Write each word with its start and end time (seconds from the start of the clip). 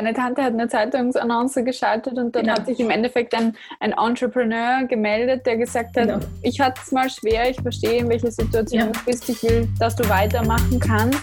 Deine 0.00 0.14
Tante 0.14 0.42
hat 0.42 0.54
eine 0.54 0.66
Zeitungsannonce 0.66 1.62
geschaltet 1.62 2.16
und 2.16 2.34
dann 2.34 2.44
genau. 2.44 2.56
hat 2.56 2.64
sich 2.64 2.80
im 2.80 2.88
Endeffekt 2.88 3.34
ein, 3.34 3.54
ein 3.80 3.92
Entrepreneur 3.92 4.84
gemeldet, 4.84 5.44
der 5.44 5.58
gesagt 5.58 5.94
hat, 5.94 6.08
genau. 6.08 6.20
ich 6.40 6.58
hatte 6.58 6.80
es 6.82 6.90
mal 6.90 7.10
schwer, 7.10 7.50
ich 7.50 7.60
verstehe, 7.60 7.98
in 7.98 8.08
welcher 8.08 8.30
Situation 8.30 8.80
ja. 8.80 8.86
du 8.86 8.98
bist, 9.04 9.28
ich 9.28 9.42
will, 9.42 9.68
dass 9.78 9.96
du 9.96 10.08
weitermachen 10.08 10.80
kannst. 10.80 11.20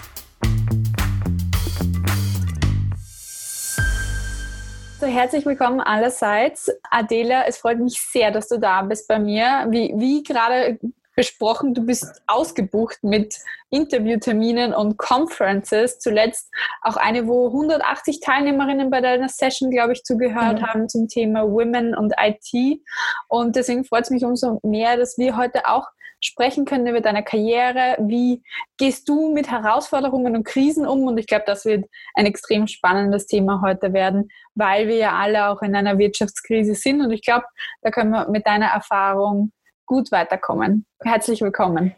So, 5.02 5.08
herzlich 5.08 5.44
willkommen 5.44 5.80
allerseits. 5.80 6.70
Adela, 6.92 7.46
es 7.48 7.58
freut 7.58 7.80
mich 7.80 8.00
sehr, 8.00 8.30
dass 8.30 8.48
du 8.48 8.60
da 8.60 8.84
bist 8.84 9.08
bei 9.08 9.18
mir. 9.18 9.66
Wie, 9.72 9.92
wie 9.96 10.22
gerade 10.22 10.78
besprochen, 11.18 11.74
du 11.74 11.84
bist 11.84 12.22
ausgebucht 12.28 13.00
mit 13.02 13.36
Interviewterminen 13.72 14.74
und 14.74 14.98
Conferences. 14.98 16.00
Zuletzt 16.00 16.50
auch 16.84 16.96
eine, 16.96 17.28
wo 17.28 17.48
180 17.48 18.20
Teilnehmerinnen 18.22 18.92
bei 18.92 19.02
deiner 19.02 19.28
Session, 19.28 19.72
glaube 19.72 19.94
ich, 19.94 20.04
zugehört 20.04 20.62
mhm. 20.62 20.66
haben 20.68 20.90
zum 20.90 21.08
Thema 21.08 21.44
Women 21.44 21.96
und 21.96 22.14
IT. 22.18 22.80
Und 23.28 23.56
deswegen 23.56 23.84
freut 23.84 24.04
es 24.04 24.10
mich 24.12 24.24
umso 24.24 24.60
mehr, 24.64 24.96
dass 24.96 25.18
wir 25.18 25.36
heute 25.36 25.68
auch 25.68 25.88
sprechen 26.20 26.66
können 26.66 26.86
über 26.88 27.02
deine 27.02 27.24
Karriere. 27.24 27.98
Wie 28.00 28.44
gehst 28.78 29.10
du 29.10 29.34
mit 29.34 29.50
Herausforderungen 29.50 30.36
und 30.36 30.44
Krisen 30.44 30.86
um? 30.86 31.04
Und 31.04 31.18
ich 31.18 31.26
glaube, 31.26 31.46
das 31.48 31.66
wird 31.66 31.86
ein 32.14 32.28
extrem 32.28 32.68
spannendes 32.68 33.26
Thema 33.26 33.62
heute 33.64 33.92
werden, 33.92 34.30
weil 34.54 34.88
wir 34.88 34.98
ja 34.98 35.14
alle 35.14 35.50
auch 35.50 35.64
in 35.64 35.76
einer 35.76 35.98
Wirtschaftskrise 35.98 36.76
sind. 36.76 37.02
Und 37.02 37.12
ich 37.12 37.24
glaube, 37.24 37.46
da 37.82 37.90
können 37.90 38.12
wir 38.12 38.30
mit 38.30 38.46
deiner 38.46 38.68
Erfahrung 38.68 39.52
gut 39.88 40.12
weiterkommen. 40.12 40.86
Herzlich 41.02 41.42
willkommen. 41.42 41.96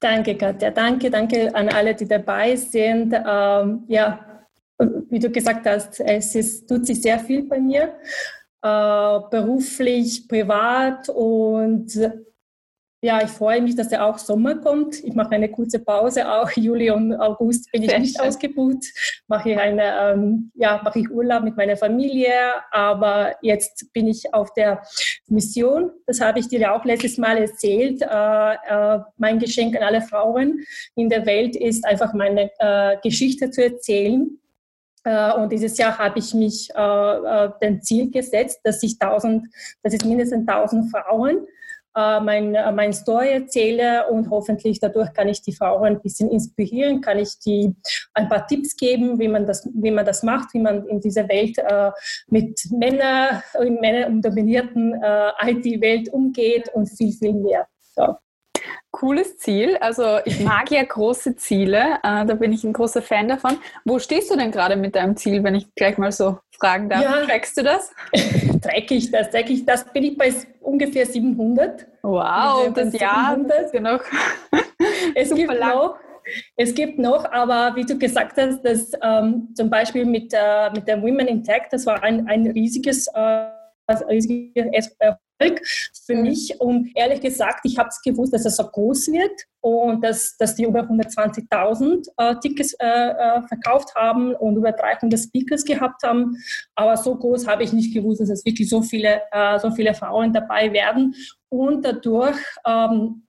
Danke, 0.00 0.36
Katja. 0.36 0.70
Danke, 0.70 1.10
danke 1.10 1.54
an 1.54 1.68
alle, 1.68 1.94
die 1.94 2.08
dabei 2.08 2.56
sind. 2.56 3.12
Ähm, 3.12 3.84
ja, 3.88 4.46
wie 5.10 5.18
du 5.18 5.30
gesagt 5.30 5.66
hast, 5.66 6.00
es 6.00 6.34
ist, 6.34 6.68
tut 6.68 6.86
sich 6.86 7.02
sehr 7.02 7.18
viel 7.18 7.42
bei 7.44 7.60
mir, 7.60 7.94
äh, 8.62 9.20
beruflich, 9.30 10.26
privat 10.26 11.08
und 11.10 11.92
ja, 13.04 13.20
ich 13.20 13.30
freue 13.30 13.60
mich, 13.60 13.74
dass 13.74 13.88
der 13.88 14.06
auch 14.06 14.16
Sommer 14.16 14.54
kommt. 14.54 15.02
Ich 15.02 15.14
mache 15.14 15.32
eine 15.32 15.50
kurze 15.50 15.80
Pause. 15.80 16.30
Auch 16.30 16.48
Juli 16.54 16.88
und 16.88 17.12
August 17.16 17.70
bin 17.72 17.82
ich 17.82 17.90
Sehr 17.90 17.98
nicht 17.98 18.16
schön. 18.16 18.28
ausgebucht. 18.28 18.84
Mache 19.26 19.50
ich 19.50 19.58
eine, 19.58 20.12
ähm, 20.12 20.52
ja, 20.54 20.80
mache 20.84 21.00
ich 21.00 21.10
Urlaub 21.10 21.42
mit 21.42 21.56
meiner 21.56 21.76
Familie. 21.76 22.32
Aber 22.70 23.34
jetzt 23.42 23.92
bin 23.92 24.06
ich 24.06 24.32
auf 24.32 24.54
der 24.54 24.82
Mission. 25.26 25.90
Das 26.06 26.20
habe 26.20 26.38
ich 26.38 26.46
dir 26.46 26.72
auch 26.72 26.84
letztes 26.84 27.18
Mal 27.18 27.38
erzählt. 27.38 28.02
Äh, 28.02 28.06
äh, 28.06 29.00
mein 29.16 29.40
Geschenk 29.40 29.76
an 29.76 29.82
alle 29.82 30.02
Frauen 30.02 30.60
in 30.94 31.08
der 31.08 31.26
Welt 31.26 31.56
ist 31.56 31.84
einfach 31.84 32.14
meine 32.14 32.52
äh, 32.60 32.98
Geschichte 33.02 33.50
zu 33.50 33.64
erzählen. 33.64 34.38
Uh, 35.04 35.42
und 35.42 35.50
dieses 35.50 35.76
Jahr 35.78 35.98
habe 35.98 36.20
ich 36.20 36.32
mich 36.32 36.68
uh, 36.76 36.78
uh, 36.78 37.48
den 37.60 37.82
Ziel 37.82 38.08
gesetzt, 38.12 38.60
dass 38.62 38.80
ich 38.84 38.98
1000, 39.00 39.48
dass 39.82 39.94
es 39.94 40.04
mindestens 40.04 40.46
1000 40.46 40.92
Frauen 40.92 41.44
äh, 41.96 42.20
mein, 42.20 42.54
äh, 42.54 42.72
mein 42.72 42.92
Story 42.92 43.30
erzähle 43.30 44.06
und 44.08 44.30
hoffentlich 44.30 44.80
dadurch 44.80 45.12
kann 45.12 45.28
ich 45.28 45.42
die 45.42 45.52
Frauen 45.52 45.84
ein 45.84 46.00
bisschen 46.00 46.30
inspirieren, 46.30 47.00
kann 47.00 47.18
ich 47.18 47.38
die 47.38 47.74
ein 48.14 48.28
paar 48.28 48.46
Tipps 48.46 48.76
geben, 48.76 49.18
wie 49.18 49.28
man 49.28 49.46
das, 49.46 49.68
wie 49.74 49.90
man 49.90 50.06
das 50.06 50.22
macht, 50.22 50.54
wie 50.54 50.60
man 50.60 50.86
in 50.86 51.00
dieser 51.00 51.28
Welt 51.28 51.58
äh, 51.58 51.90
mit 52.28 52.60
Männern, 52.70 53.42
in 53.60 53.74
männerdominierten 53.74 54.94
äh, 55.02 55.50
IT-Welt 55.50 56.08
umgeht 56.12 56.68
und 56.72 56.86
viel, 56.86 57.12
viel 57.12 57.34
mehr. 57.34 57.66
So 57.94 58.16
cooles 58.92 59.38
Ziel. 59.38 59.76
Also 59.78 60.18
ich 60.24 60.38
mag 60.44 60.70
ja 60.70 60.84
große 60.84 61.34
Ziele. 61.36 61.98
Da 62.02 62.24
bin 62.24 62.52
ich 62.52 62.62
ein 62.62 62.72
großer 62.72 63.02
Fan 63.02 63.26
davon. 63.26 63.58
Wo 63.84 63.98
stehst 63.98 64.30
du 64.30 64.36
denn 64.36 64.52
gerade 64.52 64.76
mit 64.76 64.94
deinem 64.94 65.16
Ziel, 65.16 65.42
wenn 65.42 65.56
ich 65.56 65.74
gleich 65.74 65.98
mal 65.98 66.12
so 66.12 66.38
fragen 66.62 66.88
darf? 66.88 67.02
Ja, 67.02 67.24
Trackst 67.26 67.56
du 67.56 67.62
das? 67.62 67.90
track 68.62 68.90
ich 68.90 69.10
das, 69.10 69.30
track 69.30 69.50
ich 69.50 69.64
das. 69.64 69.84
Bin 69.92 70.04
ich 70.04 70.16
bei 70.16 70.32
ungefähr 70.60 71.06
700. 71.06 71.86
Wow, 72.02 72.72
das 72.72 72.92
Jahr 72.98 73.36
ist 73.36 73.74
ja 73.74 73.80
noch 73.80 74.00
es 75.14 75.34
gibt 75.34 75.52
lang. 75.52 75.74
noch 75.74 75.98
es 76.56 76.72
gibt 76.72 77.00
noch, 77.00 77.24
aber 77.32 77.74
wie 77.74 77.84
du 77.84 77.98
gesagt 77.98 78.36
hast, 78.36 78.62
dass 78.62 78.92
ähm, 79.02 79.48
zum 79.54 79.68
Beispiel 79.68 80.04
mit, 80.04 80.32
äh, 80.32 80.70
mit 80.70 80.86
der 80.86 81.02
Women 81.02 81.26
in 81.26 81.42
Tech, 81.42 81.62
das 81.70 81.84
war 81.84 82.00
ein, 82.02 82.28
ein 82.28 82.46
riesiges, 82.46 83.08
äh, 83.08 83.46
riesiges 84.08 84.96
für 86.06 86.14
mich. 86.14 86.60
Und 86.60 86.90
ehrlich 86.94 87.20
gesagt, 87.20 87.60
ich 87.64 87.78
habe 87.78 87.88
es 87.88 88.00
gewusst, 88.02 88.32
dass 88.32 88.44
es 88.44 88.56
so 88.56 88.64
groß 88.64 89.08
wird 89.08 89.32
und 89.60 90.02
dass, 90.02 90.36
dass 90.36 90.54
die 90.54 90.64
über 90.64 90.80
120.000 90.80 92.06
äh, 92.16 92.34
Tickets 92.40 92.74
äh, 92.74 92.86
äh, 92.86 93.42
verkauft 93.42 93.94
haben 93.94 94.34
und 94.34 94.56
über 94.56 94.72
300 94.72 95.18
Speakers 95.18 95.64
gehabt 95.64 96.02
haben. 96.02 96.36
Aber 96.74 96.96
so 96.96 97.14
groß 97.16 97.46
habe 97.46 97.62
ich 97.62 97.72
nicht 97.72 97.94
gewusst, 97.94 98.20
dass 98.20 98.30
es 98.30 98.44
wirklich 98.44 98.68
so 98.68 98.82
viele, 98.82 99.22
äh, 99.30 99.58
so 99.58 99.70
viele 99.70 99.94
Frauen 99.94 100.32
dabei 100.32 100.72
werden. 100.72 101.14
Und 101.48 101.84
dadurch 101.84 102.38
ähm, 102.66 103.22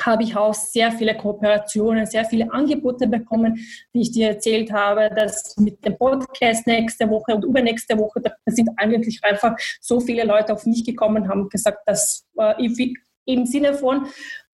habe 0.00 0.22
ich 0.22 0.36
auch 0.36 0.54
sehr 0.54 0.92
viele 0.92 1.16
Kooperationen, 1.16 2.06
sehr 2.06 2.24
viele 2.24 2.52
Angebote 2.52 3.06
bekommen, 3.06 3.56
wie 3.92 4.02
ich 4.02 4.12
dir 4.12 4.28
erzählt 4.28 4.72
habe, 4.72 5.10
dass 5.14 5.56
mit 5.56 5.84
dem 5.84 5.96
Podcast 5.96 6.66
nächste 6.66 7.08
Woche 7.08 7.34
und 7.34 7.44
übernächste 7.44 7.98
Woche, 7.98 8.20
da 8.20 8.32
sind 8.46 8.70
eigentlich 8.76 9.20
einfach 9.22 9.56
so 9.80 10.00
viele 10.00 10.24
Leute 10.24 10.52
auf 10.52 10.66
mich 10.66 10.84
gekommen, 10.84 11.28
haben 11.28 11.48
gesagt, 11.48 11.80
dass 11.86 12.26
äh, 12.38 12.54
im 13.26 13.46
Sinne 13.46 13.74
von, 13.74 14.06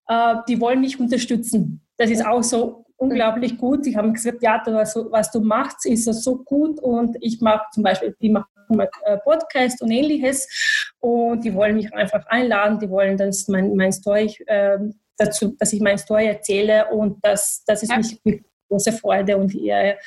äh, 0.08 0.34
die 0.48 0.60
wollen 0.60 0.80
mich 0.80 0.98
unterstützen. 0.98 1.80
Das 1.96 2.10
ist 2.10 2.26
auch 2.26 2.42
so 2.42 2.84
unglaublich 2.96 3.58
gut. 3.58 3.86
Die 3.86 3.96
haben 3.96 4.12
gesagt, 4.12 4.42
ja, 4.42 4.62
was, 4.66 4.96
was 4.96 5.30
du 5.30 5.40
machst, 5.40 5.86
ist 5.86 6.04
so 6.04 6.38
gut 6.38 6.80
und 6.80 7.16
ich 7.20 7.40
mache 7.40 7.66
zum 7.72 7.82
Beispiel, 7.82 8.16
die 8.20 8.30
machen 8.30 8.46
äh, 9.04 9.18
Podcast 9.18 9.82
und 9.82 9.90
ähnliches 9.90 10.48
und 11.00 11.44
die 11.44 11.54
wollen 11.54 11.76
mich 11.76 11.92
einfach 11.92 12.26
einladen, 12.26 12.78
die 12.78 12.88
wollen, 12.88 13.16
dass 13.16 13.46
mein, 13.48 13.74
mein 13.76 13.92
Story 13.92 14.34
äh, 14.46 14.78
dazu, 15.16 15.54
dass 15.58 15.72
ich 15.72 15.80
meine 15.80 15.98
Story 15.98 16.26
erzähle 16.26 16.86
und 16.92 17.18
das, 17.22 17.62
das 17.66 17.82
ist 17.82 17.90
ja. 17.90 17.98
mich 17.98 18.20
eine 18.24 18.40
große 18.68 18.92
Freude 18.92 19.36
und 19.36 19.54
Ehre, 19.54 19.98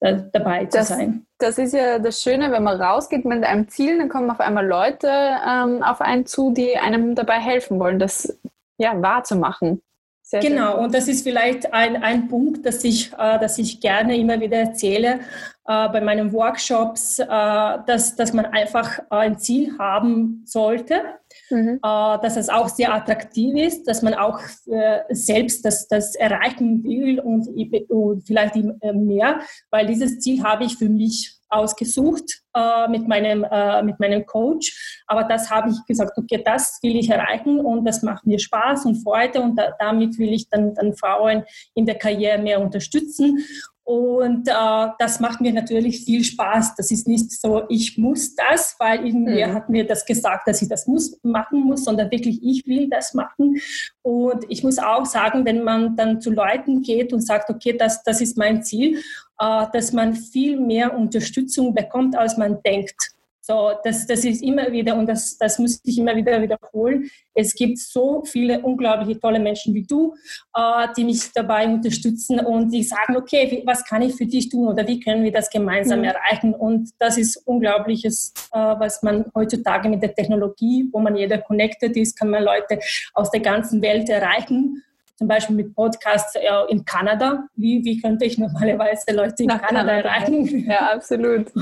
dabei 0.00 0.66
zu 0.66 0.78
das, 0.78 0.88
sein. 0.88 1.26
Das 1.38 1.58
ist 1.58 1.72
ja 1.72 1.98
das 1.98 2.22
Schöne, 2.22 2.50
wenn 2.50 2.62
man 2.62 2.80
rausgeht 2.80 3.24
mit 3.24 3.44
einem 3.44 3.68
Ziel, 3.68 3.98
dann 3.98 4.08
kommen 4.08 4.30
auf 4.30 4.40
einmal 4.40 4.66
Leute 4.66 5.08
ähm, 5.08 5.82
auf 5.82 6.00
einen 6.00 6.26
zu, 6.26 6.52
die 6.52 6.76
einem 6.76 7.14
dabei 7.14 7.40
helfen 7.40 7.78
wollen, 7.78 7.98
das 7.98 8.36
ja, 8.76 9.00
wahrzumachen. 9.00 9.82
Sehr 10.22 10.40
genau, 10.40 10.82
und 10.82 10.94
das 10.94 11.06
ist 11.06 11.22
vielleicht 11.22 11.72
ein, 11.74 12.02
ein 12.02 12.28
Punkt, 12.28 12.64
dass 12.64 12.82
ich, 12.82 13.12
äh, 13.12 13.38
dass 13.38 13.58
ich 13.58 13.80
gerne 13.80 14.16
immer 14.16 14.40
wieder 14.40 14.56
erzähle 14.56 15.20
äh, 15.66 15.88
bei 15.88 16.00
meinen 16.00 16.32
Workshops, 16.32 17.18
äh, 17.18 17.26
dass, 17.26 18.16
dass 18.16 18.32
man 18.32 18.46
einfach 18.46 19.00
ein 19.10 19.38
Ziel 19.38 19.76
haben 19.78 20.42
sollte, 20.46 21.02
mhm. 21.50 21.80
äh, 21.82 22.18
dass 22.22 22.36
es 22.36 22.48
auch 22.48 22.68
sehr 22.68 22.94
attraktiv 22.94 23.56
ist, 23.56 23.84
dass 23.84 24.02
man 24.02 24.14
auch 24.14 24.40
äh, 24.66 25.00
selbst 25.10 25.64
das, 25.64 25.88
das 25.88 26.14
erreichen 26.14 26.82
will 26.84 27.20
und, 27.20 27.48
und 27.88 28.26
vielleicht 28.26 28.54
mehr, 28.94 29.40
weil 29.70 29.86
dieses 29.86 30.20
Ziel 30.20 30.42
habe 30.42 30.64
ich 30.64 30.76
für 30.76 30.88
mich 30.88 31.38
ausgesucht 31.54 32.42
äh, 32.54 32.88
mit, 32.88 33.08
meinem, 33.08 33.44
äh, 33.44 33.82
mit 33.82 33.98
meinem 34.00 34.26
Coach. 34.26 35.02
Aber 35.06 35.24
das 35.24 35.50
habe 35.50 35.70
ich 35.70 35.76
gesagt, 35.86 36.16
okay, 36.18 36.42
das 36.44 36.78
will 36.82 36.96
ich 36.96 37.08
erreichen 37.08 37.60
und 37.60 37.84
das 37.84 38.02
macht 38.02 38.26
mir 38.26 38.38
Spaß 38.38 38.86
und 38.86 39.02
Freude 39.02 39.40
und 39.40 39.56
da, 39.56 39.72
damit 39.78 40.18
will 40.18 40.32
ich 40.32 40.48
dann, 40.48 40.74
dann 40.74 40.94
Frauen 40.94 41.44
in 41.74 41.86
der 41.86 41.96
Karriere 41.96 42.38
mehr 42.38 42.60
unterstützen. 42.60 43.44
Und 43.84 44.48
äh, 44.48 44.88
das 44.98 45.20
macht 45.20 45.42
mir 45.42 45.52
natürlich 45.52 46.04
viel 46.04 46.24
Spaß. 46.24 46.74
Das 46.74 46.90
ist 46.90 47.06
nicht 47.06 47.30
so, 47.30 47.64
ich 47.68 47.98
muss 47.98 48.34
das, 48.34 48.76
weil 48.78 49.04
irgendwer 49.04 49.48
mhm. 49.48 49.54
hat 49.54 49.68
mir 49.68 49.86
das 49.86 50.06
gesagt, 50.06 50.48
dass 50.48 50.62
ich 50.62 50.68
das 50.68 50.86
muss, 50.86 51.18
machen 51.22 51.60
muss, 51.60 51.84
sondern 51.84 52.10
wirklich, 52.10 52.42
ich 52.42 52.66
will 52.66 52.88
das 52.88 53.12
machen. 53.12 53.60
Und 54.00 54.46
ich 54.48 54.64
muss 54.64 54.78
auch 54.78 55.04
sagen, 55.04 55.44
wenn 55.44 55.62
man 55.62 55.96
dann 55.96 56.20
zu 56.22 56.30
Leuten 56.30 56.80
geht 56.80 57.12
und 57.12 57.20
sagt, 57.20 57.50
okay, 57.50 57.76
das, 57.76 58.02
das 58.02 58.22
ist 58.22 58.38
mein 58.38 58.62
Ziel, 58.62 59.02
äh, 59.38 59.66
dass 59.72 59.92
man 59.92 60.14
viel 60.14 60.58
mehr 60.58 60.96
Unterstützung 60.96 61.74
bekommt, 61.74 62.16
als 62.16 62.38
man 62.38 62.62
denkt. 62.62 63.13
So, 63.46 63.72
das, 63.84 64.06
das 64.06 64.24
ist 64.24 64.42
immer 64.42 64.72
wieder, 64.72 64.96
und 64.96 65.06
das, 65.06 65.36
das 65.36 65.58
muss 65.58 65.78
ich 65.84 65.98
immer 65.98 66.16
wieder 66.16 66.40
wiederholen. 66.40 67.10
Es 67.34 67.54
gibt 67.54 67.76
so 67.76 68.24
viele 68.24 68.62
unglaubliche 68.62 69.20
tolle 69.20 69.38
Menschen 69.38 69.74
wie 69.74 69.82
du, 69.82 70.14
äh, 70.56 70.88
die 70.96 71.04
mich 71.04 71.30
dabei 71.34 71.68
unterstützen 71.68 72.40
und 72.40 72.70
die 72.70 72.82
sagen, 72.82 73.18
okay, 73.18 73.50
wie, 73.50 73.66
was 73.66 73.84
kann 73.84 74.00
ich 74.00 74.14
für 74.14 74.24
dich 74.24 74.48
tun 74.48 74.68
oder 74.68 74.88
wie 74.88 74.98
können 74.98 75.22
wir 75.22 75.30
das 75.30 75.50
gemeinsam 75.50 75.98
mhm. 75.98 76.06
erreichen? 76.06 76.54
Und 76.54 76.88
das 76.98 77.18
ist 77.18 77.36
Unglaubliches, 77.46 78.32
äh, 78.50 78.58
was 78.58 79.02
man 79.02 79.26
heutzutage 79.34 79.90
mit 79.90 80.02
der 80.02 80.14
Technologie, 80.14 80.88
wo 80.90 81.00
man 81.00 81.14
jeder 81.14 81.36
connected 81.36 81.98
ist, 81.98 82.18
kann 82.18 82.30
man 82.30 82.44
Leute 82.44 82.78
aus 83.12 83.30
der 83.30 83.40
ganzen 83.40 83.82
Welt 83.82 84.08
erreichen 84.08 84.82
zum 85.16 85.28
Beispiel 85.28 85.56
mit 85.56 85.74
Podcasts 85.74 86.34
äh, 86.34 86.48
in 86.68 86.84
Kanada. 86.84 87.44
Wie, 87.54 87.84
wie 87.84 88.00
könnte 88.00 88.24
ich 88.24 88.38
normalerweise 88.38 89.14
Leute 89.14 89.44
in 89.44 89.48
Kanada, 89.48 89.66
Kanada 89.66 89.92
erreichen? 89.92 90.66
Ja, 90.68 90.92
absolut. 90.92 91.52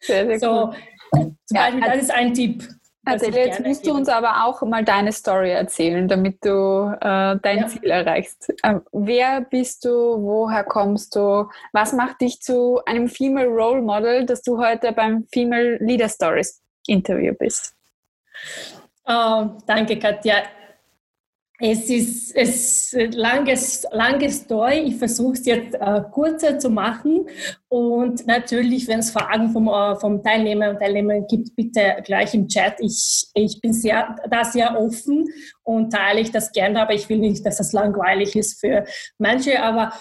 Sehr, 0.00 0.26
sehr 0.26 0.38
so, 0.40 0.72
cool. 1.12 1.36
Zum 1.46 1.56
Beispiel, 1.56 1.80
ja, 1.80 1.88
das 1.88 2.02
ist 2.02 2.10
ein 2.10 2.34
Tipp. 2.34 2.68
Adele, 3.04 3.46
jetzt 3.46 3.60
musst 3.60 3.86
du 3.86 3.92
uns 3.94 4.08
aber 4.08 4.44
auch 4.44 4.62
mal 4.62 4.84
deine 4.84 5.10
Story 5.12 5.50
erzählen, 5.50 6.06
damit 6.06 6.44
du 6.44 6.94
äh, 7.00 7.36
dein 7.42 7.58
ja. 7.58 7.66
Ziel 7.66 7.90
erreichst. 7.90 8.54
Äh, 8.62 8.76
wer 8.92 9.40
bist 9.40 9.84
du? 9.84 9.90
Woher 9.90 10.62
kommst 10.62 11.16
du? 11.16 11.48
Was 11.72 11.92
macht 11.92 12.20
dich 12.20 12.40
zu 12.40 12.80
einem 12.86 13.08
Female 13.08 13.48
Role 13.48 13.82
Model, 13.82 14.24
dass 14.24 14.42
du 14.42 14.58
heute 14.58 14.92
beim 14.92 15.26
Female 15.32 15.78
Leader 15.80 16.08
Stories 16.08 16.62
Interview 16.86 17.34
bist? 17.34 17.74
Oh, 19.04 19.50
danke, 19.66 19.98
Katja. 19.98 20.42
Es 21.64 21.88
ist, 21.88 22.34
es 22.34 22.92
ist 22.92 23.14
langes, 23.14 23.86
langes 23.92 24.38
Story. 24.38 24.80
Ich 24.80 24.96
versuche 24.96 25.34
es 25.34 25.46
jetzt 25.46 25.76
äh, 25.76 26.02
kurzer 26.10 26.58
zu 26.58 26.70
machen. 26.70 27.28
Und 27.68 28.26
natürlich, 28.26 28.88
wenn 28.88 28.98
es 28.98 29.12
Fragen 29.12 29.50
vom, 29.50 29.68
äh, 29.68 29.94
vom 29.94 30.24
Teilnehmer 30.24 30.70
und 30.70 30.80
Teilnehmerin 30.80 31.24
gibt, 31.28 31.54
bitte 31.54 32.02
gleich 32.04 32.34
im 32.34 32.48
Chat. 32.48 32.80
Ich, 32.80 33.28
ich 33.34 33.60
bin 33.60 33.72
sehr, 33.72 34.16
da 34.28 34.44
sehr 34.44 34.76
offen 34.76 35.24
und 35.62 35.92
teile 35.92 36.18
ich 36.18 36.32
das 36.32 36.50
gerne, 36.50 36.82
aber 36.82 36.94
ich 36.94 37.08
will 37.08 37.18
nicht, 37.18 37.46
dass 37.46 37.58
das 37.58 37.72
langweilig 37.72 38.34
ist 38.34 38.58
für 38.58 38.84
manche. 39.18 39.62
Aber 39.62 39.92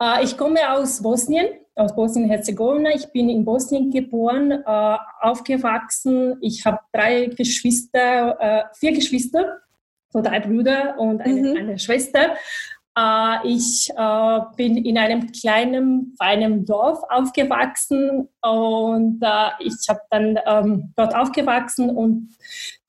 äh, 0.00 0.24
ich 0.24 0.38
komme 0.38 0.72
aus 0.72 1.02
Bosnien, 1.02 1.48
aus 1.74 1.94
Bosnien-Herzegowina. 1.94 2.94
Ich 2.94 3.12
bin 3.12 3.28
in 3.28 3.44
Bosnien 3.44 3.90
geboren, 3.90 4.52
äh, 4.52 4.96
aufgewachsen. 5.20 6.38
Ich 6.40 6.64
habe 6.64 6.78
drei 6.94 7.26
Geschwister, 7.26 8.40
äh, 8.40 8.62
vier 8.74 8.92
Geschwister 8.92 9.58
so 10.10 10.20
drei 10.20 10.40
Brüder 10.40 10.98
und 10.98 11.20
eine, 11.20 11.50
mhm. 11.50 11.56
eine 11.56 11.78
Schwester. 11.78 12.36
Äh, 12.98 13.46
ich 13.46 13.90
äh, 13.96 14.40
bin 14.56 14.76
in 14.76 14.98
einem 14.98 15.30
kleinen, 15.30 16.14
feinen 16.18 16.64
Dorf 16.64 17.00
aufgewachsen 17.08 18.28
und 18.42 19.20
äh, 19.22 19.50
ich 19.60 19.88
habe 19.88 20.00
dann 20.10 20.38
ähm, 20.46 20.92
dort 20.96 21.14
aufgewachsen 21.14 21.90
und 21.90 22.34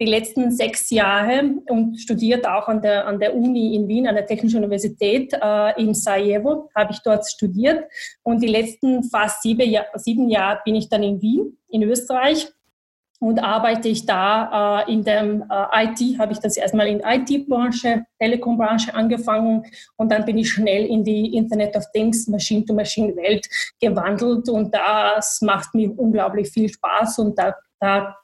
die 0.02 0.06
letzten 0.06 0.52
sechs 0.52 0.90
Jahre 0.90 1.56
und 1.68 2.00
studiert 2.00 2.48
auch 2.48 2.68
an 2.68 2.82
der, 2.82 3.06
an 3.06 3.20
der 3.20 3.36
Uni 3.36 3.76
in 3.76 3.88
Wien, 3.88 4.08
an 4.08 4.16
der 4.16 4.26
Technischen 4.26 4.64
Universität 4.64 5.34
äh, 5.34 5.82
in 5.82 5.94
Sarajevo, 5.94 6.70
habe 6.76 6.94
ich 6.94 7.00
dort 7.04 7.30
studiert 7.30 7.84
und 8.24 8.42
die 8.42 8.48
letzten 8.48 9.04
fast 9.04 9.44
sieben, 9.44 9.70
Jahr, 9.70 9.86
sieben 9.96 10.30
Jahre 10.30 10.62
bin 10.66 10.76
ich 10.76 10.90
dann 10.90 11.04
in 11.04 11.22
Wien, 11.22 11.58
in 11.68 11.84
Österreich 11.84 12.52
und 13.20 13.40
arbeite 13.40 13.90
ich 13.90 14.06
da 14.06 14.82
äh, 14.88 14.94
in 14.94 15.04
dem 15.04 15.44
äh, 15.50 15.86
IT, 15.86 16.20
habe 16.20 16.32
ich 16.32 16.40
das 16.40 16.56
erstmal 16.56 16.88
in 16.88 17.02
IT-Branche, 17.02 18.06
Telekom-Branche 18.18 18.94
angefangen. 18.96 19.64
Und 19.98 20.12
dann 20.12 20.26
bin 20.26 20.38
ich 20.38 20.50
schnell 20.50 20.86
in 20.86 21.04
die 21.04 21.36
Internet 21.36 21.76
of 21.76 21.86
Things, 21.92 22.28
Machine-to-Machine-Welt 22.28 23.48
gewandelt. 23.82 24.48
Und 24.48 24.74
das 24.74 25.42
macht 25.42 25.76
mir 25.76 25.92
unglaublich 26.00 26.50
viel 26.50 26.70
Spaß. 26.70 27.20
Und 27.20 27.38
da, 27.38 27.56
da 27.80 28.16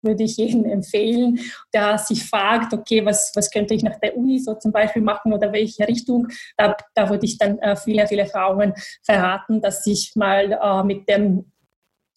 würde 0.00 0.24
ich 0.24 0.38
jedem 0.38 0.64
empfehlen, 0.64 1.38
der 1.74 1.98
sich 1.98 2.24
fragt, 2.24 2.72
okay, 2.72 3.04
was, 3.04 3.32
was 3.34 3.50
könnte 3.50 3.74
ich 3.74 3.82
nach 3.82 4.00
der 4.00 4.16
Uni 4.16 4.38
so 4.38 4.54
zum 4.54 4.72
Beispiel 4.72 5.02
machen 5.02 5.32
oder 5.32 5.52
welche 5.52 5.86
Richtung, 5.86 6.26
da, 6.56 6.74
da 6.94 7.08
würde 7.08 7.26
ich 7.26 7.38
dann 7.38 7.58
äh, 7.58 7.76
viele, 7.76 8.06
viele 8.06 8.26
Frauen 8.26 8.72
verraten, 9.02 9.60
dass 9.60 9.86
ich 9.86 10.12
mal 10.16 10.52
äh, 10.52 10.84
mit 10.84 11.08
dem 11.08 11.52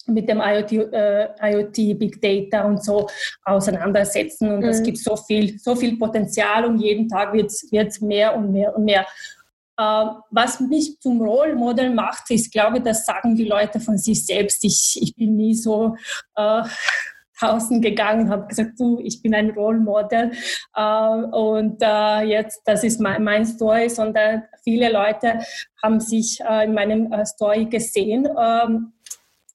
mit 0.07 0.29
dem 0.29 0.41
IoT, 0.41 0.71
äh, 0.93 1.27
IoT, 1.41 1.99
Big 1.99 2.21
Data 2.21 2.65
und 2.65 2.83
so 2.83 3.07
auseinandersetzen. 3.43 4.51
Und 4.51 4.63
es 4.63 4.79
mhm. 4.79 4.83
gibt 4.83 4.97
so 4.99 5.15
viel, 5.15 5.57
so 5.59 5.75
viel 5.75 5.97
Potenzial 5.97 6.65
und 6.65 6.79
jeden 6.79 7.07
Tag 7.07 7.33
wird 7.33 7.51
es 7.51 8.01
mehr 8.01 8.35
und 8.35 8.51
mehr 8.51 8.75
und 8.75 8.85
mehr. 8.85 9.05
Äh, 9.77 10.05
was 10.31 10.59
mich 10.59 10.99
zum 10.99 11.21
Role 11.21 11.55
Model 11.55 11.89
macht, 11.89 12.29
ist, 12.31 12.51
glaube 12.51 12.81
das 12.81 13.05
sagen 13.05 13.35
die 13.35 13.45
Leute 13.45 13.79
von 13.79 13.97
sich 13.97 14.25
selbst. 14.25 14.63
Ich, 14.63 14.97
ich 15.01 15.15
bin 15.15 15.35
nie 15.35 15.53
so 15.53 15.95
äh, 16.35 16.63
draußen 17.39 17.81
gegangen, 17.81 18.29
habe 18.29 18.47
gesagt, 18.47 18.79
du, 18.79 18.99
ich 19.03 19.21
bin 19.21 19.35
ein 19.35 19.49
Role 19.51 19.79
Model 19.79 20.31
äh, 20.75 20.81
und 20.81 21.81
äh, 21.81 22.21
jetzt, 22.21 22.61
das 22.65 22.83
ist 22.83 23.01
mein, 23.01 23.23
mein 23.23 23.45
Story, 23.45 23.89
sondern 23.89 24.43
viele 24.63 24.91
Leute 24.91 25.39
haben 25.83 25.99
sich 25.99 26.39
äh, 26.41 26.65
in 26.65 26.73
meinem 26.73 27.11
äh, 27.11 27.25
Story 27.25 27.65
gesehen 27.65 28.27
ähm, 28.39 28.93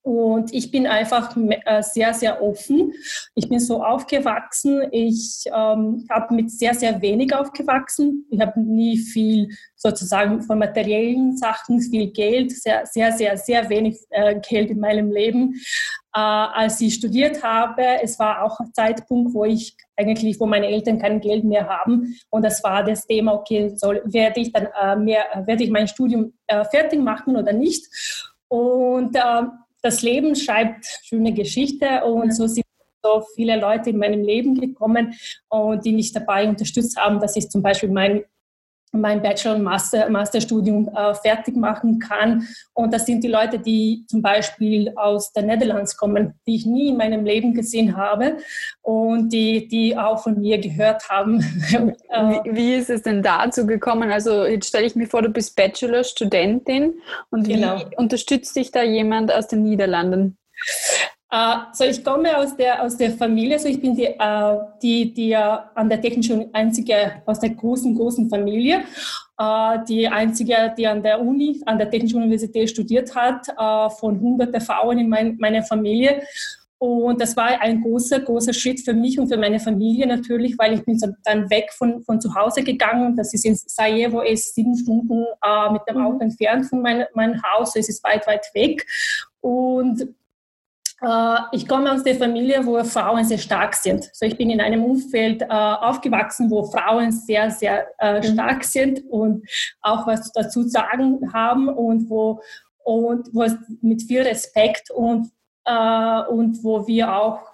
und 0.02 0.54
ich 0.54 0.70
bin 0.70 0.86
einfach 0.86 1.36
äh, 1.36 1.82
sehr, 1.82 2.14
sehr 2.14 2.42
offen. 2.42 2.92
Ich 3.34 3.48
bin 3.50 3.60
so 3.60 3.84
aufgewachsen. 3.84 4.82
Ich 4.92 5.44
ähm, 5.46 6.06
habe 6.10 6.34
mit 6.34 6.50
sehr, 6.50 6.74
sehr 6.74 7.02
wenig 7.02 7.34
aufgewachsen. 7.34 8.24
Ich 8.30 8.40
habe 8.40 8.58
nie 8.60 8.96
viel 8.96 9.50
sozusagen 9.76 10.40
von 10.40 10.58
materiellen 10.58 11.36
Sachen, 11.36 11.80
viel 11.82 12.10
Geld, 12.12 12.50
sehr, 12.52 12.86
sehr, 12.86 13.12
sehr, 13.12 13.36
sehr 13.36 13.68
wenig 13.68 13.98
äh, 14.08 14.40
Geld 14.40 14.70
in 14.70 14.80
meinem 14.80 15.10
Leben. 15.10 15.54
Äh, 16.14 16.18
als 16.20 16.80
ich 16.80 16.94
studiert 16.94 17.42
habe, 17.42 17.82
es 18.02 18.18
war 18.18 18.42
auch 18.42 18.58
ein 18.58 18.72
Zeitpunkt, 18.72 19.34
wo 19.34 19.44
ich 19.44 19.76
eigentlich, 19.96 20.40
wo 20.40 20.46
meine 20.46 20.68
Eltern 20.68 20.98
kein 20.98 21.20
Geld 21.20 21.44
mehr 21.44 21.68
haben. 21.68 22.16
Und 22.30 22.42
das 22.42 22.64
war 22.64 22.82
das 22.82 23.06
Thema, 23.06 23.34
okay, 23.34 23.72
soll, 23.76 24.00
werde 24.06 24.40
ich 24.40 24.50
dann 24.50 24.68
äh, 24.80 24.96
mehr, 24.96 25.24
werde 25.44 25.62
ich 25.62 25.70
mein 25.70 25.88
Studium 25.88 26.32
äh, 26.46 26.64
fertig 26.64 27.00
machen 27.00 27.36
oder 27.36 27.52
nicht? 27.52 27.86
Und 28.48 29.14
äh, 29.14 29.42
das 29.82 30.02
Leben 30.02 30.34
schreibt 30.36 30.86
schöne 31.04 31.32
Geschichte 31.32 32.04
und 32.04 32.34
so 32.34 32.46
sind 32.46 32.64
so 33.02 33.24
viele 33.34 33.58
Leute 33.58 33.90
in 33.90 33.98
meinem 33.98 34.22
Leben 34.22 34.60
gekommen 34.60 35.14
und 35.48 35.84
die 35.84 35.92
mich 35.92 36.12
dabei 36.12 36.48
unterstützt 36.48 36.98
haben, 36.98 37.18
dass 37.20 37.36
ich 37.36 37.48
zum 37.48 37.62
Beispiel 37.62 37.88
mein 37.88 38.24
mein 38.92 39.22
Bachelor- 39.22 39.54
und 39.54 39.62
Master, 39.62 40.08
Masterstudium 40.08 40.88
äh, 40.88 41.14
fertig 41.14 41.56
machen 41.56 41.98
kann. 41.98 42.46
Und 42.74 42.92
das 42.92 43.06
sind 43.06 43.22
die 43.22 43.28
Leute, 43.28 43.58
die 43.58 44.04
zum 44.08 44.22
Beispiel 44.22 44.92
aus 44.96 45.32
den 45.32 45.46
Netherlands 45.46 45.96
kommen, 45.96 46.34
die 46.46 46.56
ich 46.56 46.66
nie 46.66 46.88
in 46.88 46.96
meinem 46.96 47.24
Leben 47.24 47.54
gesehen 47.54 47.96
habe 47.96 48.38
und 48.82 49.32
die, 49.32 49.68
die 49.68 49.96
auch 49.96 50.22
von 50.22 50.40
mir 50.40 50.58
gehört 50.58 51.08
haben. 51.08 51.40
wie, 51.40 52.56
wie, 52.56 52.74
ist 52.74 52.90
es 52.90 53.02
denn 53.02 53.22
dazu 53.22 53.66
gekommen? 53.66 54.10
Also 54.10 54.44
jetzt 54.44 54.68
stelle 54.68 54.86
ich 54.86 54.96
mir 54.96 55.06
vor, 55.06 55.22
du 55.22 55.30
bist 55.30 55.56
Bachelor-Studentin 55.56 56.94
und 57.30 57.46
wie 57.46 57.54
genau. 57.54 57.80
unterstützt 57.96 58.56
dich 58.56 58.70
da 58.72 58.82
jemand 58.82 59.32
aus 59.32 59.46
den 59.46 59.62
Niederlanden? 59.62 60.36
Uh, 61.32 61.62
so 61.72 61.84
ich 61.84 62.02
komme 62.02 62.36
aus 62.36 62.56
der, 62.56 62.82
aus 62.82 62.96
der 62.96 63.12
Familie, 63.12 63.56
so 63.56 63.68
ich 63.68 63.80
bin 63.80 63.94
die, 63.94 64.08
uh, 64.20 64.58
die, 64.82 65.14
die 65.14 65.36
an 65.36 65.88
der 65.88 66.00
technischen 66.00 66.52
einzige 66.52 67.22
aus 67.24 67.38
der 67.38 67.50
großen, 67.50 67.94
großen 67.94 68.28
Familie, 68.28 68.82
die 69.88 70.06
einzige, 70.06 70.74
die 70.76 70.86
an 70.86 71.02
der 71.02 71.18
Uni, 71.18 71.62
an 71.64 71.78
der 71.78 71.88
Technischen 71.88 72.16
Universität 72.16 72.68
studiert 72.68 73.14
hat, 73.14 73.46
von 73.98 74.20
hunderten 74.20 74.60
Frauen 74.60 74.98
in 74.98 75.08
mein, 75.08 75.38
meiner 75.38 75.62
Familie. 75.62 76.22
Und 76.76 77.20
das 77.20 77.36
war 77.36 77.60
ein 77.60 77.82
großer, 77.82 78.20
großer 78.20 78.52
Schritt 78.52 78.80
für 78.80 78.92
mich 78.92 79.18
und 79.18 79.28
für 79.28 79.36
meine 79.36 79.60
Familie 79.60 80.06
natürlich, 80.06 80.58
weil 80.58 80.74
ich 80.74 80.84
bin 80.84 80.98
dann 81.24 81.48
weg 81.50 81.70
von, 81.72 82.02
von 82.02 82.20
zu 82.20 82.34
Hause 82.34 82.62
gegangen. 82.62 83.16
Das 83.16 83.32
ist 83.32 83.44
in 83.44 83.54
Sarajevo, 83.54 84.20
ist 84.20 84.54
sieben 84.54 84.76
Stunden 84.76 85.24
mit 85.72 85.82
dem 85.88 85.98
Auto 85.98 86.16
mhm. 86.16 86.22
entfernt 86.22 86.66
von 86.66 86.82
mein, 86.82 87.04
meinem 87.14 87.40
Haus. 87.42 87.76
Es 87.76 87.88
ist 87.88 88.02
weit, 88.02 88.26
weit 88.26 88.46
weg. 88.54 88.86
Und 89.42 90.00
äh, 90.02 90.06
ich 91.52 91.66
komme 91.66 91.92
aus 91.92 92.02
der 92.02 92.16
Familie, 92.16 92.64
wo 92.66 92.82
Frauen 92.84 93.24
sehr 93.24 93.38
stark 93.38 93.74
sind. 93.74 94.10
So 94.12 94.26
ich 94.26 94.36
bin 94.36 94.50
in 94.50 94.60
einem 94.60 94.84
Umfeld 94.84 95.42
äh, 95.42 95.46
aufgewachsen, 95.46 96.50
wo 96.50 96.64
Frauen 96.64 97.10
sehr, 97.10 97.50
sehr 97.50 97.86
äh, 97.98 98.18
mhm. 98.18 98.34
stark 98.34 98.64
sind 98.64 99.02
und 99.08 99.48
auch 99.80 100.06
was 100.06 100.30
dazu 100.32 100.62
sagen 100.62 101.32
haben 101.32 101.68
und 101.68 102.10
wo 102.10 102.42
und 102.84 103.28
wo 103.32 103.44
es 103.44 103.56
mit 103.80 104.02
viel 104.02 104.22
Respekt 104.22 104.90
und 104.90 105.30
äh, 105.64 106.22
und 106.28 106.62
wo 106.62 106.86
wir 106.86 107.14
auch 107.14 107.50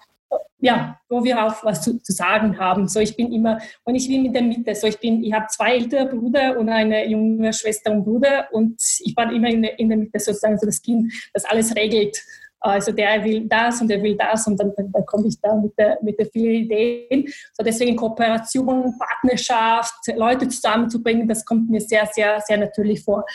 ja, 0.59 0.99
wo 1.07 1.23
wir 1.23 1.43
auch 1.43 1.63
was 1.63 1.83
zu, 1.83 2.01
zu, 2.01 2.11
sagen 2.11 2.57
haben. 2.57 2.87
So 2.87 2.99
ich 2.99 3.15
bin 3.15 3.31
immer 3.31 3.59
und 3.83 3.95
ich 3.95 4.07
bin 4.07 4.25
in 4.25 4.33
der 4.33 4.41
Mitte. 4.41 4.73
So 4.75 4.87
ich 4.87 4.99
bin, 4.99 5.23
ich 5.23 5.31
habe 5.31 5.45
zwei 5.49 5.75
ältere 5.75 6.07
Brüder 6.07 6.57
und 6.57 6.69
eine 6.69 7.07
junge 7.07 7.53
Schwester 7.53 7.91
und 7.91 8.03
Bruder 8.03 8.47
und 8.51 8.81
ich 8.99 9.15
war 9.15 9.31
immer 9.31 9.49
in 9.49 9.61
der, 9.61 9.79
in 9.79 9.89
der 9.89 9.97
Mitte 9.97 10.19
sozusagen 10.19 10.57
so 10.57 10.65
das 10.65 10.81
Kind, 10.81 11.13
das 11.33 11.45
alles 11.45 11.75
regelt. 11.75 12.17
Also 12.59 12.91
der 12.91 13.23
will 13.23 13.47
das 13.47 13.81
und 13.81 13.87
der 13.87 14.01
will 14.01 14.15
das 14.17 14.47
und 14.47 14.59
dann, 14.59 14.73
dann, 14.75 14.91
dann 14.91 15.05
komme 15.05 15.27
ich 15.27 15.39
da 15.41 15.55
mit 15.55 15.77
der, 15.77 15.97
mit 16.01 16.19
der 16.19 16.25
vielen 16.25 16.65
Ideen. 16.65 17.27
So 17.53 17.63
deswegen 17.63 17.95
Kooperation, 17.95 18.97
Partnerschaft, 18.97 20.07
Leute 20.15 20.47
zusammenzubringen, 20.47 21.27
das 21.27 21.45
kommt 21.45 21.69
mir 21.69 21.81
sehr, 21.81 22.07
sehr, 22.11 22.41
sehr 22.41 22.57
natürlich 22.57 23.03
vor. 23.03 23.25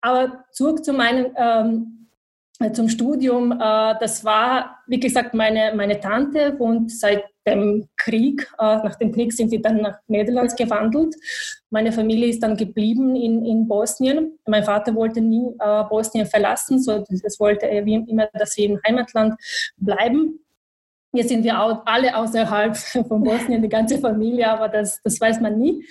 Aber 0.00 0.44
zurück 0.52 0.84
zu 0.84 0.92
meinem 0.92 1.32
ähm, 1.36 2.08
zum 2.70 2.88
Studium, 2.88 3.52
äh, 3.52 3.94
das 3.98 4.24
war, 4.24 4.78
wie 4.86 5.00
gesagt, 5.00 5.34
meine, 5.34 5.72
meine 5.74 5.98
Tante 5.98 6.58
wohnt 6.58 6.90
seit 6.90 7.24
dem 7.46 7.88
Krieg, 7.96 8.46
äh, 8.58 8.76
nach 8.76 8.94
dem 8.96 9.12
Krieg 9.12 9.32
sind 9.32 9.50
sie 9.50 9.60
dann 9.60 9.78
nach 9.78 9.98
Niederlands 10.06 10.54
gewandelt. 10.54 11.14
Meine 11.70 11.92
Familie 11.92 12.28
ist 12.28 12.42
dann 12.42 12.56
geblieben 12.56 13.16
in, 13.16 13.44
in 13.44 13.66
Bosnien. 13.66 14.38
Mein 14.46 14.64
Vater 14.64 14.94
wollte 14.94 15.20
nie 15.20 15.46
äh, 15.58 15.84
Bosnien 15.84 16.26
verlassen, 16.26 16.80
so 16.80 17.04
das 17.08 17.40
wollte 17.40 17.66
er 17.66 17.84
wie 17.84 17.94
immer, 17.94 18.28
dass 18.34 18.56
wir 18.56 18.66
im 18.66 18.80
Heimatland 18.86 19.34
bleiben. 19.76 20.38
Jetzt 21.12 21.28
sind 21.28 21.44
wir 21.44 21.58
alle 21.58 22.16
außerhalb 22.16 22.76
von 23.08 23.22
Bosnien, 23.22 23.62
die 23.62 23.68
ganze 23.68 23.98
Familie, 23.98 24.48
aber 24.48 24.68
das, 24.68 25.00
das 25.02 25.20
weiß 25.20 25.40
man 25.40 25.58
nie. 25.58 25.84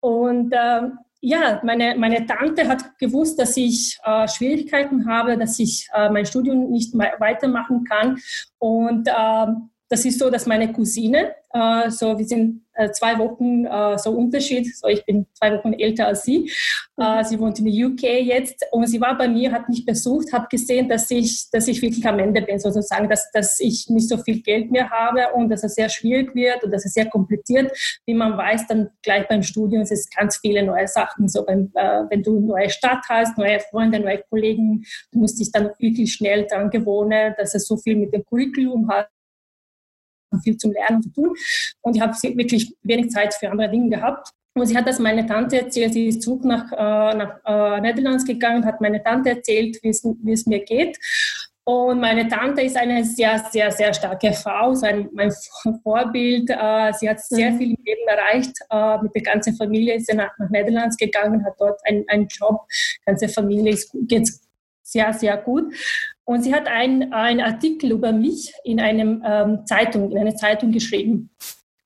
Und 0.00 0.52
äh, 0.52 0.82
ja, 1.20 1.60
meine, 1.64 1.96
meine 1.96 2.26
Tante 2.26 2.68
hat 2.68 2.98
gewusst, 2.98 3.38
dass 3.38 3.56
ich 3.56 3.98
äh, 4.04 4.28
Schwierigkeiten 4.28 5.08
habe, 5.08 5.36
dass 5.36 5.58
ich 5.58 5.88
äh, 5.94 6.10
mein 6.10 6.26
Studium 6.26 6.70
nicht 6.70 6.94
weitermachen 6.94 7.84
kann. 7.84 8.18
Und 8.58 9.08
äh, 9.08 9.46
das 9.88 10.04
ist 10.04 10.18
so, 10.18 10.30
dass 10.30 10.46
meine 10.46 10.72
Cousine, 10.72 11.34
äh, 11.52 11.90
so 11.90 12.18
wir 12.18 12.26
sind 12.26 12.66
äh, 12.74 12.90
zwei 12.90 13.18
Wochen 13.18 13.64
äh, 13.64 13.96
so 13.98 14.10
Unterschied, 14.10 14.76
so 14.76 14.88
ich 14.88 15.04
bin 15.04 15.26
zwei 15.32 15.56
Wochen 15.56 15.72
älter 15.72 16.08
als 16.08 16.24
sie. 16.24 16.50
Äh, 16.98 17.18
mhm. 17.18 17.24
sie 17.24 17.38
wohnt 17.38 17.58
in 17.58 17.66
der 17.66 17.86
UK 17.86 18.02
jetzt 18.24 18.64
und 18.72 18.86
sie 18.86 19.00
war 19.00 19.16
bei 19.16 19.28
mir, 19.28 19.52
hat 19.52 19.68
mich 19.68 19.86
besucht, 19.86 20.32
hat 20.32 20.50
gesehen, 20.50 20.88
dass 20.88 21.10
ich, 21.10 21.48
dass 21.50 21.68
ich 21.68 21.80
wirklich 21.82 22.06
am 22.06 22.18
Ende 22.18 22.42
bin, 22.42 22.58
sozusagen, 22.58 23.08
dass, 23.08 23.30
dass 23.30 23.60
ich 23.60 23.88
nicht 23.88 24.08
so 24.08 24.18
viel 24.18 24.42
Geld 24.42 24.70
mehr 24.70 24.90
habe 24.90 25.32
und 25.34 25.48
dass 25.48 25.62
es 25.62 25.74
sehr 25.74 25.88
schwierig 25.88 26.34
wird 26.34 26.64
und 26.64 26.72
dass 26.72 26.84
es 26.84 26.92
sehr 26.92 27.06
kompliziert. 27.06 27.70
Wie 28.06 28.14
man 28.14 28.36
weiß, 28.36 28.66
dann 28.66 28.90
gleich 29.02 29.28
beim 29.28 29.42
Studium 29.42 29.82
es 29.82 29.90
ist 29.90 30.14
ganz 30.14 30.38
viele 30.38 30.62
neue 30.64 30.88
Sachen. 30.88 31.28
So 31.28 31.44
beim, 31.44 31.70
äh, 31.74 32.02
wenn 32.10 32.22
du 32.22 32.36
eine 32.36 32.46
neue 32.46 32.70
Stadt 32.70 33.04
hast, 33.08 33.38
neue 33.38 33.60
Freunde, 33.60 34.00
neue 34.00 34.22
Kollegen, 34.28 34.84
du 35.12 35.20
musst 35.20 35.38
dich 35.38 35.52
dann 35.52 35.70
wirklich 35.78 36.12
schnell 36.12 36.46
daran 36.46 36.70
gewohnen, 36.70 37.34
dass 37.38 37.54
es 37.54 37.66
so 37.66 37.76
viel 37.76 37.96
mit 37.96 38.12
dem 38.12 38.24
Curriculum 38.24 38.90
hat 38.90 39.08
viel 40.42 40.56
zum 40.56 40.72
Lernen 40.72 41.02
zu 41.02 41.10
tun. 41.10 41.34
Und 41.82 41.96
ich 41.96 42.02
habe 42.02 42.12
wirklich 42.12 42.74
wenig 42.82 43.10
Zeit 43.10 43.34
für 43.34 43.50
andere 43.50 43.70
Dinge 43.70 43.90
gehabt. 43.90 44.30
Und 44.54 44.66
sie 44.66 44.76
hat 44.76 44.88
das 44.88 44.98
meine 44.98 45.26
Tante 45.26 45.60
erzählt. 45.60 45.92
Sie 45.92 46.08
ist 46.08 46.22
zurück 46.22 46.44
nach, 46.44 46.72
äh, 46.72 47.14
nach 47.14 47.40
äh, 47.44 47.80
Netherlands 47.80 48.24
gegangen, 48.24 48.64
hat 48.64 48.80
meine 48.80 49.02
Tante 49.02 49.30
erzählt, 49.30 49.78
wie 49.82 50.32
es 50.32 50.46
mir 50.46 50.64
geht. 50.64 50.98
Und 51.68 52.00
meine 52.00 52.28
Tante 52.28 52.62
ist 52.62 52.76
eine 52.76 53.04
sehr, 53.04 53.44
sehr, 53.50 53.72
sehr 53.72 53.92
starke 53.92 54.32
Frau, 54.32 54.72
so 54.74 54.86
ein, 54.86 55.08
mein 55.12 55.32
Vorbild. 55.82 56.48
Äh, 56.48 56.92
sie 56.92 57.10
hat 57.10 57.20
sehr 57.20 57.50
mhm. 57.50 57.58
viel 57.58 57.70
im 57.70 57.84
Leben 57.84 58.06
erreicht. 58.06 58.52
Äh, 58.70 59.02
mit 59.02 59.12
der 59.16 59.22
ganzen 59.22 59.56
Familie 59.56 59.96
ist 59.96 60.06
sie 60.06 60.14
nach, 60.14 60.30
nach 60.38 60.48
Netherlands 60.48 60.96
gegangen, 60.96 61.44
hat 61.44 61.54
dort 61.58 61.80
einen 61.84 62.28
Job. 62.28 62.66
Die 62.70 63.04
ganze 63.06 63.28
Familie 63.28 63.76
geht 64.02 64.30
sehr, 64.96 65.12
sehr 65.12 65.36
gut. 65.36 65.74
Und 66.24 66.42
sie 66.42 66.54
hat 66.54 66.66
einen 66.66 67.12
Artikel 67.12 67.92
über 67.92 68.12
mich 68.12 68.52
in 68.64 68.80
einem 68.80 69.22
ähm, 69.24 69.66
Zeitung, 69.66 70.10
in 70.10 70.18
einer 70.18 70.34
Zeitung 70.34 70.72
geschrieben. 70.72 71.30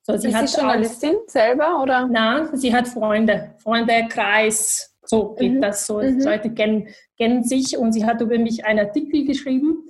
So, 0.02 0.16
sie 0.16 0.28
ist 0.28 0.34
hat 0.34 0.48
sie 0.48 0.56
Journalistin 0.60 1.16
auch, 1.16 1.28
selber 1.28 1.82
oder? 1.82 2.06
Nein, 2.06 2.48
sie 2.54 2.74
hat 2.74 2.88
Freunde, 2.88 3.54
Freunde, 3.58 4.06
Kreis, 4.08 4.94
so 5.04 5.34
geht 5.34 5.54
mhm. 5.54 5.60
das 5.60 5.86
so. 5.86 6.00
Mhm. 6.00 6.20
Leute 6.20 6.50
kennen, 6.54 6.88
kennen 7.18 7.44
sich 7.44 7.76
und 7.76 7.92
sie 7.92 8.06
hat 8.06 8.20
über 8.20 8.38
mich 8.38 8.64
einen 8.64 8.86
Artikel 8.86 9.24
geschrieben 9.26 9.88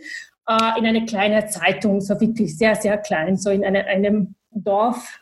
äh, 0.48 0.78
in 0.78 0.86
eine 0.86 1.04
kleine 1.04 1.46
Zeitung, 1.46 2.00
so 2.00 2.20
wirklich 2.20 2.56
sehr, 2.56 2.74
sehr 2.74 2.98
klein, 2.98 3.36
so 3.36 3.50
in 3.50 3.64
eine, 3.64 3.84
einem 3.84 4.34
Dorf. 4.50 5.20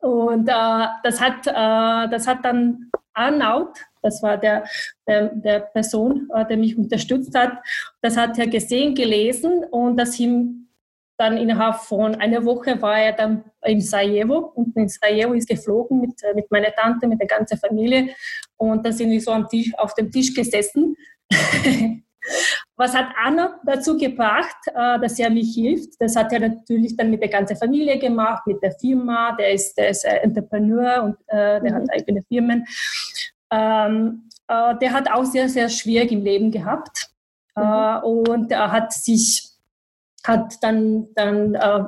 Und 0.00 0.48
äh, 0.48 0.86
das, 1.02 1.20
hat, 1.20 1.46
äh, 1.46 2.10
das 2.10 2.26
hat 2.28 2.44
dann 2.44 2.87
Arnaut, 3.18 3.78
das 4.02 4.22
war 4.22 4.38
der, 4.38 4.64
der, 5.06 5.28
der 5.34 5.60
Person, 5.60 6.28
äh, 6.34 6.46
der 6.46 6.56
mich 6.56 6.78
unterstützt 6.78 7.36
hat. 7.36 7.58
Das 8.00 8.16
hat 8.16 8.38
er 8.38 8.46
gesehen, 8.46 8.94
gelesen 8.94 9.64
und 9.70 9.96
das 9.96 10.18
ihm 10.18 10.68
dann 11.18 11.36
innerhalb 11.36 11.76
von 11.76 12.14
einer 12.14 12.44
Woche 12.44 12.80
war 12.80 13.00
er 13.00 13.12
dann 13.12 13.44
in 13.64 13.80
Sarajevo 13.80 14.52
und 14.54 14.76
in 14.76 14.88
Sarajevo 14.88 15.32
ist 15.32 15.48
geflogen 15.48 16.00
mit, 16.00 16.22
äh, 16.22 16.32
mit 16.34 16.48
meiner 16.50 16.72
Tante, 16.72 17.08
mit 17.08 17.18
der 17.18 17.26
ganzen 17.26 17.58
Familie 17.58 18.10
und 18.56 18.86
da 18.86 18.92
sind 18.92 19.10
wir 19.10 19.20
so 19.20 19.32
am 19.32 19.48
Tisch, 19.48 19.72
auf 19.76 19.94
dem 19.94 20.12
Tisch 20.12 20.32
gesessen. 20.32 20.96
Was 22.76 22.94
hat 22.94 23.08
Anna 23.22 23.58
dazu 23.64 23.96
gebracht, 23.96 24.56
äh, 24.66 25.00
dass 25.00 25.18
er 25.18 25.30
mich 25.30 25.54
hilft? 25.54 26.00
Das 26.00 26.16
hat 26.16 26.32
er 26.32 26.40
natürlich 26.40 26.96
dann 26.96 27.10
mit 27.10 27.22
der 27.22 27.28
ganzen 27.28 27.56
Familie 27.56 27.98
gemacht, 27.98 28.46
mit 28.46 28.62
der 28.62 28.72
Firma. 28.72 29.34
Der 29.36 29.52
ist, 29.52 29.76
der 29.76 29.88
ist 29.90 30.04
Entrepreneur 30.04 31.02
und 31.02 31.16
äh, 31.26 31.60
der 31.60 31.72
mhm. 31.72 31.74
hat 31.74 31.92
eigene 31.92 32.22
Firmen. 32.22 32.66
Ähm, 33.50 34.28
äh, 34.46 34.76
der 34.78 34.92
hat 34.92 35.10
auch 35.10 35.24
sehr, 35.24 35.48
sehr 35.48 35.68
schwierig 35.68 36.12
im 36.12 36.22
Leben 36.22 36.50
gehabt. 36.50 37.10
Mhm. 37.56 37.62
Äh, 37.62 37.98
und 38.00 38.52
er 38.52 38.70
hat 38.72 38.92
sich, 38.92 39.48
hat 40.24 40.62
dann, 40.62 41.08
dann 41.14 41.54
äh, 41.54 41.84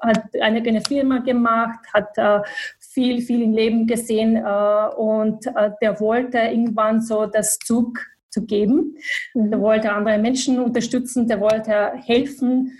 hat 0.00 0.24
eine, 0.40 0.60
eine 0.60 0.80
Firma 0.80 1.18
gemacht, 1.18 1.80
hat 1.92 2.16
äh, 2.18 2.40
viel, 2.78 3.22
viel 3.22 3.42
im 3.42 3.52
Leben 3.52 3.86
gesehen 3.86 4.36
äh, 4.36 4.88
und 4.96 5.46
äh, 5.46 5.70
der 5.80 5.98
wollte 6.00 6.38
irgendwann 6.38 7.02
so 7.02 7.26
das 7.26 7.58
Zug 7.58 7.98
zu 8.34 8.44
geben. 8.44 8.96
Mhm. 9.32 9.50
Der 9.50 9.60
wollte 9.60 9.92
andere 9.92 10.18
Menschen 10.18 10.60
unterstützen, 10.60 11.26
der 11.26 11.40
wollte 11.40 11.92
helfen. 12.04 12.78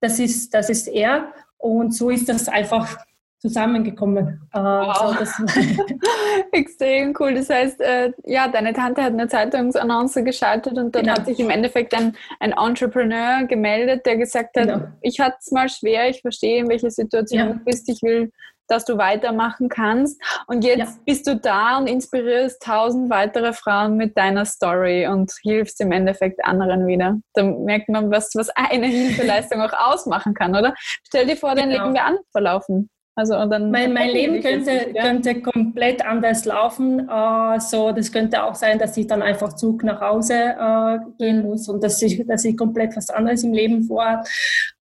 Das 0.00 0.18
ist, 0.18 0.52
das 0.54 0.70
ist 0.70 0.88
er. 0.88 1.32
Und 1.58 1.94
so 1.94 2.10
ist 2.10 2.28
das 2.28 2.48
einfach 2.48 2.98
zusammengekommen. 3.38 4.48
Äh, 4.52 4.58
wow. 4.58 5.16
Extrem 6.52 7.14
cool. 7.18 7.34
Das 7.34 7.50
heißt, 7.50 7.80
äh, 7.80 8.12
ja, 8.24 8.48
deine 8.48 8.72
Tante 8.72 9.02
hat 9.02 9.12
eine 9.12 9.28
Zeitungsannonce 9.28 10.24
geschaltet 10.24 10.78
und 10.78 10.94
dann 10.94 11.04
genau. 11.04 11.16
hat 11.16 11.26
sich 11.26 11.38
im 11.38 11.50
Endeffekt 11.50 11.94
ein, 11.94 12.16
ein 12.40 12.52
Entrepreneur 12.52 13.44
gemeldet, 13.46 14.06
der 14.06 14.16
gesagt 14.16 14.56
hat, 14.56 14.68
genau. 14.68 14.88
ich 15.02 15.20
hatte 15.20 15.36
es 15.40 15.50
mal 15.52 15.68
schwer, 15.68 16.08
ich 16.08 16.22
verstehe, 16.22 16.60
in 16.60 16.68
welcher 16.68 16.90
Situation 16.90 17.38
ja. 17.38 17.52
du 17.52 17.58
bist, 17.64 17.88
ich 17.88 18.02
will 18.02 18.32
dass 18.68 18.84
du 18.84 18.98
weitermachen 18.98 19.68
kannst. 19.68 20.20
Und 20.46 20.64
jetzt 20.64 20.78
ja. 20.78 21.02
bist 21.04 21.26
du 21.26 21.36
da 21.36 21.78
und 21.78 21.86
inspirierst 21.86 22.62
tausend 22.62 23.10
weitere 23.10 23.52
Frauen 23.52 23.96
mit 23.96 24.16
deiner 24.16 24.44
Story 24.44 25.06
und 25.06 25.32
hilfst 25.42 25.80
im 25.80 25.92
Endeffekt 25.92 26.44
anderen 26.44 26.86
wieder. 26.86 27.18
Da 27.34 27.42
merkt 27.42 27.88
man, 27.88 28.10
was, 28.10 28.34
was 28.34 28.50
eine 28.50 28.86
Hilfeleistung 28.86 29.60
auch 29.60 29.72
ausmachen 29.72 30.34
kann, 30.34 30.54
oder? 30.56 30.74
Stell 31.06 31.26
dir 31.26 31.36
vor, 31.36 31.54
dein 31.54 31.70
genau. 31.70 31.84
Leben 31.84 31.94
wäre 31.94 32.04
anders 32.04 32.26
verlaufen. 32.32 32.90
Also 33.18 33.32
dann 33.46 33.70
mein, 33.70 33.94
mein 33.94 34.10
Leben 34.10 34.42
könnte, 34.42 34.90
ja. 34.94 35.02
könnte 35.02 35.40
komplett 35.40 36.04
anders 36.04 36.44
laufen. 36.44 37.08
Äh, 37.08 37.60
so, 37.60 37.90
das 37.90 38.12
könnte 38.12 38.44
auch 38.44 38.54
sein, 38.54 38.78
dass 38.78 38.94
ich 38.98 39.06
dann 39.06 39.22
einfach 39.22 39.54
Zug 39.54 39.82
nach 39.84 40.02
Hause 40.02 40.34
äh, 40.34 40.98
gehen 41.16 41.42
muss 41.42 41.66
und 41.70 41.82
dass 41.82 42.02
ich, 42.02 42.22
dass 42.26 42.44
ich 42.44 42.58
komplett 42.58 42.94
was 42.94 43.08
anderes 43.08 43.42
im 43.42 43.54
Leben 43.54 43.84
vor. 43.84 44.22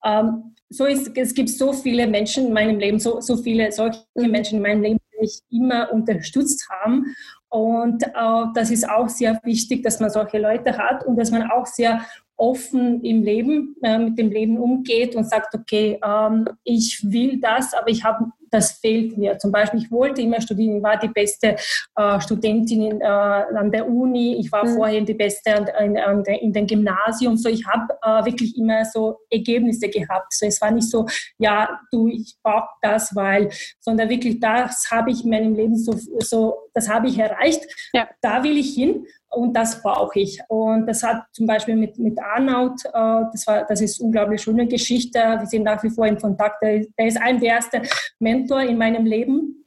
Ähm, 0.04 0.56
so 0.74 0.86
ist, 0.86 1.16
es 1.16 1.34
gibt 1.34 1.50
so 1.50 1.72
viele 1.72 2.08
Menschen 2.08 2.48
in 2.48 2.54
meinem 2.54 2.80
Leben, 2.80 3.00
so, 3.00 3.22
so 3.22 3.38
viele 3.38 3.72
solche. 3.72 4.00
Menschen 4.16 4.58
in 4.58 4.64
meinem 4.64 4.82
Leben, 4.82 5.00
die 5.14 5.22
mich 5.22 5.40
immer 5.52 5.92
unterstützt 5.92 6.68
haben. 6.70 7.16
Und 7.50 8.04
äh, 8.04 8.46
das 8.56 8.72
ist 8.72 8.90
auch 8.90 9.08
sehr 9.08 9.40
wichtig, 9.44 9.84
dass 9.84 10.00
man 10.00 10.10
solche 10.10 10.40
Leute 10.40 10.78
hat 10.78 11.06
und 11.06 11.16
dass 11.18 11.30
man 11.30 11.50
auch 11.52 11.68
sehr 11.68 12.04
offen 12.36 13.04
im 13.04 13.24
Leben, 13.24 13.76
äh, 13.84 14.00
mit 14.00 14.18
dem 14.18 14.32
Leben 14.32 14.58
umgeht 14.58 15.16
und 15.16 15.30
sagt, 15.30 15.54
okay, 15.54 16.00
ähm, 16.04 16.48
ich 16.64 17.00
will 17.04 17.40
das, 17.40 17.74
aber 17.76 17.90
ich 17.90 18.04
habe 18.04 18.32
das 18.54 18.74
fehlt 18.74 19.18
mir. 19.18 19.38
Zum 19.38 19.52
Beispiel, 19.52 19.82
ich 19.82 19.92
wollte 19.92 20.22
immer 20.22 20.40
studieren, 20.40 20.78
ich 20.78 20.84
war 20.84 20.98
die 20.98 21.08
beste 21.08 21.56
äh, 21.96 22.22
Studentin 22.22 22.84
in, 22.84 23.02
äh, 23.02 23.06
an 23.06 23.72
der 23.72 23.88
Uni, 23.88 24.38
ich 24.40 24.52
war 24.52 24.66
mhm. 24.66 24.76
vorher 24.76 25.02
die 25.02 25.14
beste 25.14 25.56
an, 25.56 25.68
an, 25.70 25.98
an 25.98 26.24
der, 26.24 26.42
in 26.42 26.54
dem 26.54 26.68
Gymnasium. 26.68 27.36
So, 27.36 27.50
ich 27.50 27.66
habe 27.66 27.94
äh, 28.02 28.26
wirklich 28.26 28.58
immer 28.58 28.86
so 28.86 29.20
Ergebnisse 29.30 29.90
gehabt. 29.90 30.34
So, 30.34 30.46
es 30.46 30.62
war 30.62 30.72
nicht 30.72 30.90
so, 30.90 31.06
ja, 31.38 31.80
du, 31.92 32.08
ich 32.08 32.36
brauche 32.44 32.70
das, 32.82 33.16
weil, 33.16 33.50
sondern 33.80 34.10
wirklich, 34.10 34.40
das 34.40 34.86
habe 34.92 35.12
ich 35.12 35.24
in 35.24 35.32
meinem 35.32 35.56
Leben 35.56 35.78
so, 35.78 35.94
so 36.20 36.70
das 36.74 36.90
habe 36.90 37.08
ich 37.08 37.18
erreicht, 37.20 37.62
ja. 37.94 38.08
da 38.22 38.44
will 38.44 38.58
ich 38.58 38.74
hin 38.74 39.06
und 39.34 39.54
das 39.54 39.82
brauche 39.82 40.20
ich. 40.20 40.40
Und 40.48 40.86
das 40.86 41.04
hat 41.04 41.24
zum 41.32 41.48
Beispiel 41.48 41.76
mit, 41.76 41.98
mit 41.98 42.20
Arnaut, 42.20 42.86
äh, 42.86 42.92
das, 43.32 43.48
war, 43.48 43.66
das 43.66 43.82
ist 43.82 44.00
unglaublich 44.00 44.42
schöne 44.42 44.68
Geschichte. 44.68 45.20
Wir 45.20 45.46
sind 45.46 45.64
nach 45.64 45.82
wie 45.84 45.90
vor 45.90 46.06
in 46.06 46.18
Kontakt. 46.18 46.62
Der, 46.62 46.86
der 46.98 47.08
ist 47.08 47.20
ein 47.22 47.40
der 47.40 47.56
erste 47.56 47.82
Mentor 48.20 48.43
in 48.52 48.78
meinem 48.78 49.06
Leben. 49.06 49.66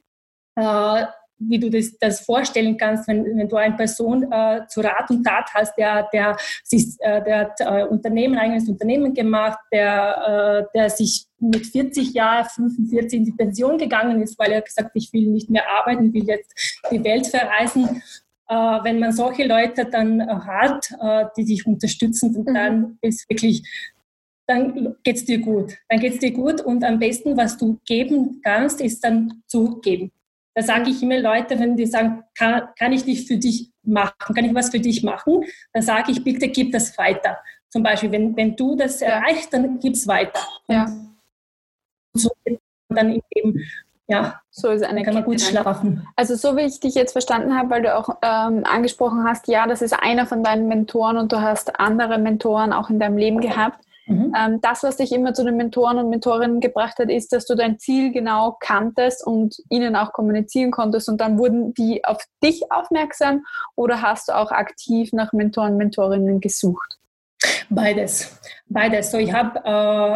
Äh, 0.57 1.05
wie 1.39 1.59
du 1.59 1.71
das, 1.71 1.97
das 1.99 2.21
vorstellen 2.21 2.77
kannst, 2.77 3.09
wenn, 3.09 3.25
wenn 3.37 3.49
du 3.49 3.57
eine 3.57 3.77
Person 3.77 4.31
äh, 4.33 4.67
zu 4.69 4.81
Rat 4.81 5.11
und 5.11 5.25
Tat 5.25 5.51
hast, 5.53 5.77
der, 5.77 6.09
der, 6.13 6.37
sich, 6.65 6.97
äh, 7.01 7.23
der 7.23 7.39
hat 7.41 7.61
äh, 7.61 7.85
Unternehmen, 7.85 8.39
eigenes 8.39 8.69
Unternehmen 8.69 9.13
gemacht, 9.13 9.59
der, 9.73 10.67
äh, 10.73 10.77
der 10.77 10.91
sich 10.91 11.27
mit 11.39 11.67
40 11.67 12.15
Jahren, 12.15 12.47
45 12.47 13.19
in 13.19 13.25
die 13.27 13.33
Pension 13.33 13.77
gegangen 13.77 14.23
ist, 14.23 14.39
weil 14.39 14.53
er 14.53 14.63
gesagt 14.63 14.91
ich 14.95 15.13
will 15.13 15.29
nicht 15.29 15.51
mehr 15.51 15.65
arbeiten, 15.69 16.13
will 16.15 16.25
jetzt 16.25 16.81
die 16.91 17.05
Welt 17.05 17.27
verreisen 17.27 18.03
äh, 18.49 18.55
wenn 18.55 19.01
man 19.01 19.11
solche 19.13 19.45
Leute 19.45 19.87
dann 19.87 20.21
äh, 20.21 20.27
hat, 20.27 20.89
die 21.37 21.45
dich 21.45 21.67
unterstützen, 21.67 22.33
mhm. 22.33 22.55
dann 22.55 22.99
ist 23.01 23.29
wirklich, 23.29 23.65
dann 24.47 24.97
geht 25.03 25.17
es 25.17 25.25
dir 25.25 25.39
gut. 25.39 25.77
Dann 25.89 26.01
geht 26.01 26.15
es 26.15 26.19
dir 26.21 26.33
gut 26.33 26.61
und 26.61 26.85
am 26.85 26.99
besten, 26.99 27.37
was 27.37 27.57
du 27.57 27.79
geben 27.85 28.41
kannst, 28.45 28.81
ist 28.81 29.03
dann 29.03 29.43
zurückgeben. 29.47 30.13
Da 30.55 30.63
sage 30.63 30.91
ich 30.91 31.03
immer 31.03 31.19
Leute, 31.19 31.59
wenn 31.59 31.77
die 31.77 31.87
sagen, 31.87 32.25
kann, 32.37 32.69
kann 32.79 32.93
ich 32.93 33.05
nicht 33.05 33.29
für 33.29 33.37
dich 33.37 33.71
machen, 33.83 34.35
kann 34.35 34.45
ich 34.45 34.55
was 34.55 34.71
für 34.71 34.81
dich 34.81 35.03
machen, 35.03 35.45
dann 35.73 35.83
sage 35.83 36.13
ich, 36.13 36.25
bitte 36.25 36.49
gib 36.49 36.73
das 36.73 36.97
weiter. 36.97 37.39
Zum 37.69 37.83
Beispiel, 37.83 38.11
wenn, 38.13 38.37
wenn 38.37 38.57
du 38.57 38.75
das 38.75 39.03
erreichst, 39.03 39.53
dann 39.53 39.79
gib 39.81 39.95
es 39.95 40.07
weiter. 40.07 40.41
Ja. 40.69 40.85
Und 40.85 42.21
so 42.21 42.31
dann 42.89 43.21
eben 43.35 43.61
ja, 44.09 44.41
so 44.51 44.69
ist 44.69 44.85
eine 44.85 45.03
kann 45.03 45.15
man 45.15 45.25
gut 45.25 45.41
schlafen. 45.41 46.07
Also 46.15 46.37
so 46.37 46.57
wie 46.57 46.63
ich 46.63 46.79
dich 46.79 46.95
jetzt 46.95 47.13
verstanden 47.13 47.57
habe, 47.57 47.71
weil 47.71 47.83
du 47.83 47.95
auch 47.95 48.09
ähm, 48.23 48.63
angesprochen 48.65 49.25
hast, 49.25 49.49
ja, 49.49 49.67
das 49.67 49.83
ist 49.83 49.93
einer 49.93 50.27
von 50.27 50.45
deinen 50.45 50.69
Mentoren 50.69 51.17
und 51.17 51.33
du 51.33 51.41
hast 51.41 51.81
andere 51.81 52.19
Mentoren 52.19 52.73
auch 52.73 52.89
in 52.89 53.01
deinem 53.01 53.17
Leben 53.17 53.41
gehabt. 53.41 53.85
Mhm. 54.07 54.33
Ähm, 54.37 54.61
das, 54.61 54.83
was 54.83 54.97
dich 54.97 55.13
immer 55.13 55.35
zu 55.35 55.45
den 55.45 55.57
Mentoren 55.57 55.99
und 55.99 56.11
Mentorinnen 56.11 56.61
gebracht 56.61 56.99
hat, 56.99 57.11
ist, 57.11 57.33
dass 57.33 57.47
du 57.47 57.55
dein 57.55 57.79
Ziel 57.79 58.13
genau 58.13 58.57
kanntest 58.61 59.27
und 59.27 59.57
ihnen 59.69 59.97
auch 59.97 60.13
kommunizieren 60.13 60.71
konntest 60.71 61.09
und 61.09 61.21
dann 61.21 61.39
wurden 61.39 61.75
die 61.75 62.05
auf 62.05 62.23
dich 62.43 62.71
aufmerksam 62.71 63.45
oder 63.75 64.03
hast 64.03 64.29
du 64.29 64.37
auch 64.37 64.53
aktiv 64.53 65.13
nach 65.13 65.33
Mentoren 65.33 65.73
und 65.73 65.79
Mentorinnen 65.79 66.41
gesucht? 66.41 66.99
beides. 67.69 68.39
Beides. 68.69 69.11
So 69.11 69.19
ich 69.19 69.33
habe 69.33 69.61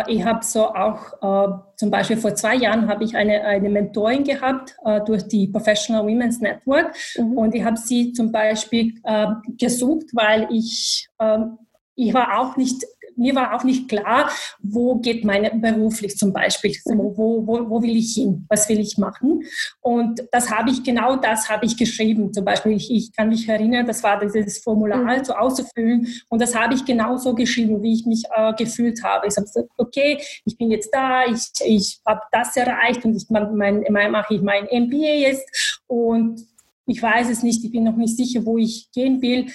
äh, 0.09 0.13
ich 0.13 0.25
so 0.43 0.67
auch 0.67 1.13
äh, 1.23 1.53
zum 1.77 1.91
Beispiel 1.91 2.17
vor 2.17 2.35
zwei 2.35 2.57
Jahren 2.57 2.89
habe 2.89 3.05
ich 3.05 3.17
eine, 3.17 3.43
eine 3.43 3.69
Mentorin 3.69 4.25
gehabt 4.25 4.77
äh, 4.85 5.01
durch 5.05 5.27
die 5.29 5.49
Professional 5.49 6.05
Women's 6.05 6.41
Network 6.41 6.95
mhm. 7.17 7.39
und 7.39 7.55
ich 7.55 7.65
habe 7.65 7.77
sie 7.77 8.13
zum 8.13 8.33
Beispiel 8.33 8.95
äh, 9.05 9.27
gesucht, 9.59 10.07
weil 10.13 10.49
ich 10.51 11.09
ähm, 11.21 11.59
ich 11.95 12.15
war 12.15 12.41
auch 12.41 12.57
nicht 12.57 12.85
mir 13.21 13.35
war 13.35 13.55
auch 13.55 13.65
nicht 13.65 13.89
klar, 13.89 14.31
wo 14.61 14.97
geht 14.97 15.25
meine 15.25 15.51
beruflich 15.51 16.17
zum 16.17 16.33
Beispiel, 16.33 16.75
wo, 16.87 17.47
wo, 17.47 17.71
wo 17.71 17.83
will 17.83 17.97
ich 17.97 18.15
hin, 18.15 18.47
was 18.49 18.69
will 18.69 18.81
ich 18.81 18.99
machen. 18.99 19.43
Und 19.81 20.23
das 20.33 20.51
habe 20.51 20.71
ich, 20.71 20.83
genau 20.83 21.17
das 21.17 21.49
habe 21.49 21.67
ich 21.67 21.77
geschrieben. 21.77 22.33
Zum 22.33 22.45
Beispiel, 22.45 22.73
ich, 22.73 22.91
ich 22.91 23.13
kann 23.13 23.29
mich 23.29 23.49
erinnern, 23.49 23.87
das 23.87 24.03
war 24.03 24.19
dieses 24.19 24.59
Formular 24.59 24.99
mhm. 24.99 25.25
so 25.25 25.35
auszufüllen 25.35 26.09
und 26.29 26.41
das 26.41 26.55
habe 26.55 26.75
ich 26.75 26.85
genauso 26.85 27.35
geschrieben, 27.35 27.83
wie 27.83 27.95
ich 27.95 28.07
mich 28.07 28.25
äh, 28.35 28.53
gefühlt 28.55 29.03
habe. 29.03 29.27
Ich 29.27 29.37
habe 29.37 29.47
gesagt, 29.47 29.69
okay, 29.77 30.19
ich 30.45 30.57
bin 30.57 30.71
jetzt 30.71 30.91
da, 30.93 31.27
ich, 31.27 31.51
ich 31.65 32.01
habe 32.07 32.21
das 32.33 32.57
erreicht 32.57 33.05
und 33.05 33.15
ich 33.15 33.29
mein, 33.29 33.85
mein, 33.91 34.11
mache 34.11 34.35
ich 34.35 34.43
mein 34.43 34.65
MBA 34.65 35.29
jetzt 35.29 35.81
und 35.87 36.41
ich 36.87 37.01
weiß 37.01 37.31
es 37.31 37.43
nicht, 37.43 37.65
ich 37.65 37.71
bin 37.71 37.85
noch 37.85 37.97
nicht 37.97 38.17
sicher, 38.17 38.45
wo 38.45 38.59
ich 38.59 38.91
gehen 38.93 39.23
will 39.23 39.47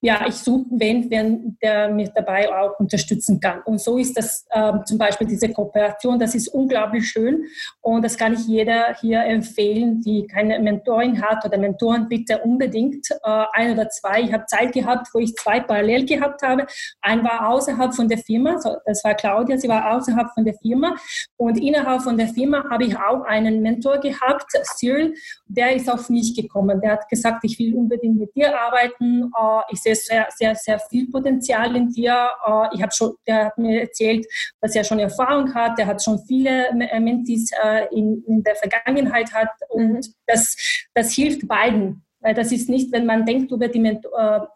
ja, 0.00 0.26
ich 0.28 0.34
suche 0.34 0.66
wen, 0.70 1.10
wen, 1.10 1.56
der 1.62 1.88
mich 1.88 2.10
dabei 2.14 2.52
auch 2.54 2.78
unterstützen 2.78 3.40
kann. 3.40 3.62
Und 3.62 3.80
so 3.80 3.98
ist 3.98 4.16
das 4.16 4.46
ähm, 4.52 4.82
zum 4.84 4.98
Beispiel 4.98 5.26
diese 5.26 5.48
Kooperation, 5.48 6.18
das 6.18 6.34
ist 6.34 6.48
unglaublich 6.48 7.08
schön 7.08 7.44
und 7.80 8.04
das 8.04 8.16
kann 8.16 8.34
ich 8.34 8.46
jeder 8.46 8.94
hier 9.00 9.24
empfehlen, 9.24 10.00
die 10.02 10.26
keine 10.26 10.58
Mentorin 10.58 11.20
hat 11.22 11.44
oder 11.44 11.58
Mentoren, 11.58 12.08
bitte 12.08 12.38
unbedingt 12.38 13.08
äh, 13.10 13.44
ein 13.52 13.72
oder 13.72 13.88
zwei. 13.88 14.22
Ich 14.22 14.32
habe 14.32 14.44
Zeit 14.46 14.72
gehabt, 14.72 15.08
wo 15.14 15.18
ich 15.18 15.34
zwei 15.36 15.60
parallel 15.60 16.04
gehabt 16.04 16.42
habe. 16.42 16.66
Ein 17.00 17.24
war 17.24 17.48
außerhalb 17.48 17.94
von 17.94 18.08
der 18.08 18.18
Firma, 18.18 18.60
so, 18.60 18.76
das 18.84 19.02
war 19.02 19.14
Claudia, 19.14 19.56
sie 19.56 19.68
war 19.68 19.96
außerhalb 19.96 20.28
von 20.34 20.44
der 20.44 20.54
Firma 20.54 20.94
und 21.36 21.56
innerhalb 21.58 22.02
von 22.02 22.18
der 22.18 22.28
Firma 22.28 22.68
habe 22.70 22.84
ich 22.84 22.96
auch 22.96 23.22
einen 23.22 23.62
Mentor 23.62 23.98
gehabt, 23.98 24.52
Cyril, 24.78 25.14
der 25.46 25.74
ist 25.74 25.90
auf 25.90 26.10
mich 26.10 26.34
gekommen. 26.34 26.80
Der 26.80 26.92
hat 26.92 27.08
gesagt, 27.08 27.44
ich 27.44 27.58
will 27.58 27.74
unbedingt 27.74 28.18
mit 28.18 28.34
dir 28.34 28.58
arbeiten. 28.58 29.24
Äh, 29.24 29.60
ich 29.70 29.80
sehe 29.86 29.94
sehr, 29.94 30.26
sehr, 30.34 30.54
sehr 30.54 30.78
viel 30.78 31.10
Potenzial 31.10 31.76
in 31.76 31.90
dir. 31.90 32.28
Äh, 32.46 32.74
ich 32.74 32.82
habe 32.82 32.92
schon, 32.92 33.14
der 33.26 33.46
hat 33.46 33.58
mir 33.58 33.82
erzählt, 33.82 34.26
dass 34.60 34.74
er 34.74 34.84
schon 34.84 34.98
Erfahrung 34.98 35.54
hat. 35.54 35.78
Der 35.78 35.86
hat 35.86 36.02
schon 36.02 36.18
viele 36.26 36.68
äh, 36.68 37.00
Mentis 37.00 37.50
in, 37.90 38.22
in 38.26 38.42
der 38.42 38.56
Vergangenheit 38.56 39.32
hat 39.32 39.50
und 39.68 39.92
mhm. 39.92 40.14
das, 40.26 40.56
das 40.94 41.12
hilft 41.12 41.46
beiden. 41.46 42.04
Weil 42.20 42.34
das 42.34 42.50
ist 42.52 42.68
nicht, 42.68 42.92
wenn 42.92 43.06
man 43.06 43.24
denkt 43.24 43.52
über 43.52 43.68
die 43.68 43.80
Mentor, 43.80 44.50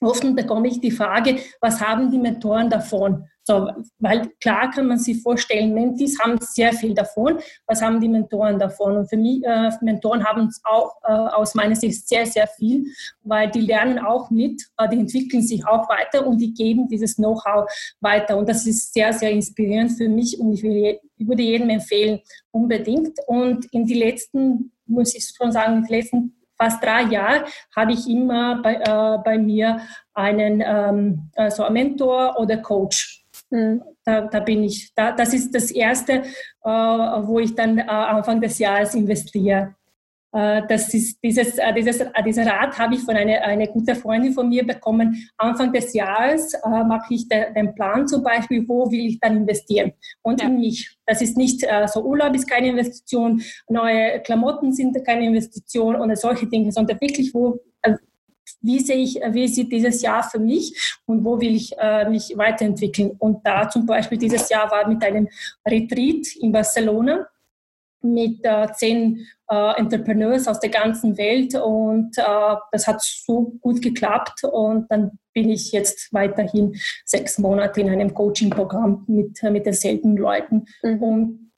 Oft 0.00 0.34
bekomme 0.34 0.68
ich 0.68 0.80
die 0.80 0.90
Frage, 0.90 1.38
was 1.60 1.80
haben 1.80 2.10
die 2.10 2.18
Mentoren 2.18 2.68
davon? 2.68 3.26
So, 3.46 3.70
weil 3.98 4.30
klar 4.40 4.70
kann 4.70 4.86
man 4.86 4.98
sich 4.98 5.20
vorstellen, 5.22 5.74
Mentis 5.74 6.18
haben 6.18 6.38
sehr 6.40 6.72
viel 6.72 6.94
davon. 6.94 7.38
Was 7.66 7.82
haben 7.82 8.00
die 8.00 8.08
Mentoren 8.08 8.58
davon? 8.58 8.96
Und 8.96 9.08
für 9.10 9.18
mich, 9.18 9.44
äh, 9.44 9.70
Mentoren 9.82 10.24
haben 10.24 10.46
es 10.46 10.62
auch 10.64 10.96
äh, 11.02 11.12
aus 11.12 11.54
meiner 11.54 11.76
Sicht 11.76 12.08
sehr, 12.08 12.24
sehr 12.24 12.46
viel, 12.46 12.86
weil 13.22 13.50
die 13.50 13.60
lernen 13.60 13.98
auch 13.98 14.30
mit, 14.30 14.62
äh, 14.78 14.88
die 14.88 14.98
entwickeln 14.98 15.42
sich 15.42 15.66
auch 15.66 15.86
weiter 15.90 16.26
und 16.26 16.38
die 16.38 16.54
geben 16.54 16.88
dieses 16.88 17.16
Know-how 17.16 17.70
weiter. 18.00 18.38
Und 18.38 18.48
das 18.48 18.66
ist 18.66 18.94
sehr, 18.94 19.12
sehr 19.12 19.30
inspirierend 19.30 19.92
für 19.92 20.08
mich 20.08 20.40
und 20.40 20.54
ich, 20.54 20.62
will, 20.62 20.98
ich 21.18 21.28
würde 21.28 21.42
jedem 21.42 21.68
empfehlen, 21.68 22.20
unbedingt. 22.50 23.18
Und 23.26 23.66
in 23.72 23.84
die 23.84 23.94
letzten, 23.94 24.72
muss 24.86 25.14
ich 25.14 25.30
schon 25.36 25.52
sagen, 25.52 25.76
in 25.76 25.82
den 25.82 25.90
letzten 25.90 26.36
fast 26.56 26.82
drei 26.82 27.02
Jahre 27.02 27.44
habe 27.76 27.92
ich 27.92 28.08
immer 28.08 28.62
bei, 28.62 28.76
äh, 28.76 29.18
bei 29.22 29.36
mir 29.36 29.80
einen 30.14 30.62
ähm, 30.64 31.30
also 31.36 31.68
Mentor 31.68 32.38
oder 32.38 32.56
Coach. 32.56 33.23
Mhm. 33.54 33.82
Da, 34.04 34.22
da, 34.22 34.40
bin 34.40 34.64
ich. 34.64 34.92
Da, 34.94 35.12
das 35.12 35.32
ist 35.32 35.54
das 35.54 35.70
Erste, 35.70 36.12
äh, 36.12 36.68
wo 36.68 37.38
ich 37.38 37.54
dann 37.54 37.78
äh, 37.78 37.82
Anfang 37.82 38.40
des 38.40 38.58
Jahres 38.58 38.94
investiere. 38.94 39.76
Äh, 40.32 40.62
das 40.68 40.92
ist 40.92 41.22
dieses, 41.22 41.58
äh, 41.58 41.72
dieses, 41.72 42.00
äh, 42.00 42.22
dieser 42.26 42.44
Rat 42.44 42.76
habe 42.76 42.96
ich 42.96 43.02
von 43.02 43.14
einer 43.14 43.40
eine 43.42 43.68
gute 43.68 43.94
Freundin 43.94 44.32
von 44.32 44.48
mir 44.48 44.66
bekommen. 44.66 45.28
Anfang 45.38 45.72
des 45.72 45.94
Jahres 45.94 46.56
mache 46.64 47.14
ich 47.14 47.28
den, 47.28 47.54
den, 47.54 47.74
Plan 47.74 48.08
zum 48.08 48.24
Beispiel, 48.24 48.66
wo 48.66 48.90
will 48.90 49.06
ich 49.06 49.20
dann 49.20 49.36
investieren 49.36 49.92
und 50.22 50.40
ja. 50.40 50.48
in 50.48 50.58
mich. 50.58 50.98
Das 51.06 51.22
ist 51.22 51.36
nicht 51.36 51.64
so 51.86 52.02
Urlaub 52.02 52.34
ist 52.34 52.50
keine 52.50 52.68
Investition, 52.68 53.42
neue 53.68 54.20
Klamotten 54.20 54.72
sind 54.72 54.96
keine 55.04 55.26
Investition 55.26 55.94
oder 55.96 56.16
solche 56.16 56.46
Dinge, 56.46 56.72
sondern 56.72 57.00
wirklich, 57.00 57.32
wo 57.32 57.60
wie 58.64 58.80
sehe 58.80 58.96
ich, 58.96 59.20
wie 59.30 59.46
sieht 59.48 59.70
dieses 59.70 60.02
Jahr 60.02 60.22
für 60.22 60.38
mich 60.38 60.96
und 61.06 61.24
wo 61.24 61.40
will 61.40 61.54
ich 61.54 61.76
äh, 61.78 62.08
mich 62.08 62.32
weiterentwickeln. 62.36 63.12
Und 63.18 63.46
da 63.46 63.68
zum 63.68 63.86
Beispiel 63.86 64.18
dieses 64.18 64.48
Jahr 64.48 64.70
war 64.70 64.88
mit 64.88 65.04
einem 65.04 65.28
Retreat 65.66 66.36
in 66.40 66.52
Barcelona 66.52 67.26
mit 68.04 68.44
äh, 68.44 68.68
zehn 68.74 69.26
äh, 69.50 69.78
Entrepreneurs 69.78 70.46
aus 70.46 70.60
der 70.60 70.70
ganzen 70.70 71.16
Welt 71.16 71.54
und 71.54 72.16
äh, 72.18 72.56
das 72.70 72.86
hat 72.86 73.02
so 73.02 73.54
gut 73.60 73.80
geklappt 73.80 74.44
und 74.44 74.86
dann 74.90 75.18
bin 75.32 75.48
ich 75.48 75.72
jetzt 75.72 76.12
weiterhin 76.12 76.76
sechs 77.04 77.38
Monate 77.38 77.80
in 77.80 77.88
einem 77.88 78.12
Coaching-Programm 78.12 79.04
mit, 79.06 79.42
äh, 79.42 79.50
mit 79.50 79.64
denselben 79.64 80.16
Leuten 80.16 80.66
mhm. 80.82 81.02
und 81.02 81.52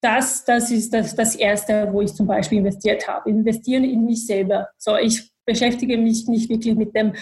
das, 0.00 0.44
das 0.44 0.70
ist 0.70 0.94
das, 0.94 1.16
das 1.16 1.34
Erste, 1.34 1.88
wo 1.92 2.00
ich 2.00 2.14
zum 2.14 2.28
Beispiel 2.28 2.58
investiert 2.58 3.08
habe. 3.08 3.28
Investieren 3.28 3.82
in 3.82 4.04
mich 4.04 4.26
selber. 4.26 4.68
So, 4.78 4.96
ich 4.96 5.32
beschäftige 5.48 5.96
mich 5.96 6.28
nicht 6.28 6.50
wirklich 6.50 6.76
mit 6.76 6.94
dem 6.94 7.14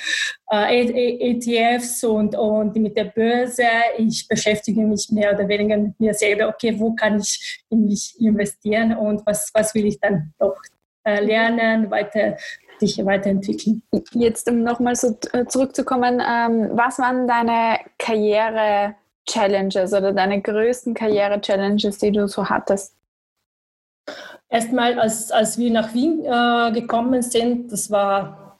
äh, 0.50 1.30
ETFs 1.30 2.02
und, 2.02 2.34
und 2.34 2.74
mit 2.76 2.96
der 2.96 3.04
Börse. 3.04 3.62
Ich 3.98 4.26
beschäftige 4.26 4.80
mich 4.80 5.10
mehr 5.12 5.32
oder 5.32 5.46
weniger 5.46 5.76
mit 5.76 5.98
mir 6.00 6.12
selber. 6.12 6.48
Okay, 6.48 6.74
wo 6.78 6.92
kann 6.94 7.20
ich 7.20 7.62
in 7.70 7.86
mich 7.86 8.20
investieren 8.20 8.96
und 8.96 9.24
was, 9.24 9.50
was 9.54 9.74
will 9.74 9.86
ich 9.86 10.00
dann 10.00 10.32
noch 10.40 10.56
äh, 11.04 11.24
lernen, 11.24 11.88
weiter 11.90 12.36
dich 12.80 13.02
weiterentwickeln. 13.04 13.82
Jetzt 14.12 14.50
um 14.50 14.62
nochmal 14.62 14.96
so 14.96 15.16
äh, 15.32 15.46
zurückzukommen, 15.46 16.20
ähm, 16.20 16.70
was 16.72 16.98
waren 16.98 17.26
deine 17.26 17.78
Karriere-Challenges 17.98 19.94
oder 19.94 20.12
deine 20.12 20.42
größten 20.42 20.92
Karriere-Challenges, 20.92 21.98
die 21.98 22.12
du 22.12 22.28
so 22.28 22.50
hattest? 22.50 22.95
Erstmal, 24.48 24.98
als, 24.98 25.30
als 25.30 25.58
wir 25.58 25.70
nach 25.70 25.92
Wien 25.92 26.24
äh, 26.24 26.72
gekommen 26.72 27.22
sind, 27.22 27.72
das 27.72 27.90
war 27.90 28.58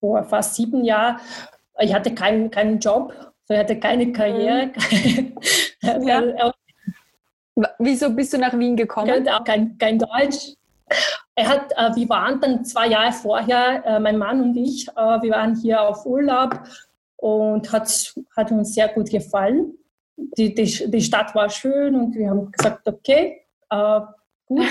vor 0.00 0.24
fast 0.24 0.54
sieben 0.54 0.84
Jahren, 0.84 1.18
ich 1.78 1.94
hatte 1.94 2.14
keinen, 2.14 2.50
keinen 2.50 2.78
Job, 2.78 3.12
ich 3.48 3.56
hatte 3.56 3.78
keine 3.78 4.12
Karriere. 4.12 4.70
Mhm. 4.90 5.36
ja. 6.06 6.52
Wieso 7.78 8.10
bist 8.10 8.32
du 8.32 8.38
nach 8.38 8.58
Wien 8.58 8.76
gekommen? 8.76 9.22
Ich 9.24 9.30
auch 9.30 9.44
kein, 9.44 9.78
kein 9.78 9.98
Deutsch. 9.98 10.54
Er 11.34 11.48
hat, 11.48 11.72
äh, 11.76 11.96
wir 11.96 12.08
waren 12.08 12.40
dann 12.40 12.64
zwei 12.64 12.88
Jahre 12.88 13.12
vorher, 13.12 13.84
äh, 13.86 14.00
mein 14.00 14.18
Mann 14.18 14.40
und 14.40 14.56
ich, 14.56 14.88
äh, 14.88 15.22
wir 15.22 15.30
waren 15.30 15.56
hier 15.56 15.80
auf 15.80 16.04
Urlaub 16.04 16.60
und 17.16 17.72
hat, 17.72 18.14
hat 18.36 18.50
uns 18.52 18.74
sehr 18.74 18.88
gut 18.88 19.10
gefallen. 19.10 19.74
Die, 20.16 20.54
die, 20.54 20.90
die 20.90 21.00
Stadt 21.00 21.34
war 21.34 21.48
schön 21.48 21.94
und 21.94 22.14
wir 22.14 22.30
haben 22.30 22.52
gesagt, 22.52 22.86
okay, 22.86 23.42
äh, 23.70 24.00
gut. 24.46 24.66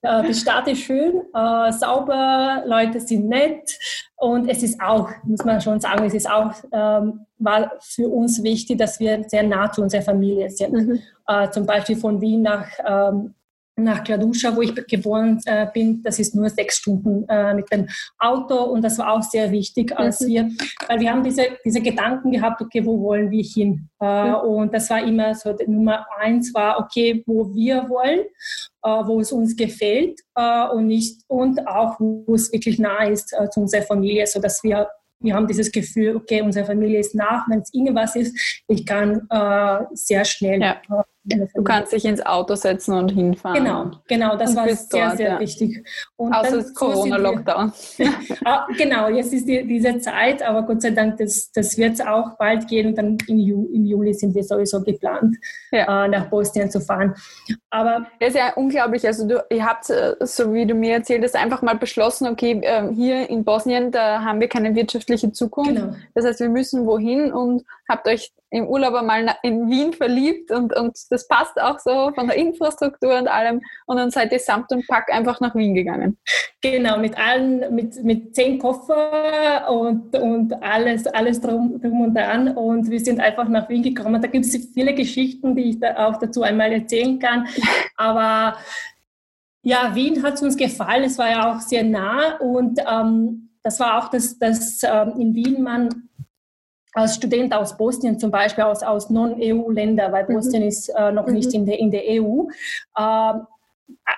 Äh, 0.00 0.22
die 0.28 0.34
Stadt 0.34 0.68
ist 0.68 0.82
schön, 0.82 1.22
äh, 1.34 1.72
sauber, 1.72 2.62
Leute 2.66 3.00
sind 3.00 3.28
nett 3.28 3.76
und 4.16 4.48
es 4.48 4.62
ist 4.62 4.80
auch, 4.80 5.10
muss 5.24 5.44
man 5.44 5.60
schon 5.60 5.80
sagen, 5.80 6.04
es 6.04 6.14
ist 6.14 6.30
auch, 6.30 6.52
ähm, 6.70 7.26
war 7.38 7.72
für 7.80 8.08
uns 8.08 8.42
wichtig, 8.42 8.78
dass 8.78 9.00
wir 9.00 9.24
sehr 9.26 9.42
nah 9.42 9.70
zu 9.72 9.82
unserer 9.82 10.02
Familie 10.02 10.50
sind. 10.50 10.72
Mhm. 10.72 11.00
Äh, 11.26 11.50
zum 11.50 11.66
Beispiel 11.66 11.96
von 11.96 12.20
Wien 12.20 12.42
nach 12.42 12.68
ähm, 12.86 13.34
nach 13.84 14.04
Kladuscha, 14.04 14.54
wo 14.54 14.62
ich 14.62 14.74
geboren 14.86 15.40
äh, 15.46 15.66
bin. 15.72 16.02
Das 16.02 16.18
ist 16.18 16.34
nur 16.34 16.48
sechs 16.50 16.76
Stunden 16.78 17.24
äh, 17.28 17.54
mit 17.54 17.70
dem 17.72 17.88
Auto 18.18 18.56
und 18.64 18.82
das 18.82 18.98
war 18.98 19.12
auch 19.12 19.22
sehr 19.22 19.50
wichtig, 19.50 19.96
als 19.96 20.20
mhm. 20.20 20.26
wir, 20.26 20.50
weil 20.88 21.00
wir 21.00 21.10
haben 21.10 21.24
diese, 21.24 21.42
diese 21.64 21.80
Gedanken 21.80 22.32
gehabt, 22.32 22.60
okay, 22.60 22.84
wo 22.84 23.00
wollen 23.00 23.30
wir 23.30 23.42
hin? 23.42 23.88
Äh, 24.00 24.28
mhm. 24.28 24.34
Und 24.34 24.74
das 24.74 24.90
war 24.90 25.02
immer 25.02 25.34
so, 25.34 25.56
Nummer 25.66 26.06
eins 26.18 26.52
war, 26.54 26.78
okay, 26.80 27.22
wo 27.26 27.54
wir 27.54 27.88
wollen, 27.88 28.20
äh, 28.84 28.88
wo 28.88 29.20
es 29.20 29.32
uns 29.32 29.56
gefällt 29.56 30.20
äh, 30.34 30.68
und 30.68 30.86
nicht, 30.86 31.22
und 31.28 31.66
auch, 31.66 31.98
wo 31.98 32.34
es 32.34 32.52
wirklich 32.52 32.78
nah 32.78 33.04
ist 33.04 33.32
äh, 33.32 33.48
zu 33.50 33.60
unserer 33.60 33.82
Familie, 33.82 34.26
so 34.26 34.40
dass 34.40 34.62
wir 34.62 34.88
wir 35.20 35.34
haben 35.34 35.48
dieses 35.48 35.72
Gefühl, 35.72 36.14
okay, 36.14 36.42
unsere 36.42 36.64
Familie 36.64 37.00
ist 37.00 37.12
nach, 37.12 37.48
wenn 37.48 37.58
es 37.58 37.74
irgendwas 37.74 38.14
ist, 38.14 38.62
ich 38.68 38.86
kann 38.86 39.26
sehr 39.92 40.24
schnell 40.24 40.60
ja 40.60 40.80
Du 41.24 41.62
kannst 41.62 41.92
dich 41.92 42.04
ins 42.04 42.24
Auto 42.24 42.54
setzen 42.54 42.94
und 42.94 43.10
hinfahren. 43.10 43.62
Genau, 43.62 43.90
genau, 44.06 44.36
das 44.36 44.56
war 44.56 44.66
sehr, 44.68 45.06
dort, 45.06 45.16
sehr 45.18 45.28
ja. 45.32 45.40
wichtig. 45.40 45.84
Und 46.16 46.32
Außer 46.32 46.56
das 46.56 46.74
Corona-Lockdown. 46.74 47.72
Ah, 48.44 48.66
genau, 48.78 49.08
jetzt 49.08 49.32
ist 49.32 49.46
die, 49.46 49.66
diese 49.66 49.98
Zeit, 49.98 50.42
aber 50.42 50.62
Gott 50.62 50.80
sei 50.80 50.90
Dank, 50.90 51.18
das, 51.18 51.50
das 51.52 51.76
wird 51.76 51.94
es 51.94 52.00
auch 52.00 52.36
bald 52.38 52.66
gehen. 52.66 52.88
Und 52.88 52.98
dann 52.98 53.18
im, 53.26 53.38
Ju, 53.38 53.68
im 53.72 53.84
Juli 53.84 54.14
sind 54.14 54.34
wir 54.34 54.42
sowieso 54.42 54.82
geplant, 54.82 55.36
ja. 55.70 56.04
äh, 56.04 56.08
nach 56.08 56.26
Bosnien 56.30 56.70
zu 56.70 56.80
fahren. 56.80 57.14
Aber 57.70 58.06
das 58.20 58.30
ist 58.30 58.36
ja 58.36 58.54
unglaublich. 58.54 59.06
Also 59.06 59.26
du, 59.26 59.44
ihr 59.50 59.66
habt, 59.66 59.90
äh, 59.90 60.14
so 60.20 60.54
wie 60.54 60.66
du 60.66 60.74
mir 60.74 60.94
erzählt 60.94 61.24
hast, 61.24 61.36
einfach 61.36 61.60
mal 61.62 61.76
beschlossen, 61.76 62.28
okay, 62.28 62.60
ähm, 62.62 62.94
hier 62.94 63.28
in 63.28 63.44
Bosnien, 63.44 63.90
da 63.90 64.22
haben 64.22 64.40
wir 64.40 64.48
keine 64.48 64.74
wirtschaftliche 64.74 65.32
Zukunft. 65.32 65.74
Genau. 65.74 65.94
Das 66.14 66.24
heißt, 66.24 66.40
wir 66.40 66.48
müssen 66.48 66.86
wohin 66.86 67.32
und 67.32 67.64
habt 67.88 68.06
euch 68.06 68.32
im 68.50 68.66
Urlaub 68.66 68.94
einmal 68.94 69.34
in 69.42 69.68
Wien 69.68 69.92
verliebt 69.92 70.50
und, 70.50 70.74
und 70.74 70.96
das 71.10 71.28
passt 71.28 71.60
auch 71.60 71.78
so 71.78 72.12
von 72.14 72.28
der 72.28 72.36
Infrastruktur 72.36 73.18
und 73.18 73.28
allem. 73.28 73.60
Und 73.86 73.98
dann 73.98 74.10
seid 74.10 74.32
ihr 74.32 74.38
samt 74.38 74.72
und 74.72 74.86
pack 74.86 75.12
einfach 75.12 75.40
nach 75.40 75.54
Wien 75.54 75.74
gegangen. 75.74 76.18
Genau, 76.62 76.98
mit 76.98 77.18
allen, 77.18 77.74
mit, 77.74 78.02
mit 78.02 78.34
zehn 78.34 78.58
Koffer 78.58 79.70
und, 79.70 80.16
und 80.16 80.62
alles, 80.62 81.06
alles 81.06 81.40
drum, 81.40 81.80
drum 81.80 82.00
und 82.00 82.14
dran. 82.14 82.56
Und 82.56 82.90
wir 82.90 83.00
sind 83.00 83.20
einfach 83.20 83.48
nach 83.48 83.68
Wien 83.68 83.82
gekommen. 83.82 84.20
Da 84.20 84.28
gibt 84.28 84.46
es 84.46 84.70
viele 84.72 84.94
Geschichten, 84.94 85.54
die 85.54 85.70
ich 85.70 85.80
da 85.80 86.08
auch 86.08 86.18
dazu 86.18 86.42
einmal 86.42 86.72
erzählen 86.72 87.18
kann. 87.18 87.46
Aber 87.96 88.56
ja, 89.62 89.94
Wien 89.94 90.22
hat 90.22 90.40
uns 90.40 90.56
gefallen. 90.56 91.04
Es 91.04 91.18
war 91.18 91.30
ja 91.30 91.52
auch 91.52 91.60
sehr 91.60 91.84
nah 91.84 92.38
und 92.38 92.80
ähm, 92.90 93.50
das 93.62 93.78
war 93.80 93.98
auch, 93.98 94.08
dass, 94.08 94.38
dass 94.38 94.82
ähm, 94.82 95.14
in 95.18 95.34
Wien 95.34 95.62
man 95.62 96.08
als 96.98 97.14
Student 97.14 97.54
aus 97.54 97.76
Bosnien 97.76 98.18
zum 98.18 98.30
Beispiel, 98.30 98.64
aus, 98.64 98.82
aus 98.82 99.10
Non-EU-Ländern, 99.10 100.12
weil 100.12 100.26
mhm. 100.28 100.34
Bosnien 100.34 100.62
ist 100.62 100.88
äh, 100.88 101.12
noch 101.12 101.26
mhm. 101.26 101.34
nicht 101.34 101.54
in 101.54 101.64
der, 101.64 101.78
in 101.78 101.90
der 101.90 102.02
EU, 102.06 102.46
äh, 102.96 103.34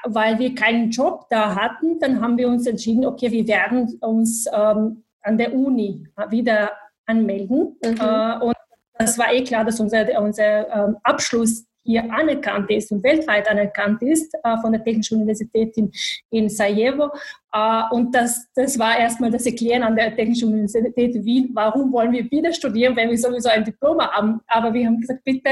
weil 0.05 0.39
wir 0.39 0.55
keinen 0.55 0.91
Job 0.91 1.27
da 1.31 1.55
hatten, 1.55 1.99
dann 2.01 2.21
haben 2.21 2.37
wir 2.39 2.49
uns 2.49 2.67
entschieden, 2.67 3.05
okay, 3.05 3.31
wir 3.31 3.47
werden 3.47 3.99
uns 4.01 4.47
ähm, 4.53 5.05
an 5.23 5.39
der 5.39 5.55
Uni 5.55 6.07
wieder 6.31 6.73
anmelden. 7.07 7.77
Mhm. 7.85 7.97
Äh, 8.01 8.45
und 8.45 8.55
das 8.99 9.19
war 9.19 9.33
eh 9.33 9.45
klar, 9.45 9.65
dass 9.65 9.79
unser, 9.79 10.21
unser 10.21 10.69
ähm, 10.69 10.97
Abschluss 11.03 11.65
hier 11.83 12.05
anerkannt 12.13 12.71
ist 12.71 12.93
und 12.93 13.03
weltweit 13.03 13.49
anerkannt 13.49 14.03
ist 14.03 14.35
äh, 14.43 14.57
von 14.59 14.73
der 14.73 14.85
Technischen 14.85 15.17
Universität 15.17 15.77
in, 15.77 15.91
in 16.31 16.49
Sarajevo. 16.49 17.11
Äh, 17.53 17.83
und 17.91 18.15
das, 18.15 18.47
das 18.55 18.79
war 18.79 18.99
erstmal 18.99 19.31
das 19.31 19.47
Erklären 19.47 19.83
an 19.83 19.97
der 19.97 20.15
Technischen 20.15 20.49
Universität 20.49 21.25
Wien, 21.25 21.51
warum 21.55 21.93
wollen 21.93 22.13
wir 22.13 22.31
wieder 22.31 22.53
studieren, 22.53 22.95
wenn 22.97 23.11
wir 23.11 23.19
sowieso 23.19 23.49
ein 23.49 23.65
Diplom 23.65 24.01
haben. 24.01 24.41
Aber 24.47 24.73
wir 24.73 24.87
haben 24.87 25.01
gesagt, 25.01 25.25
bitte, 25.25 25.51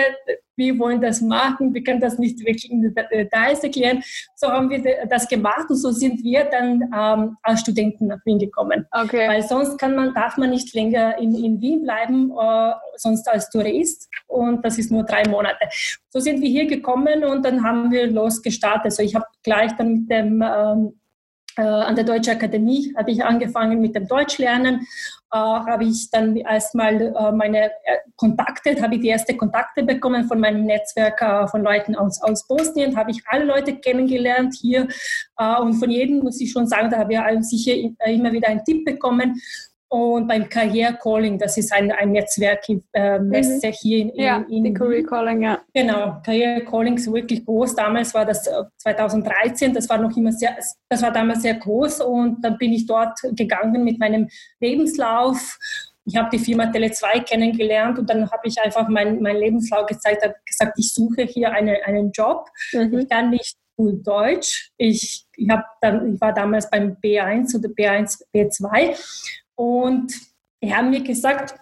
wir 0.58 0.78
wollen 0.78 1.00
das 1.00 1.20
machen, 1.20 1.72
wir 1.72 1.82
können 1.82 2.00
das 2.00 2.18
nicht 2.18 2.40
wirklich 2.40 2.70
in 2.70 2.94
Details 3.12 3.62
erklären. 3.62 4.02
So 4.34 4.48
haben 4.48 4.68
wir 4.68 5.06
das 5.08 5.28
gemacht 5.28 5.70
und 5.70 5.76
so 5.76 5.92
sind 5.92 6.22
wir 6.24 6.44
dann 6.44 6.82
ähm, 6.94 7.36
als 7.42 7.60
Studenten 7.60 8.08
nach 8.08 8.18
Wien 8.24 8.38
gekommen. 8.38 8.84
Okay. 8.90 9.28
Weil 9.28 9.42
sonst 9.44 9.78
kann 9.78 9.94
man, 9.94 10.12
darf 10.14 10.36
man 10.36 10.50
nicht 10.50 10.74
länger 10.74 11.16
in, 11.18 11.34
in 11.34 11.60
Wien 11.60 11.82
bleiben, 11.82 12.32
äh, 12.32 12.72
sonst 12.96 13.28
als 13.28 13.48
Tourist 13.50 14.08
und 14.26 14.64
das 14.64 14.78
ist 14.78 14.90
nur 14.90 15.04
drei 15.04 15.26
Monate. 15.28 15.68
So 16.10 16.18
sind 16.18 16.40
wir 16.40 16.48
hier 16.48 16.66
gekommen 16.66 17.24
und 17.24 17.44
dann 17.44 17.62
haben 17.62 17.90
wir 17.92 18.08
losgestartet. 18.08 18.86
Also 18.86 19.02
ich 19.02 19.14
habe 19.14 19.26
gleich 19.44 19.72
dann 19.76 19.92
mit 19.92 20.10
dem 20.10 20.42
ähm, 20.42 20.88
äh, 20.88 21.07
an 21.62 21.94
der 21.96 22.04
Deutschen 22.04 22.34
Akademie 22.34 22.94
habe 22.96 23.10
ich 23.10 23.24
angefangen 23.24 23.80
mit 23.80 23.94
dem 23.94 24.06
Deutschlernen. 24.06 24.86
Äh, 25.30 25.36
habe 25.36 25.84
ich 25.84 26.10
dann 26.10 26.36
erstmal 26.36 27.02
äh, 27.02 27.32
meine 27.32 27.66
äh, 27.66 27.98
Kontakte, 28.16 28.80
habe 28.80 28.94
ich 28.94 29.02
die 29.02 29.10
ersten 29.10 29.36
Kontakte 29.36 29.82
bekommen 29.82 30.24
von 30.24 30.40
meinem 30.40 30.64
Netzwerk 30.64 31.20
äh, 31.20 31.46
von 31.48 31.62
Leuten 31.62 31.94
aus, 31.96 32.22
aus 32.22 32.46
Bosnien, 32.46 32.96
habe 32.96 33.10
ich 33.10 33.22
alle 33.26 33.44
Leute 33.44 33.76
kennengelernt 33.76 34.54
hier. 34.58 34.88
Äh, 35.36 35.60
und 35.60 35.74
von 35.74 35.90
jedem 35.90 36.20
muss 36.20 36.40
ich 36.40 36.50
schon 36.50 36.66
sagen, 36.66 36.88
da 36.88 36.98
habe 36.98 37.12
ich 37.12 37.44
sicher 37.44 37.74
immer 38.06 38.32
wieder 38.32 38.48
einen 38.48 38.64
Tipp 38.64 38.86
bekommen 38.86 39.38
und 39.90 40.26
beim 40.26 40.48
Career 40.48 40.92
Calling, 40.94 41.38
das 41.38 41.56
ist 41.56 41.72
ein, 41.72 41.90
ein 41.90 42.12
Netzwerk, 42.12 42.68
äh, 42.92 43.18
mhm. 43.18 43.32
hier 43.72 43.98
in, 43.98 44.10
in, 44.10 44.22
ja, 44.22 44.44
in 44.48 44.64
die 44.64 44.74
Career 44.74 45.02
Calling, 45.04 45.42
ja. 45.42 45.60
Genau, 45.72 46.20
Career 46.24 46.62
Calling 46.64 46.96
ist 46.96 47.10
wirklich 47.10 47.44
groß. 47.44 47.74
Damals 47.74 48.12
war 48.12 48.26
das 48.26 48.48
2013, 48.76 49.70
äh, 49.70 49.74
das 49.74 49.88
war 49.88 49.98
noch 49.98 50.14
immer 50.14 50.32
sehr, 50.32 50.56
das 50.90 51.02
war 51.02 51.10
damals 51.10 51.42
sehr 51.42 51.54
groß 51.54 52.02
und 52.02 52.42
dann 52.42 52.58
bin 52.58 52.72
ich 52.72 52.86
dort 52.86 53.18
gegangen 53.32 53.82
mit 53.82 53.98
meinem 53.98 54.28
Lebenslauf. 54.60 55.58
Ich 56.04 56.16
habe 56.16 56.28
die 56.30 56.38
Firma 56.38 56.64
Tele2 56.64 57.22
kennengelernt 57.22 57.98
und 57.98 58.08
dann 58.10 58.30
habe 58.30 58.46
ich 58.46 58.60
einfach 58.60 58.88
meinen 58.88 59.22
mein 59.22 59.36
Lebenslauf 59.36 59.86
gezeigt, 59.86 60.22
habe 60.22 60.34
gesagt, 60.44 60.78
ich 60.78 60.92
suche 60.92 61.22
hier 61.22 61.52
eine, 61.52 61.84
einen 61.84 62.12
Job. 62.12 62.48
Mhm. 62.72 62.98
Ich 62.98 63.08
kann 63.08 63.30
nicht 63.30 63.56
gut 63.76 64.06
Deutsch. 64.06 64.70
Ich, 64.76 65.26
ich, 65.36 65.48
dann, 65.80 66.14
ich 66.14 66.20
war 66.20 66.34
damals 66.34 66.68
beim 66.68 66.96
B1 67.02 67.56
oder 67.56 67.68
B1, 67.68 68.22
B2 68.34 68.96
und 69.58 70.14
die 70.62 70.72
haben 70.72 70.90
mir 70.90 71.02
gesagt, 71.02 71.58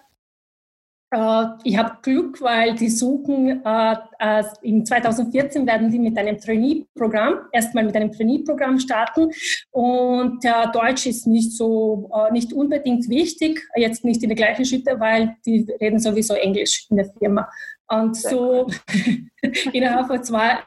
äh, 1.09 1.45
ich 1.63 1.77
habe 1.77 1.97
Glück, 2.03 2.41
weil 2.41 2.75
die 2.75 2.89
suchen, 2.89 3.65
äh, 3.65 3.95
äh, 4.19 4.43
in 4.61 4.85
2014 4.85 5.65
werden 5.65 5.89
die 5.89 5.97
mit 5.97 6.15
einem 6.17 6.37
Trainee-Programm, 6.37 7.47
erstmal 7.51 7.85
mit 7.85 7.95
einem 7.95 8.11
Trainee-Programm 8.11 8.79
starten. 8.79 9.31
Und 9.71 10.45
äh, 10.45 10.71
Deutsch 10.73 11.07
ist 11.07 11.25
nicht 11.25 11.53
so, 11.53 12.09
äh, 12.13 12.31
nicht 12.31 12.53
unbedingt 12.53 13.09
wichtig, 13.09 13.67
jetzt 13.75 14.05
nicht 14.05 14.21
in 14.21 14.29
der 14.29 14.35
gleichen 14.35 14.65
Schritte, 14.65 14.99
weil 14.99 15.35
die 15.45 15.65
reden 15.81 15.99
sowieso 15.99 16.35
Englisch 16.35 16.85
in 16.91 16.97
der 16.97 17.09
Firma. 17.17 17.49
Und 17.87 18.15
so 18.15 18.67
innerhalb 19.73 20.07
von 20.07 20.23
zwei, 20.23 20.59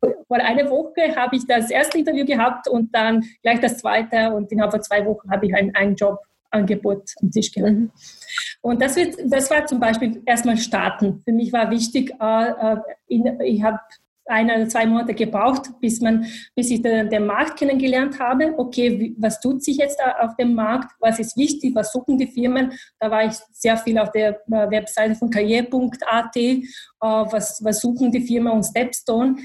vor 0.00 0.36
einer 0.36 0.68
Woche 0.70 1.14
habe 1.16 1.36
ich 1.36 1.46
das 1.46 1.70
erste 1.70 1.98
Interview 1.98 2.24
gehabt 2.24 2.68
und 2.68 2.94
dann 2.94 3.24
gleich 3.42 3.60
das 3.60 3.78
zweite 3.78 4.32
und 4.32 4.50
innerhalb 4.52 4.72
von 4.72 4.82
zwei 4.82 5.04
Wochen 5.06 5.30
habe 5.30 5.46
ich 5.46 5.54
ein, 5.54 5.74
ein 5.74 5.94
Jobangebot 5.94 7.12
am 7.22 7.30
Tisch 7.30 7.52
gehabt. 7.52 7.72
Mhm. 7.72 7.90
Und 8.60 8.82
das, 8.82 8.96
wird, 8.96 9.16
das 9.24 9.50
war 9.50 9.66
zum 9.66 9.80
Beispiel 9.80 10.22
erstmal 10.26 10.56
starten. 10.56 11.22
Für 11.24 11.32
mich 11.32 11.52
war 11.52 11.70
wichtig, 11.70 12.12
äh, 12.20 12.50
äh 12.50 12.76
in, 13.08 13.40
ich 13.40 13.62
habe 13.62 13.78
ein 14.26 14.50
oder 14.50 14.68
zwei 14.68 14.86
Monate 14.86 15.14
gebraucht, 15.14 15.70
bis, 15.80 16.00
man, 16.00 16.26
bis 16.54 16.70
ich 16.70 16.82
den, 16.82 17.08
den, 17.08 17.26
Markt 17.26 17.58
kennengelernt 17.58 18.18
habe. 18.18 18.54
Okay, 18.56 18.98
wie, 18.98 19.14
was 19.18 19.40
tut 19.40 19.62
sich 19.62 19.76
jetzt 19.76 20.00
auf 20.20 20.34
dem 20.36 20.54
Markt? 20.54 20.92
Was 21.00 21.18
ist 21.18 21.36
wichtig? 21.36 21.74
Was 21.74 21.92
suchen 21.92 22.18
die 22.18 22.26
Firmen? 22.26 22.72
Da 22.98 23.10
war 23.10 23.24
ich 23.24 23.34
sehr 23.52 23.76
viel 23.76 23.98
auf 23.98 24.10
der 24.10 24.40
äh, 24.48 24.70
Webseite 24.70 25.14
von 25.14 25.30
karriere.at. 25.30 26.36
Äh, 26.36 26.62
was, 27.00 27.62
was 27.62 27.80
suchen 27.80 28.10
die 28.10 28.20
Firmen 28.20 28.52
und 28.52 28.64
Stepstone? 28.64 29.36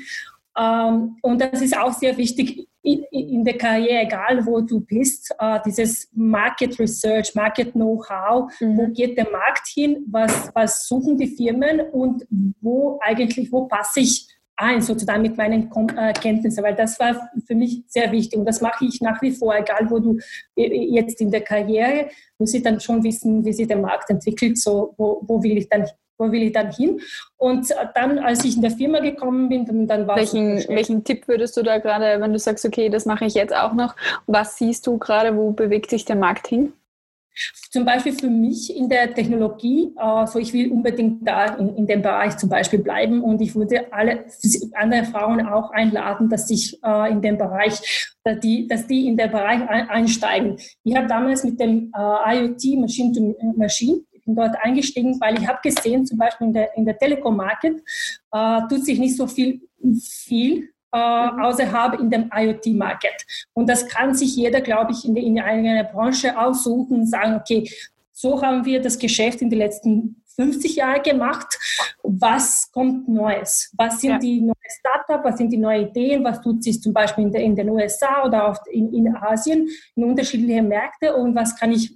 Ähm, 0.57 1.17
und 1.21 1.41
das 1.41 1.61
ist 1.61 1.77
auch 1.77 1.93
sehr 1.93 2.17
wichtig 2.17 2.67
in 2.83 3.43
der 3.43 3.57
Karriere, 3.57 4.01
egal 4.01 4.43
wo 4.45 4.59
du 4.59 4.79
bist, 4.79 5.33
äh, 5.37 5.59
dieses 5.65 6.09
Market 6.13 6.79
Research, 6.79 7.35
Market 7.35 7.73
Know-how, 7.73 8.51
mhm. 8.59 8.77
wo 8.77 8.87
geht 8.87 9.17
der 9.17 9.29
Markt 9.29 9.67
hin, 9.67 10.03
was, 10.09 10.49
was 10.55 10.87
suchen 10.87 11.17
die 11.17 11.27
Firmen 11.27 11.81
und 11.91 12.25
wo 12.59 12.99
eigentlich, 13.01 13.51
wo 13.51 13.67
passe 13.67 13.99
ich 13.99 14.27
ein, 14.55 14.81
sozusagen 14.81 15.21
mit 15.21 15.37
meinen 15.37 15.71
äh, 15.95 16.13
Kenntnissen, 16.13 16.63
weil 16.63 16.75
das 16.75 16.99
war 16.99 17.29
für 17.45 17.55
mich 17.55 17.83
sehr 17.87 18.11
wichtig 18.11 18.39
und 18.39 18.45
das 18.45 18.61
mache 18.61 18.85
ich 18.85 19.01
nach 19.01 19.21
wie 19.21 19.31
vor, 19.31 19.55
egal 19.55 19.89
wo 19.89 19.99
du 19.99 20.17
jetzt 20.55 21.21
in 21.21 21.31
der 21.31 21.41
Karriere, 21.41 22.09
muss 22.37 22.53
ich 22.53 22.61
dann 22.63 22.79
schon 22.79 23.03
wissen, 23.03 23.43
wie 23.45 23.53
sich 23.53 23.67
der 23.67 23.77
Markt 23.77 24.09
entwickelt, 24.09 24.57
so 24.57 24.93
wo, 24.97 25.21
wo 25.25 25.41
will 25.41 25.57
ich 25.57 25.69
dann 25.69 25.87
wo 26.21 26.31
will 26.31 26.43
ich 26.43 26.53
dann 26.53 26.71
hin? 26.71 27.01
Und 27.37 27.73
dann, 27.95 28.19
als 28.19 28.45
ich 28.45 28.55
in 28.55 28.61
der 28.61 28.71
Firma 28.71 28.99
gekommen 28.99 29.49
bin, 29.49 29.65
dann, 29.65 29.87
dann 29.87 30.07
war 30.07 30.15
welchen, 30.15 30.57
es. 30.57 30.69
Welchen 30.69 31.03
Tipp 31.03 31.27
würdest 31.27 31.57
du 31.57 31.63
da 31.63 31.79
gerade, 31.79 32.21
wenn 32.21 32.31
du 32.31 32.39
sagst, 32.39 32.63
okay, 32.65 32.89
das 32.89 33.05
mache 33.05 33.25
ich 33.25 33.33
jetzt 33.33 33.55
auch 33.55 33.73
noch, 33.73 33.95
was 34.27 34.57
siehst 34.57 34.85
du 34.85 34.97
gerade, 34.97 35.35
wo 35.35 35.51
bewegt 35.51 35.89
sich 35.89 36.05
der 36.05 36.15
Markt 36.15 36.47
hin? 36.47 36.73
Zum 37.71 37.85
Beispiel 37.85 38.11
für 38.11 38.27
mich 38.27 38.75
in 38.75 38.89
der 38.89 39.13
Technologie, 39.13 39.93
also 39.95 40.37
ich 40.37 40.51
will 40.51 40.69
unbedingt 40.69 41.25
da 41.25 41.45
in, 41.55 41.75
in 41.77 41.87
dem 41.87 42.01
Bereich 42.01 42.37
zum 42.37 42.49
Beispiel 42.49 42.79
bleiben 42.79 43.23
und 43.23 43.41
ich 43.41 43.55
würde 43.55 43.91
alle 43.91 44.25
andere 44.73 45.05
Frauen 45.05 45.47
auch 45.47 45.71
einladen, 45.71 46.29
dass 46.29 46.49
sich 46.49 46.77
äh, 46.83 47.09
in 47.09 47.21
dem 47.21 47.37
Bereich, 47.37 48.11
dass 48.25 48.39
die, 48.41 48.67
dass 48.67 48.85
die 48.85 49.07
in 49.07 49.15
den 49.15 49.31
Bereich 49.31 49.61
einsteigen. 49.69 50.57
Ich 50.83 50.95
habe 50.95 51.07
damals 51.07 51.45
mit 51.45 51.59
dem 51.59 51.91
äh, 51.95 52.35
IoT 52.35 52.79
Machine 52.79 53.13
to 53.13 53.35
Machine 53.55 54.01
bin 54.35 54.43
dort 54.43 54.55
eingestiegen, 54.63 55.19
weil 55.19 55.39
ich 55.39 55.47
habe 55.47 55.59
gesehen, 55.63 56.05
zum 56.05 56.17
Beispiel 56.17 56.47
in 56.47 56.53
der, 56.53 56.77
in 56.77 56.85
der 56.85 56.97
Telekom-Market 56.97 57.81
äh, 58.31 58.61
tut 58.69 58.85
sich 58.85 58.99
nicht 58.99 59.17
so 59.17 59.27
viel, 59.27 59.61
viel 59.99 60.69
äh, 60.93 60.97
mhm. 60.97 61.41
außerhalb 61.41 61.99
in 61.99 62.09
dem 62.09 62.29
IoT-Market. 62.33 63.25
Und 63.53 63.69
das 63.69 63.87
kann 63.87 64.13
sich 64.13 64.35
jeder, 64.35 64.61
glaube 64.61 64.91
ich, 64.91 65.05
in, 65.05 65.15
in 65.15 65.39
einer 65.39 65.83
Branche 65.83 66.37
aussuchen 66.37 67.01
und 67.01 67.07
sagen, 67.07 67.35
okay, 67.35 67.69
so 68.13 68.41
haben 68.41 68.65
wir 68.65 68.81
das 68.81 68.99
Geschäft 68.99 69.41
in 69.41 69.49
den 69.49 69.59
letzten 69.59 70.21
50 70.35 70.75
Jahren 70.75 71.03
gemacht. 71.03 71.57
Was 72.03 72.71
kommt 72.71 73.07
Neues? 73.07 73.71
Was 73.77 73.99
sind 73.99 74.11
ja. 74.11 74.19
die 74.19 74.41
neuen 74.41 74.55
Startups? 74.79 75.23
Was 75.23 75.37
sind 75.37 75.51
die 75.51 75.57
neuen 75.57 75.87
Ideen? 75.89 76.23
Was 76.23 76.41
tut 76.41 76.63
sich 76.63 76.81
zum 76.81 76.93
Beispiel 76.93 77.25
in, 77.25 77.31
der, 77.31 77.41
in 77.41 77.55
den 77.55 77.69
USA 77.69 78.23
oder 78.25 78.47
auch 78.47 78.57
in, 78.71 78.93
in 78.93 79.15
Asien 79.15 79.67
in 79.95 80.03
unterschiedlichen 80.03 80.67
Märkten? 80.67 81.13
Und 81.15 81.35
was 81.35 81.55
kann 81.55 81.71
ich 81.71 81.93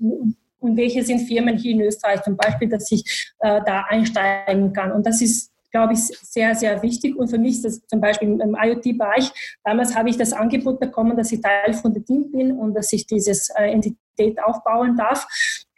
und 0.66 0.78
welche 0.78 1.04
sind 1.04 1.20
Firmen 1.20 1.58
hier 1.58 1.72
in 1.72 1.82
Österreich 1.82 2.22
zum 2.24 2.36
Beispiel, 2.36 2.70
dass 2.70 2.92
ich 2.92 3.34
äh, 3.40 3.62
da 3.66 3.86
einsteigen 3.90 4.74
kann. 4.74 4.92
Und 4.92 5.06
das 5.06 5.22
ist 5.22 5.52
glaube 5.76 5.92
ich, 5.92 6.00
sehr, 6.00 6.56
sehr 6.56 6.82
wichtig. 6.82 7.18
Und 7.18 7.28
für 7.28 7.38
mich 7.38 7.56
ist 7.56 7.66
das 7.66 7.86
zum 7.88 8.00
Beispiel 8.00 8.30
im 8.30 8.56
IoT-Bereich, 8.58 9.30
damals 9.62 9.94
habe 9.94 10.10
ich 10.10 10.16
das 10.16 10.32
Angebot 10.32 10.80
bekommen, 10.80 11.18
dass 11.18 11.34
ich 11.34 11.42
Teil 11.42 11.74
von 11.74 11.94
dem 11.94 12.06
Team 12.06 12.32
bin 12.32 12.54
und 12.54 12.74
dass 12.76 12.94
ich 12.94 13.06
dieses 13.06 13.50
äh, 13.50 13.72
Entität 13.72 14.42
aufbauen 14.42 14.96
darf 14.96 15.28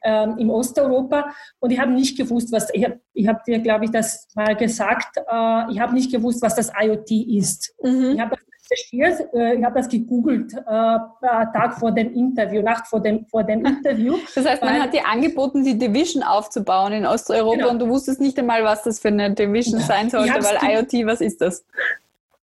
ähm, 0.04 0.36
im 0.38 0.52
Osteuropa. 0.52 1.34
Und 1.60 1.72
ich 1.72 1.80
habe 1.80 1.92
nicht 1.94 2.16
gewusst, 2.16 2.52
was, 2.52 2.70
ich 2.76 2.84
habe 2.84 3.00
ich 3.14 3.28
hab 3.28 3.44
dir, 3.44 3.58
glaube 3.58 3.86
ich, 3.86 3.92
das 3.92 4.28
mal 4.36 4.56
gesagt, 4.56 5.18
äh, 5.18 5.72
ich 5.72 5.80
habe 5.80 5.96
nicht 5.96 6.12
gewusst, 6.12 6.44
was 6.44 6.54
das 6.54 6.72
IoT 6.80 7.10
ist. 7.10 7.74
Mhm. 7.82 8.12
Ich 8.14 8.20
habe 8.20 8.36
recherchiert, 8.72 9.34
äh, 9.34 9.56
ich 9.56 9.64
habe 9.64 9.76
das 9.76 9.90
gegoogelt, 9.90 10.54
äh, 10.54 10.62
Tag 10.66 11.78
vor 11.80 11.92
dem 11.92 12.14
Interview, 12.14 12.62
Nacht 12.62 12.88
vor 12.88 13.00
dem, 13.02 13.26
vor 13.26 13.44
dem 13.44 13.66
Interview. 13.66 14.18
Das 14.36 14.46
heißt, 14.46 14.62
man 14.62 14.82
hat 14.82 14.94
dir 14.94 15.08
angeboten, 15.08 15.64
die 15.64 15.78
Division 15.78 16.24
aufzubauen 16.24 16.94
in 16.94 17.06
Osteuropa 17.06 17.58
genau. 17.58 17.70
und 17.72 17.80
du 17.80 17.88
wusstest 17.88 18.22
nicht 18.22 18.38
einmal, 18.40 18.64
was 18.64 18.84
das 18.84 19.00
für 19.00 19.10
eine 19.10 19.32
Division 19.32 19.80
sein 19.80 20.10
sollte, 20.10 20.34
weil 20.34 20.78
IoT, 20.78 21.06
was 21.06 21.22
ist 21.22 21.42
das? 21.42 21.66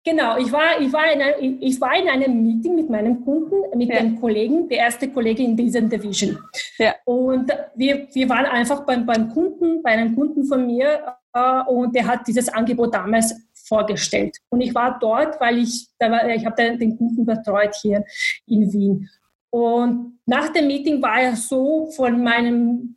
Genau, 0.04 0.36
ich 0.36 0.50
war, 0.50 0.80
ich, 0.80 0.92
war 0.92 1.12
in 1.12 1.22
einem, 1.22 1.58
ich 1.60 1.80
war 1.80 1.96
in 1.96 2.08
einem 2.08 2.42
Meeting 2.42 2.74
mit 2.74 2.90
meinem 2.90 3.24
Kunden, 3.24 3.54
mit 3.78 3.88
ja. 3.88 4.00
dem 4.00 4.20
Kollegen, 4.20 4.68
der 4.68 4.78
erste 4.78 5.08
Kollege 5.08 5.44
in 5.44 5.56
dieser 5.56 5.80
Division. 5.80 6.38
Ja. 6.76 6.94
Und 7.04 7.52
wir, 7.76 8.08
wir 8.12 8.28
waren 8.28 8.46
einfach 8.46 8.84
beim, 8.84 9.06
beim 9.06 9.28
Kunden, 9.28 9.80
bei 9.80 9.90
einem 9.90 10.16
Kunden 10.16 10.44
von 10.44 10.66
mir 10.66 11.16
äh, 11.32 11.62
und 11.68 11.94
der 11.94 12.06
hat 12.06 12.26
dieses 12.26 12.48
Angebot 12.48 12.92
damals 12.92 13.32
vorgestellt. 13.72 14.36
Und 14.50 14.60
ich 14.60 14.74
war 14.74 14.98
dort, 15.00 15.40
weil 15.40 15.56
ich, 15.56 15.88
da 15.98 16.10
war, 16.10 16.28
ich 16.28 16.44
habe 16.44 16.76
den 16.76 16.98
Kunden 16.98 17.24
betreut 17.24 17.74
hier 17.80 18.04
in 18.46 18.70
Wien. 18.70 19.08
Und 19.48 20.18
nach 20.26 20.50
dem 20.50 20.66
Meeting 20.66 21.00
war 21.00 21.22
er 21.22 21.36
so 21.36 21.90
von 21.96 22.22
meinem 22.22 22.96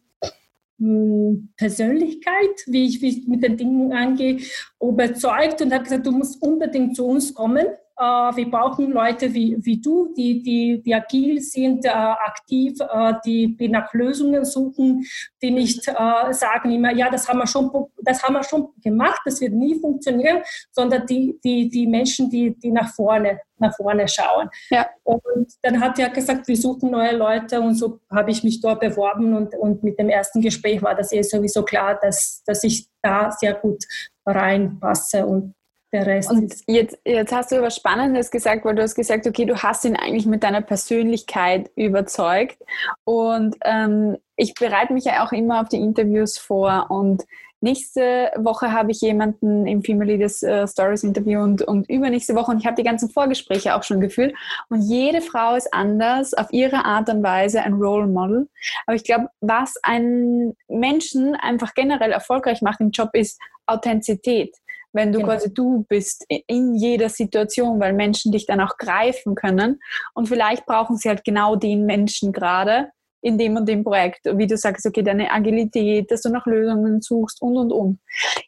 hm, 0.77 1.53
Persönlichkeit, 1.55 2.55
wie 2.67 2.87
ich, 2.87 3.01
wie 3.01 3.07
ich 3.07 3.27
mit 3.27 3.41
den 3.41 3.55
Dingen 3.55 3.93
angehe, 3.93 4.39
überzeugt 4.81 5.61
und 5.61 5.73
habe 5.73 5.85
gesagt, 5.85 6.05
du 6.05 6.11
musst 6.11 6.41
unbedingt 6.41 6.97
zu 6.97 7.05
uns 7.05 7.33
kommen. 7.33 7.67
Äh, 7.97 8.03
wir 8.03 8.51
brauchen 8.51 8.91
Leute 8.91 9.33
wie, 9.33 9.55
wie 9.59 9.79
du, 9.79 10.13
die, 10.13 10.43
die, 10.43 10.81
die 10.81 10.93
agil 10.93 11.39
sind, 11.39 11.85
äh, 11.85 11.89
aktiv, 11.89 12.77
äh, 12.81 13.13
die, 13.25 13.55
die 13.55 13.69
nach 13.69 13.93
Lösungen 13.93 14.43
suchen, 14.43 15.05
die 15.41 15.51
nicht 15.51 15.83
sagen 15.83 16.71
immer, 16.71 16.91
ja, 16.93 17.09
das 17.09 17.29
haben 17.29 17.39
wir 17.39 17.47
schon, 17.47 17.69
das 18.01 18.23
haben 18.23 18.33
wir 18.33 18.43
schon 18.43 18.69
gemacht, 18.81 19.21
das 19.25 19.39
wird 19.39 19.53
nie 19.53 19.79
funktionieren, 19.79 20.41
sondern 20.71 21.05
die, 21.05 21.39
die, 21.43 21.69
die 21.69 21.87
Menschen, 21.87 22.29
die, 22.29 22.57
die 22.57 22.71
nach 22.71 22.93
vorne, 22.93 23.39
nach 23.57 23.75
vorne 23.75 24.07
schauen. 24.07 24.49
Ja. 24.69 24.87
Und 25.03 25.53
dann 25.61 25.79
hat 25.79 25.99
er 25.99 26.09
gesagt, 26.09 26.47
wir 26.47 26.57
suchen 26.57 26.91
neue 26.91 27.15
Leute 27.15 27.61
und 27.61 27.75
so 27.75 27.99
habe 28.11 28.31
ich 28.31 28.43
mich 28.43 28.59
dort 28.59 28.79
beworben 28.79 29.35
und, 29.35 29.55
und 29.55 29.83
mit 29.83 29.99
dem 29.99 30.09
ersten 30.09 30.41
Gespräch 30.41 30.81
war 30.81 30.95
das 30.95 31.11
eh 31.11 31.21
sowieso 31.21 31.63
klar, 31.63 31.97
dass, 32.01 32.43
dass 32.45 32.63
ich 32.63 32.87
da 33.01 33.31
sehr 33.31 33.53
gut 33.53 33.83
reinpasse 34.25 35.25
und 35.25 35.53
der 35.95 36.05
Rest 36.05 36.31
und 36.31 36.53
jetzt, 36.67 36.97
jetzt 37.05 37.31
hast 37.31 37.51
du 37.51 37.61
was 37.61 37.75
Spannendes 37.75 38.31
gesagt, 38.31 38.65
weil 38.65 38.75
du 38.75 38.81
hast 38.81 38.95
gesagt, 38.95 39.27
okay, 39.27 39.45
du 39.45 39.55
hast 39.61 39.85
ihn 39.85 39.95
eigentlich 39.95 40.25
mit 40.25 40.43
deiner 40.43 40.61
Persönlichkeit 40.61 41.71
überzeugt. 41.75 42.57
Und 43.03 43.55
ähm, 43.63 44.17
ich 44.35 44.53
bereite 44.53 44.93
mich 44.93 45.05
ja 45.05 45.25
auch 45.25 45.31
immer 45.31 45.61
auf 45.61 45.69
die 45.69 45.77
Interviews 45.77 46.37
vor 46.37 46.87
und 46.89 47.25
Nächste 47.61 48.31
Woche 48.35 48.71
habe 48.73 48.91
ich 48.91 49.01
jemanden 49.01 49.65
im 49.65 49.81
Female 49.81 50.11
Leaders 50.11 50.43
uh, 50.43 50.67
Stories 50.67 51.03
Interview 51.03 51.41
und, 51.41 51.63
und 51.63 51.89
übernächste 51.89 52.35
Woche 52.35 52.51
und 52.51 52.59
ich 52.59 52.67
habe 52.67 52.75
die 52.75 52.83
ganzen 52.83 53.09
Vorgespräche 53.09 53.75
auch 53.75 53.81
schon 53.81 54.01
geführt. 54.01 54.35
Und 54.69 54.81
jede 54.81 55.19
Frau 55.19 55.55
ist 55.55 55.73
anders, 55.73 56.35
auf 56.35 56.45
ihre 56.51 56.85
Art 56.85 57.09
und 57.09 57.23
Weise 57.23 57.63
ein 57.63 57.73
Role 57.73 58.05
Model. 58.05 58.49
Aber 58.85 58.95
ich 58.95 59.03
glaube, 59.03 59.29
was 59.41 59.77
einen 59.81 60.55
Menschen 60.67 61.33
einfach 61.33 61.73
generell 61.73 62.11
erfolgreich 62.11 62.61
macht 62.61 62.81
im 62.81 62.91
Job, 62.91 63.09
ist 63.13 63.39
Authentizität 63.65 64.55
wenn 64.95 65.11
du 65.11 65.19
genau. 65.19 65.33
quasi 65.33 65.53
du 65.53 65.85
bist 65.89 66.25
in 66.47 66.75
jeder 66.75 67.09
Situation, 67.09 67.79
weil 67.79 67.93
Menschen 67.93 68.31
dich 68.31 68.45
dann 68.45 68.61
auch 68.61 68.77
greifen 68.77 69.35
können. 69.35 69.79
Und 70.13 70.27
vielleicht 70.27 70.65
brauchen 70.65 70.95
sie 70.95 71.09
halt 71.09 71.25
genau 71.25 71.57
den 71.57 71.85
Menschen 71.85 72.31
gerade 72.31 72.89
in 73.21 73.37
dem 73.37 73.57
und 73.57 73.67
dem 73.67 73.83
Projekt. 73.83 74.21
Wie 74.23 74.47
du 74.47 74.55
sagst, 74.55 74.85
okay, 74.85 75.03
deine 75.03 75.31
Agilität, 75.31 76.09
dass 76.11 76.21
du 76.21 76.29
nach 76.29 76.45
Lösungen 76.45 77.01
suchst 77.01 77.41
und, 77.41 77.57
und, 77.57 77.71
und. 77.71 77.99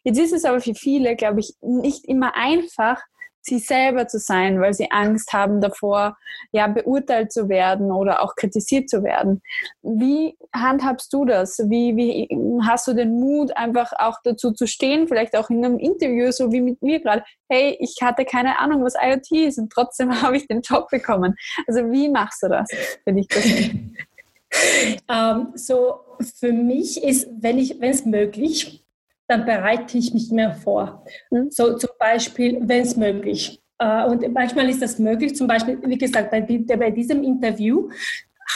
Jetzt 0.04 0.18
ist 0.18 0.32
es 0.32 0.44
aber 0.44 0.60
für 0.60 0.74
viele, 0.74 1.16
glaube 1.16 1.40
ich, 1.40 1.54
nicht 1.60 2.06
immer 2.06 2.34
einfach, 2.34 3.02
sie 3.48 3.58
selber 3.58 4.06
zu 4.08 4.18
sein, 4.18 4.60
weil 4.60 4.74
sie 4.74 4.90
Angst 4.90 5.32
haben 5.32 5.60
davor, 5.60 6.16
ja, 6.52 6.66
beurteilt 6.66 7.32
zu 7.32 7.48
werden 7.48 7.90
oder 7.90 8.22
auch 8.22 8.34
kritisiert 8.36 8.88
zu 8.88 9.02
werden. 9.02 9.42
Wie 9.82 10.36
handhabst 10.54 11.12
du 11.12 11.24
das? 11.24 11.58
Wie, 11.58 11.96
wie 11.96 12.28
hast 12.66 12.86
du 12.86 12.94
den 12.94 13.18
Mut, 13.18 13.56
einfach 13.56 13.92
auch 13.98 14.16
dazu 14.24 14.52
zu 14.52 14.66
stehen, 14.66 15.08
vielleicht 15.08 15.36
auch 15.36 15.50
in 15.50 15.64
einem 15.64 15.78
Interview, 15.78 16.30
so 16.30 16.52
wie 16.52 16.60
mit 16.60 16.82
mir 16.82 17.00
gerade? 17.00 17.24
Hey, 17.48 17.76
ich 17.80 17.96
hatte 18.02 18.24
keine 18.24 18.58
Ahnung, 18.58 18.84
was 18.84 18.94
IoT 18.94 19.46
ist 19.46 19.58
und 19.58 19.70
trotzdem 19.70 20.10
habe 20.22 20.36
ich 20.36 20.46
den 20.46 20.60
Job 20.60 20.88
bekommen. 20.90 21.34
Also 21.66 21.90
wie 21.90 22.08
machst 22.08 22.42
du 22.42 22.48
das, 22.48 22.68
wenn 23.04 23.18
ich 23.18 23.28
das 23.28 23.44
ähm, 25.08 25.48
so 25.54 26.00
für 26.38 26.52
mich 26.52 27.02
ist, 27.02 27.28
wenn 27.40 27.58
es 27.58 28.04
möglich, 28.04 28.84
dann 29.28 29.44
bereite 29.44 29.98
ich 29.98 30.12
mich 30.12 30.30
mehr 30.30 30.54
vor. 30.54 31.04
Mhm. 31.30 31.50
So 31.50 31.76
zum 31.76 31.90
Beispiel, 31.98 32.58
wenn 32.62 32.82
es 32.82 32.96
möglich. 32.96 33.62
Äh, 33.78 34.06
und 34.06 34.32
manchmal 34.32 34.68
ist 34.68 34.82
das 34.82 34.98
möglich, 34.98 35.36
zum 35.36 35.46
Beispiel, 35.46 35.78
wie 35.84 35.98
gesagt, 35.98 36.30
bei, 36.30 36.40
bei 36.40 36.90
diesem 36.90 37.22
Interview 37.22 37.88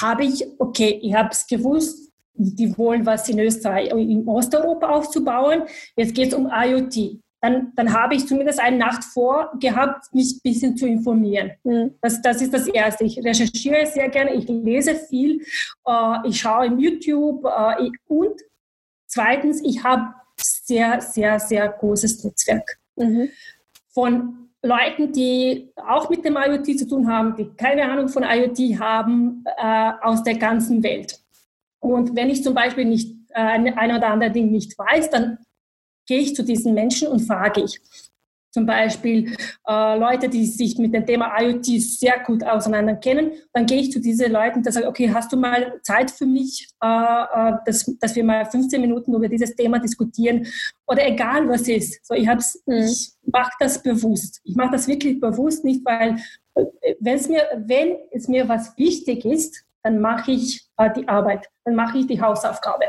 habe 0.00 0.24
ich, 0.24 0.44
okay, 0.58 0.98
ich 1.02 1.14
habe 1.14 1.28
es 1.30 1.46
gewusst, 1.46 2.10
die 2.34 2.76
wollen 2.78 3.04
was 3.04 3.28
in 3.28 3.38
Österreich, 3.38 3.90
in 3.90 4.26
Osteuropa 4.26 4.88
aufzubauen. 4.88 5.64
Jetzt 5.96 6.14
geht 6.14 6.28
es 6.28 6.34
um 6.34 6.50
IoT. 6.50 7.20
Dann, 7.42 7.72
dann 7.74 7.92
habe 7.92 8.14
ich 8.14 8.26
zumindest 8.26 8.60
eine 8.60 8.78
Nacht 8.78 9.04
vor 9.04 9.52
gehabt, 9.60 10.14
mich 10.14 10.36
ein 10.36 10.40
bisschen 10.42 10.76
zu 10.76 10.86
informieren. 10.86 11.52
Mhm. 11.64 11.94
Das, 12.00 12.22
das 12.22 12.40
ist 12.40 12.54
das 12.54 12.66
Erste. 12.66 13.04
Ich 13.04 13.18
recherchiere 13.18 13.84
sehr 13.86 14.08
gerne, 14.08 14.32
ich 14.34 14.48
lese 14.48 14.94
viel, 14.94 15.42
äh, 15.86 16.28
ich 16.28 16.40
schaue 16.40 16.66
im 16.66 16.78
YouTube 16.78 17.44
äh, 17.44 17.90
und 18.06 18.40
zweitens, 19.06 19.60
ich 19.62 19.84
habe 19.84 20.14
sehr, 20.42 21.00
sehr, 21.00 21.38
sehr 21.38 21.68
großes 21.68 22.24
Netzwerk 22.24 22.78
mhm. 22.96 23.28
von 23.88 24.50
Leuten, 24.62 25.12
die 25.12 25.72
auch 25.76 26.08
mit 26.08 26.24
dem 26.24 26.36
IoT 26.36 26.78
zu 26.78 26.86
tun 26.86 27.08
haben, 27.08 27.34
die 27.36 27.50
keine 27.56 27.90
Ahnung 27.90 28.08
von 28.08 28.22
IoT 28.22 28.78
haben, 28.78 29.44
äh, 29.56 29.92
aus 30.02 30.22
der 30.22 30.36
ganzen 30.36 30.82
Welt. 30.82 31.18
Und 31.80 32.14
wenn 32.14 32.30
ich 32.30 32.44
zum 32.44 32.54
Beispiel 32.54 32.84
nicht 32.84 33.16
äh, 33.30 33.40
ein 33.40 33.96
oder 33.96 34.08
andere 34.08 34.30
Ding 34.30 34.52
nicht 34.52 34.78
weiß, 34.78 35.10
dann 35.10 35.38
gehe 36.06 36.20
ich 36.20 36.36
zu 36.36 36.44
diesen 36.44 36.74
Menschen 36.74 37.08
und 37.08 37.20
frage 37.20 37.62
ich 37.62 37.80
zum 38.52 38.66
Beispiel 38.66 39.34
äh, 39.66 39.98
Leute, 39.98 40.28
die 40.28 40.46
sich 40.46 40.76
mit 40.78 40.94
dem 40.94 41.06
Thema 41.06 41.32
IoT 41.40 41.64
sehr 41.80 42.20
gut 42.20 42.44
auseinander 42.44 42.94
kennen, 42.96 43.32
dann 43.52 43.66
gehe 43.66 43.80
ich 43.80 43.90
zu 43.90 44.00
diesen 44.00 44.30
Leuten 44.30 44.58
und 44.58 44.70
sage, 44.70 44.86
okay, 44.86 45.10
hast 45.12 45.32
du 45.32 45.36
mal 45.36 45.80
Zeit 45.82 46.10
für 46.10 46.26
mich, 46.26 46.68
äh, 46.82 46.86
äh 46.86 47.52
dass, 47.64 47.90
dass 47.98 48.14
wir 48.14 48.24
mal 48.24 48.44
15 48.44 48.80
Minuten 48.80 49.14
über 49.14 49.28
dieses 49.28 49.56
Thema 49.56 49.78
diskutieren 49.78 50.46
oder 50.86 51.06
egal 51.06 51.48
was 51.48 51.66
ist. 51.66 52.04
So, 52.04 52.14
ich, 52.14 52.26
mhm. 52.26 52.38
ich 52.66 53.12
mache 53.24 53.52
das 53.58 53.82
bewusst. 53.82 54.40
Ich 54.44 54.54
mache 54.54 54.72
das 54.72 54.86
wirklich 54.86 55.18
bewusst, 55.18 55.64
nicht 55.64 55.84
weil, 55.84 56.16
äh, 56.54 56.94
wenn's 57.00 57.28
mir, 57.28 57.42
wenn 57.56 57.96
es 58.10 58.28
mir 58.28 58.48
was 58.48 58.76
wichtig 58.76 59.24
ist, 59.24 59.64
dann 59.82 60.00
mache 60.00 60.32
ich 60.32 60.64
äh, 60.76 60.90
die 60.92 61.06
Arbeit, 61.08 61.48
dann 61.64 61.74
mache 61.74 61.98
ich 61.98 62.06
die 62.06 62.20
Hausaufgabe. 62.20 62.84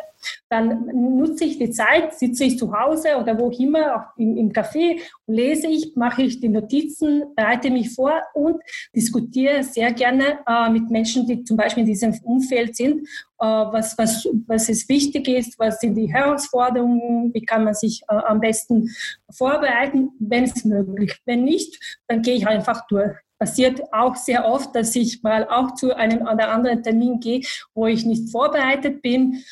Dann 0.50 0.86
nutze 1.18 1.46
ich 1.46 1.58
die 1.58 1.70
Zeit, 1.72 2.14
sitze 2.14 2.46
ich 2.46 2.58
zu 2.58 2.72
Hause 2.72 3.18
oder 3.20 3.38
wo 3.38 3.50
immer, 3.50 3.96
auch 3.96 4.18
im, 4.18 4.38
im 4.38 4.52
Café, 4.52 5.00
lese 5.28 5.68
ich, 5.68 5.96
mache 5.96 6.24
ich 6.24 6.40
die 6.40 6.50
Notizen, 6.50 7.24
bereite 7.36 7.70
mich 7.70 7.94
vor 7.94 8.22
und 8.34 8.62
diskutiere 8.96 9.64
sehr 9.64 9.92
gerne 9.92 10.40
äh, 10.48 10.70
mit 10.70 10.90
Menschen, 10.90 11.28
die 11.28 11.44
zum 11.44 11.58
Beispiel 11.58 11.82
in 11.82 11.88
diesem 11.88 12.14
Umfeld 12.24 12.76
sind, 12.76 13.08
äh, 13.40 13.46
was, 13.46 13.98
was, 13.98 14.28
was 14.48 14.70
es 14.70 14.88
wichtig 14.88 15.28
ist, 15.28 15.60
was 15.60 15.80
sind 15.80 15.96
die 15.96 16.14
Herausforderungen, 16.14 17.34
wie 17.34 17.42
kann 17.42 17.64
man 17.66 17.74
sich 17.74 18.02
äh, 18.08 18.16
am 18.16 18.40
besten 18.40 18.90
vorbereiten, 19.30 20.12
wenn 20.20 20.46
es 20.46 20.64
möglich. 20.64 21.20
Wenn 21.26 21.44
nicht, 21.44 22.02
dann 22.08 22.22
gehe 22.22 22.36
ich 22.36 22.48
einfach 22.48 22.88
durch 22.88 23.14
passiert 23.44 23.82
auch 23.92 24.16
sehr 24.16 24.46
oft, 24.46 24.74
dass 24.74 24.96
ich 24.96 25.22
mal 25.22 25.46
auch 25.50 25.74
zu 25.74 25.94
einem 25.94 26.22
oder 26.22 26.50
anderen 26.50 26.82
Termin 26.82 27.20
gehe, 27.20 27.42
wo 27.76 27.88
ich 27.88 28.06
nicht 28.06 28.30
vorbereitet 28.30 29.02
bin. 29.02 29.44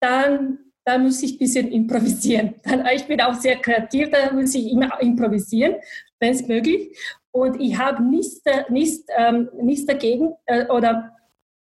Dann, 0.00 0.58
dann 0.86 1.02
muss 1.02 1.22
ich 1.22 1.34
ein 1.34 1.38
bisschen 1.38 1.68
improvisieren. 1.68 2.54
Ich 2.94 3.06
bin 3.06 3.20
auch 3.20 3.34
sehr 3.34 3.56
kreativ, 3.56 4.08
da 4.10 4.32
muss 4.32 4.54
ich 4.54 4.72
immer 4.72 4.98
improvisieren, 5.02 5.74
wenn 6.18 6.32
es 6.32 6.48
möglich. 6.48 6.96
Und 7.30 7.60
ich 7.60 7.76
habe 7.76 8.02
nichts, 8.02 8.40
nichts, 8.70 9.04
ähm, 9.18 9.50
nichts 9.60 9.84
dagegen 9.84 10.34
äh, 10.46 10.66
oder 10.68 11.14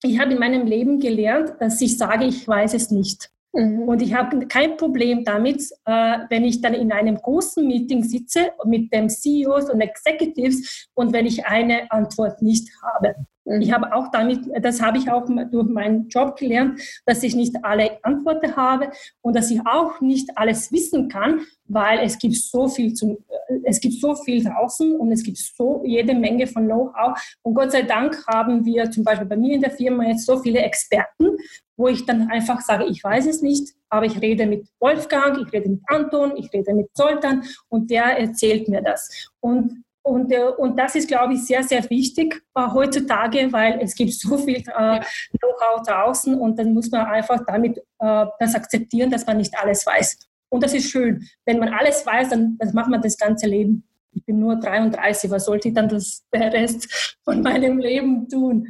ich 0.04 0.18
habe 0.20 0.32
in 0.32 0.40
meinem 0.40 0.66
Leben 0.66 1.02
gelernt, 1.02 1.56
dass 1.60 1.82
ich 1.82 1.98
sage, 1.98 2.24
ich 2.24 2.48
weiß 2.48 2.74
es 2.74 2.90
nicht. 2.90 3.30
Mhm. 3.54 3.84
Und 3.84 4.02
ich 4.02 4.14
habe 4.14 4.48
kein 4.48 4.78
Problem 4.78 5.24
damit, 5.24 5.62
äh, 5.86 6.20
wenn 6.30 6.46
ich 6.46 6.62
dann 6.62 6.74
in 6.74 6.92
einem 6.92 7.18
großen 7.18 7.66
Meeting 7.66 8.04
sitze 8.04 8.52
mit 8.66 8.94
den 8.94 9.10
CEOs 9.10 9.70
und 9.70 9.82
Executives 9.82 10.88
und 10.94 11.14
wenn 11.14 11.26
ich 11.26 11.46
eine 11.46 11.92
Antwort 11.92 12.42
nicht 12.42 12.70
habe. 12.82 13.16
Mhm. 13.48 13.62
Ich 13.62 13.72
habe 13.72 13.94
auch 13.94 14.12
damit, 14.12 14.42
das 14.62 14.82
habe 14.82 14.98
ich 14.98 15.10
auch 15.10 15.26
durch 15.26 15.68
meinen 15.68 16.08
Job 16.10 16.36
gelernt, 16.38 16.80
dass 17.06 17.24
ich 17.24 17.36
nicht 17.36 17.56
alle 17.64 18.04
Antworten 18.04 18.56
habe 18.56 18.92
und 19.22 19.36
dass 19.36 19.50
ich 19.50 19.62
auch 19.66 20.02
nicht 20.02 20.38
alles 20.38 20.72
wissen 20.72 21.08
kann, 21.08 21.42
weil 21.66 22.00
es 22.00 22.18
gibt 22.18 22.36
so 22.36 22.68
viel 22.68 22.94
zu, 22.94 23.24
es 23.64 23.80
gibt 23.80 23.96
so 23.96 24.16
viel 24.16 24.44
draußen 24.44 24.96
und 24.96 25.12
es 25.12 25.24
gibt 25.24 25.38
so 25.38 25.82
jede 25.86 26.14
Menge 26.14 26.48
von 26.48 26.66
Know-how. 26.66 27.18
Und 27.42 27.54
Gott 27.54 27.72
sei 27.72 27.84
Dank 27.84 28.26
haben 28.28 28.66
wir 28.66 28.90
zum 28.92 29.04
Beispiel 29.04 29.28
bei 29.28 29.38
mir 29.38 29.56
in 29.56 29.62
der 29.62 29.72
Firma 29.72 30.06
jetzt 30.06 30.26
so 30.26 30.38
viele 30.40 30.60
Experten, 30.60 31.38
wo 31.78 31.88
ich 31.88 32.06
dann 32.06 32.30
einfach 32.30 32.62
sage, 32.62 32.86
ich 32.86 33.04
weiß 33.04 33.28
es 33.28 33.42
nicht, 33.42 33.74
aber 33.90 34.06
ich 34.06 34.20
rede 34.22 34.46
mit 34.46 34.68
Wolfgang, 34.80 35.40
ich 35.46 35.54
rede 35.54 35.70
mit 35.70 35.82
Anton, 35.88 36.36
ich 36.36 36.52
rede 36.52 36.74
mit 36.74 36.90
Zoltan 36.94 37.44
und 37.70 37.90
der 37.92 38.18
erzählt 38.18 38.68
mir 38.68 38.82
das. 38.82 39.30
Und 39.40 39.84
Und, 40.08 40.32
äh, 40.32 40.46
und 40.58 40.78
das 40.80 40.96
ist, 40.96 41.08
glaube 41.10 41.34
ich, 41.34 41.46
sehr, 41.46 41.64
sehr 41.64 41.88
wichtig 41.90 42.42
äh, 42.56 42.62
heutzutage, 42.74 43.52
weil 43.52 43.80
es 43.82 43.94
gibt 43.94 44.14
so 44.14 44.38
viel 44.38 44.58
äh, 44.58 45.02
Know-how 45.40 45.86
draußen 45.86 46.34
und 46.40 46.58
dann 46.58 46.74
muss 46.74 46.90
man 46.90 47.06
einfach 47.06 47.42
damit 47.46 47.78
äh, 48.00 48.26
das 48.40 48.56
akzeptieren, 48.56 49.12
dass 49.12 49.26
man 49.28 49.38
nicht 49.38 49.54
alles 49.60 49.86
weiß. 49.86 50.18
Und 50.50 50.64
das 50.64 50.74
ist 50.74 50.90
schön. 50.90 51.28
Wenn 51.46 51.60
man 51.60 51.74
alles 51.74 52.06
weiß, 52.06 52.30
dann, 52.30 52.58
macht 52.72 52.90
man 52.90 53.02
das 53.02 53.18
ganze 53.18 53.48
Leben. 53.48 53.84
Ich 54.14 54.26
bin 54.26 54.40
nur 54.40 54.56
33, 54.56 55.30
was 55.30 55.44
sollte 55.44 55.68
ich 55.68 55.74
dann 55.74 55.90
das, 55.90 56.26
der 56.34 56.54
Rest 56.54 57.18
von 57.26 57.42
meinem 57.42 57.78
Leben 57.78 58.30
tun? 58.30 58.68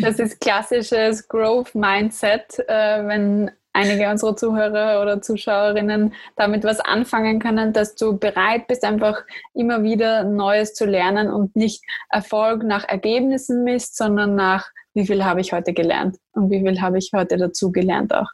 Das 0.00 0.20
ist 0.20 0.40
klassisches 0.40 1.26
Growth 1.26 1.74
Mindset, 1.74 2.60
äh, 2.68 3.06
wenn 3.06 3.50
einige 3.76 4.10
unserer 4.10 4.36
Zuhörer 4.36 5.02
oder 5.02 5.20
Zuschauerinnen 5.20 6.14
damit 6.34 6.64
was 6.64 6.80
anfangen 6.80 7.38
können, 7.38 7.72
dass 7.72 7.94
du 7.94 8.18
bereit 8.18 8.66
bist, 8.66 8.84
einfach 8.84 9.22
immer 9.54 9.82
wieder 9.82 10.24
Neues 10.24 10.74
zu 10.74 10.86
lernen 10.86 11.30
und 11.30 11.54
nicht 11.54 11.84
Erfolg 12.08 12.62
nach 12.62 12.88
Ergebnissen 12.88 13.64
misst, 13.64 13.96
sondern 13.96 14.34
nach, 14.34 14.70
wie 14.94 15.06
viel 15.06 15.24
habe 15.24 15.40
ich 15.40 15.52
heute 15.52 15.74
gelernt 15.74 16.16
und 16.32 16.50
wie 16.50 16.60
viel 16.60 16.80
habe 16.80 16.98
ich 16.98 17.10
heute 17.14 17.36
dazu 17.36 17.70
gelernt 17.70 18.14
auch. 18.14 18.30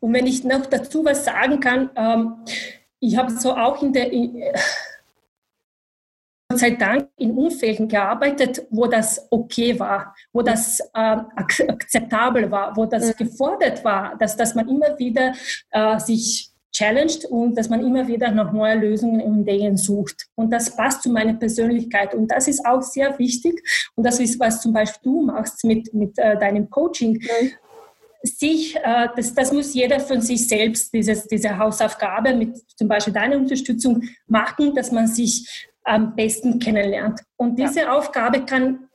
Und 0.00 0.12
wenn 0.12 0.26
ich 0.26 0.42
noch 0.42 0.66
dazu 0.66 1.04
was 1.04 1.24
sagen 1.24 1.60
kann, 1.60 1.90
ähm, 1.94 2.34
ich 2.98 3.16
habe 3.16 3.30
so 3.30 3.54
auch 3.54 3.80
in 3.82 3.92
der 3.92 4.12
Gott 4.12 4.91
sei 6.58 6.70
Dank 6.70 7.08
in 7.16 7.32
Umfelden 7.32 7.88
gearbeitet, 7.88 8.66
wo 8.70 8.86
das 8.86 9.26
okay 9.30 9.78
war, 9.78 10.14
wo 10.32 10.42
das 10.42 10.80
äh, 10.80 11.16
akzeptabel 11.36 12.50
war, 12.50 12.76
wo 12.76 12.86
das 12.86 13.08
mhm. 13.08 13.24
gefordert 13.24 13.84
war, 13.84 14.16
dass, 14.18 14.36
dass 14.36 14.54
man 14.54 14.68
immer 14.68 14.98
wieder 14.98 15.32
äh, 15.70 15.98
sich 15.98 16.50
challenged 16.72 17.26
und 17.26 17.56
dass 17.56 17.68
man 17.68 17.84
immer 17.84 18.08
wieder 18.08 18.30
nach 18.30 18.52
neuen 18.52 18.80
Lösungen 18.80 19.20
und 19.20 19.42
Ideen 19.42 19.76
sucht. 19.76 20.26
Und 20.34 20.50
das 20.50 20.74
passt 20.74 21.02
zu 21.02 21.10
meiner 21.10 21.34
Persönlichkeit. 21.34 22.14
Und 22.14 22.28
das 22.28 22.48
ist 22.48 22.64
auch 22.64 22.80
sehr 22.80 23.18
wichtig. 23.18 23.62
Und 23.94 24.04
das 24.04 24.18
ist, 24.20 24.40
was 24.40 24.62
zum 24.62 24.72
Beispiel 24.72 25.12
du 25.12 25.22
machst 25.22 25.64
mit, 25.64 25.92
mit 25.92 26.18
äh, 26.18 26.38
deinem 26.38 26.70
Coaching. 26.70 27.14
Mhm 27.14 27.52
sich, 28.22 28.76
äh, 28.76 29.08
das, 29.16 29.34
das 29.34 29.52
muss 29.52 29.74
jeder 29.74 30.00
von 30.00 30.20
sich 30.20 30.48
selbst, 30.48 30.92
dieses, 30.94 31.26
diese 31.26 31.58
Hausaufgabe 31.58 32.34
mit 32.34 32.56
zum 32.76 32.88
Beispiel 32.88 33.12
deiner 33.12 33.36
Unterstützung 33.36 34.02
machen, 34.26 34.74
dass 34.74 34.92
man 34.92 35.06
sich 35.08 35.68
am 35.84 36.14
besten 36.14 36.58
kennenlernt. 36.58 37.20
Und 37.36 37.58
diese 37.58 37.80
ja. 37.80 37.96
Aufgabe 37.96 38.44
kann, 38.44 38.88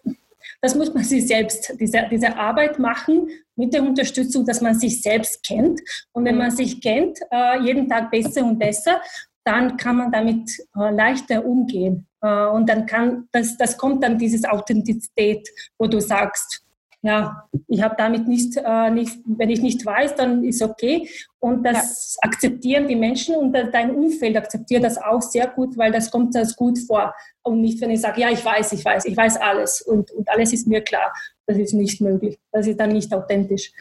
das 0.62 0.76
muss 0.76 0.94
man 0.94 1.04
sich 1.04 1.28
selbst, 1.28 1.74
diese, 1.80 2.08
diese 2.10 2.36
Arbeit 2.36 2.80
machen 2.80 3.30
mit 3.56 3.74
der 3.74 3.84
Unterstützung, 3.84 4.46
dass 4.46 4.62
man 4.62 4.76
sich 4.76 5.02
selbst 5.02 5.46
kennt. 5.46 5.82
Und 6.14 6.26
wenn 6.26 6.38
man 6.38 6.52
sich 6.52 6.82
kennt, 6.82 7.20
äh, 7.32 7.60
jeden 7.62 7.88
Tag 7.90 8.12
besser 8.12 8.46
und 8.46 8.58
besser, 8.58 9.02
dann 9.44 9.78
kann 9.78 9.98
man 9.98 10.12
damit 10.12 10.52
äh, 10.76 10.92
leichter 10.92 11.46
umgehen. 11.46 12.08
Äh, 12.22 12.48
und 12.48 12.68
dann 12.68 12.86
kann, 12.86 13.28
das, 13.32 13.58
das 13.58 13.78
kommt 13.78 14.04
dann 14.04 14.18
dieses 14.18 14.46
Authentizität, 14.46 15.48
wo 15.78 15.88
du 15.88 16.00
sagst, 16.00 16.64
ja, 17.04 17.48
ich 17.68 17.82
habe 17.82 17.96
damit 17.98 18.28
nicht, 18.28 18.58
äh, 18.58 18.90
nicht, 18.90 19.20
wenn 19.26 19.50
ich 19.50 19.62
nicht 19.62 19.86
weiß, 19.86 20.16
dann 20.16 20.44
ist 20.44 20.62
okay. 20.62 21.08
Und 21.40 21.64
das 21.64 22.18
ja. 22.22 22.30
akzeptieren 22.30 22.88
die 22.88 22.96
Menschen 22.96 23.36
und 23.36 23.54
dein 23.54 23.92
Umfeld 23.92 24.36
akzeptiert 24.36 24.84
das 24.84 24.98
auch 24.98 25.22
sehr 25.22 25.48
gut, 25.48 25.78
weil 25.78 25.92
das 25.92 26.10
kommt 26.10 26.36
das 26.36 26.56
gut 26.56 26.80
vor. 26.80 27.14
Und 27.44 27.62
nicht, 27.62 27.80
wenn 27.82 27.92
ich 27.92 28.02
sage, 28.02 28.22
ja, 28.22 28.30
ich 28.32 28.44
weiß, 28.44 28.74
ich 28.74 28.84
weiß, 28.84 29.06
ich 29.06 29.16
weiß 29.16 29.38
alles 29.38 29.82
und, 29.82 30.12
und 30.12 30.28
alles 30.30 30.54
ist 30.54 30.68
mir 30.68 30.82
klar. 30.82 31.14
Das 31.46 31.58
ist 31.58 31.74
nicht 31.74 32.02
möglich. 32.02 32.40
Das 32.52 32.68
ist 32.68 32.80
dann 32.80 32.90
nicht 32.90 33.14
authentisch. 33.14 33.72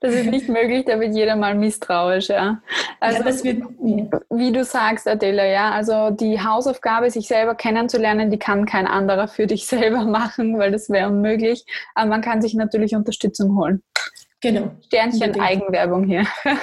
Das 0.00 0.14
ist 0.14 0.30
nicht 0.30 0.48
möglich, 0.48 0.84
da 0.86 0.98
wird 0.98 1.14
jeder 1.14 1.36
mal 1.36 1.54
misstrauisch, 1.54 2.28
ja. 2.28 2.62
Also, 3.00 3.22
ja, 3.22 3.44
wird, 3.44 4.22
wie 4.30 4.52
du 4.52 4.64
sagst, 4.64 5.06
Adela, 5.06 5.44
ja, 5.44 5.70
also 5.70 6.10
die 6.10 6.40
Hausaufgabe, 6.40 7.10
sich 7.10 7.28
selber 7.28 7.54
kennenzulernen, 7.54 8.30
die 8.30 8.38
kann 8.38 8.64
kein 8.64 8.86
anderer 8.86 9.28
für 9.28 9.46
dich 9.46 9.66
selber 9.68 10.04
machen, 10.04 10.58
weil 10.58 10.72
das 10.72 10.88
wäre 10.88 11.08
unmöglich. 11.08 11.64
Aber 11.94 12.08
man 12.08 12.22
kann 12.22 12.40
sich 12.40 12.54
natürlich 12.54 12.94
Unterstützung 12.94 13.56
holen. 13.56 13.82
Genau. 14.40 14.70
Sternchen 14.86 15.38
Eigenwerbung 15.40 16.04
hier. 16.04 16.26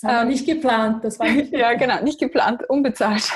Das 0.00 0.10
war 0.10 0.24
nicht 0.24 0.46
geplant. 0.46 1.04
Das 1.04 1.18
war 1.18 1.28
nicht 1.28 1.52
ja, 1.56 1.74
genau, 1.74 2.02
nicht 2.02 2.18
geplant, 2.18 2.62
unbezahlt. 2.68 3.30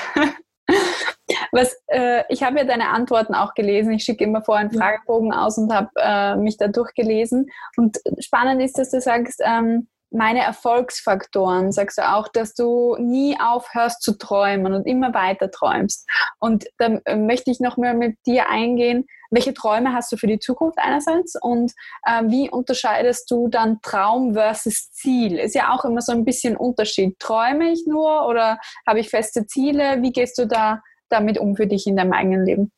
Was, 1.53 1.79
äh, 1.87 2.23
ich 2.29 2.41
habe 2.41 2.57
ja 2.57 2.63
deine 2.65 2.89
Antworten 2.89 3.35
auch 3.35 3.53
gelesen. 3.53 3.93
Ich 3.93 4.03
schicke 4.03 4.23
immer 4.23 4.43
vorher 4.43 4.67
einen 4.67 4.77
Fragebogen 4.77 5.31
aus 5.31 5.57
und 5.59 5.71
habe 5.71 5.89
äh, 5.97 6.35
mich 6.35 6.57
da 6.57 6.67
durchgelesen. 6.67 7.47
Und 7.77 7.99
spannend 8.19 8.59
ist, 8.61 8.79
dass 8.79 8.89
du 8.89 8.99
sagst, 8.99 9.39
ähm, 9.45 9.87
meine 10.09 10.41
Erfolgsfaktoren, 10.41 11.71
sagst 11.71 11.99
du 11.99 12.11
auch, 12.11 12.27
dass 12.27 12.55
du 12.55 12.95
nie 12.99 13.37
aufhörst 13.39 14.01
zu 14.01 14.17
träumen 14.17 14.73
und 14.73 14.87
immer 14.87 15.13
weiter 15.13 15.51
träumst. 15.51 16.07
Und 16.39 16.65
da 16.79 16.99
äh, 17.05 17.15
möchte 17.15 17.51
ich 17.51 17.59
noch 17.59 17.77
mal 17.77 17.93
mit 17.93 18.17
dir 18.25 18.49
eingehen, 18.49 19.05
welche 19.29 19.53
Träume 19.53 19.93
hast 19.93 20.11
du 20.11 20.17
für 20.17 20.27
die 20.27 20.39
Zukunft 20.39 20.77
einerseits 20.79 21.35
und 21.39 21.71
äh, 22.03 22.23
wie 22.25 22.49
unterscheidest 22.49 23.29
du 23.29 23.47
dann 23.47 23.79
Traum 23.81 24.33
versus 24.33 24.91
Ziel? 24.91 25.39
Ist 25.39 25.55
ja 25.55 25.71
auch 25.71 25.85
immer 25.85 26.01
so 26.01 26.11
ein 26.11 26.25
bisschen 26.25 26.55
Unterschied. 26.55 27.17
Träume 27.19 27.71
ich 27.71 27.85
nur 27.87 28.27
oder 28.27 28.59
habe 28.87 28.99
ich 28.99 29.09
feste 29.09 29.45
Ziele? 29.45 30.01
Wie 30.01 30.11
gehst 30.11 30.37
du 30.37 30.45
da 30.45 30.81
damit 31.13 31.37
um 31.37 31.55
für 31.55 31.67
dich 31.67 31.87
in 31.87 31.95
deinem 31.95 32.13
eigenen 32.13 32.45
Leben? 32.45 32.71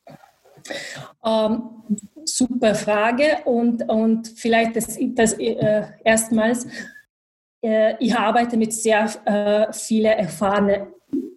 Ähm, 1.24 1.62
super 2.24 2.74
Frage 2.74 3.38
und, 3.44 3.88
und 3.88 4.28
vielleicht 4.28 4.76
das, 4.76 4.98
das 5.14 5.34
äh, 5.34 5.82
erstmals, 6.04 6.66
äh, 7.62 7.94
ich 7.98 8.14
arbeite 8.14 8.56
mit 8.56 8.72
sehr 8.72 9.08
äh, 9.24 9.72
vielen 9.72 10.12
erfahrenen 10.12 10.88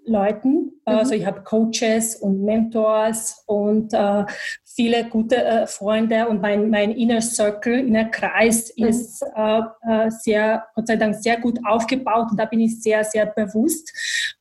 Leuten. 0.06 0.52
Mhm. 0.52 0.72
Also 0.86 1.14
ich 1.14 1.26
habe 1.26 1.44
Coaches 1.44 2.16
und 2.16 2.44
Mentors 2.44 3.44
und 3.46 3.94
äh, 3.94 4.26
viele 4.66 5.06
gute 5.06 5.44
äh, 5.44 5.68
Freunde 5.68 6.28
und 6.28 6.42
mein, 6.42 6.70
mein 6.70 6.92
Inner 6.92 7.22
Circle, 7.22 7.80
inner 7.80 8.06
Kreis 8.06 8.74
mhm. 8.76 8.88
ist 8.88 9.24
äh, 9.36 9.62
äh, 9.88 10.10
sehr, 10.10 10.66
Gott 10.76 10.88
sei 10.88 10.96
Dank, 10.96 11.16
sehr 11.16 11.40
gut 11.40 11.60
aufgebaut 11.66 12.32
und 12.32 12.40
da 12.40 12.46
bin 12.46 12.62
ich 12.62 12.82
sehr, 12.82 13.04
sehr 13.04 13.26
bewusst. 13.28 13.94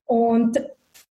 Und 0.06 0.58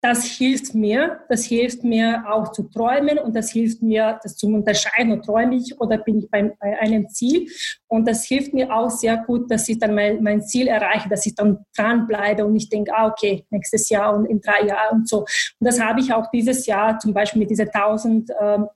das 0.05 0.27
hilft 0.27 0.75
mir, 0.75 1.21
das 1.31 1.47
hilft 1.47 1.83
mir 1.83 2.25
auch 2.29 2.53
zu 2.53 2.65
träumen 2.65 3.19
und 3.19 3.35
das 3.35 3.51
hilft 3.51 3.81
mir, 3.81 4.21
das 4.23 4.37
zu 4.37 4.49
unterscheiden, 4.49 5.23
träume 5.23 5.57
ich 5.57 5.81
oder 5.81 5.97
bin 5.97 6.19
ich 6.19 6.31
bei, 6.31 6.43
bei, 6.61 6.79
einem 6.79 7.09
Ziel. 7.09 7.49
Und 7.89 8.07
das 8.07 8.27
hilft 8.27 8.53
mir 8.53 8.71
auch 8.71 8.91
sehr 8.91 9.17
gut, 9.17 9.51
dass 9.51 9.67
ich 9.67 9.79
dann 9.79 9.95
mein, 9.95 10.23
mein 10.23 10.43
Ziel 10.43 10.67
erreiche, 10.69 11.09
dass 11.09 11.25
ich 11.25 11.35
dann 11.35 11.65
dranbleibe 11.75 12.45
und 12.45 12.53
nicht 12.53 12.71
denke, 12.71 12.95
ah, 12.95 13.07
okay, 13.07 13.47
nächstes 13.49 13.89
Jahr 13.89 14.15
und 14.15 14.27
in 14.27 14.43
drei 14.43 14.67
Jahren 14.67 14.99
und 14.99 15.09
so. 15.09 15.21
Und 15.21 15.27
das 15.61 15.81
habe 15.81 16.01
ich 16.01 16.13
auch 16.13 16.31
dieses 16.31 16.67
Jahr 16.67 16.99
zum 16.99 17.15
Beispiel 17.15 17.41
mit 17.41 17.49
diesen 17.49 17.69
1000 17.69 18.31
ähm, 18.39 18.67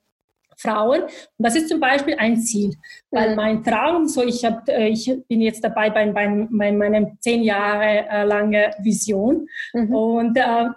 Frauen. 0.57 1.03
Und 1.03 1.11
das 1.37 1.55
ist 1.55 1.69
zum 1.69 1.79
Beispiel 1.79 2.15
ein 2.17 2.37
Ziel, 2.37 2.73
weil 3.11 3.35
mein 3.35 3.63
Traum, 3.63 4.07
so 4.07 4.23
ich, 4.23 4.43
hab, 4.43 4.67
äh, 4.67 4.87
ich 4.87 5.15
bin 5.27 5.41
jetzt 5.41 5.63
dabei 5.63 5.91
bei, 5.91 6.11
bei, 6.11 6.47
bei 6.49 6.71
meinem 6.71 7.19
zehn 7.19 7.43
Jahre 7.43 8.07
äh, 8.09 8.23
lange 8.23 8.71
Vision 8.81 9.47
mhm. 9.73 9.93
und 9.93 10.35
äh, 10.35 10.69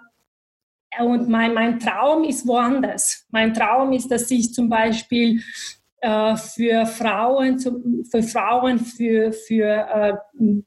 und 0.99 1.29
mein, 1.29 1.53
mein 1.53 1.79
Traum 1.79 2.23
ist 2.23 2.47
woanders. 2.47 3.25
Mein 3.31 3.53
Traum 3.53 3.91
ist, 3.93 4.11
dass 4.11 4.29
ich 4.31 4.53
zum 4.53 4.69
Beispiel 4.69 5.41
äh, 6.01 6.35
für 6.35 6.85
Frauen, 6.85 7.59
für 7.59 8.23
Frauen, 8.23 8.79
für, 8.79 9.31
für 9.31 9.65
äh, 9.65 10.13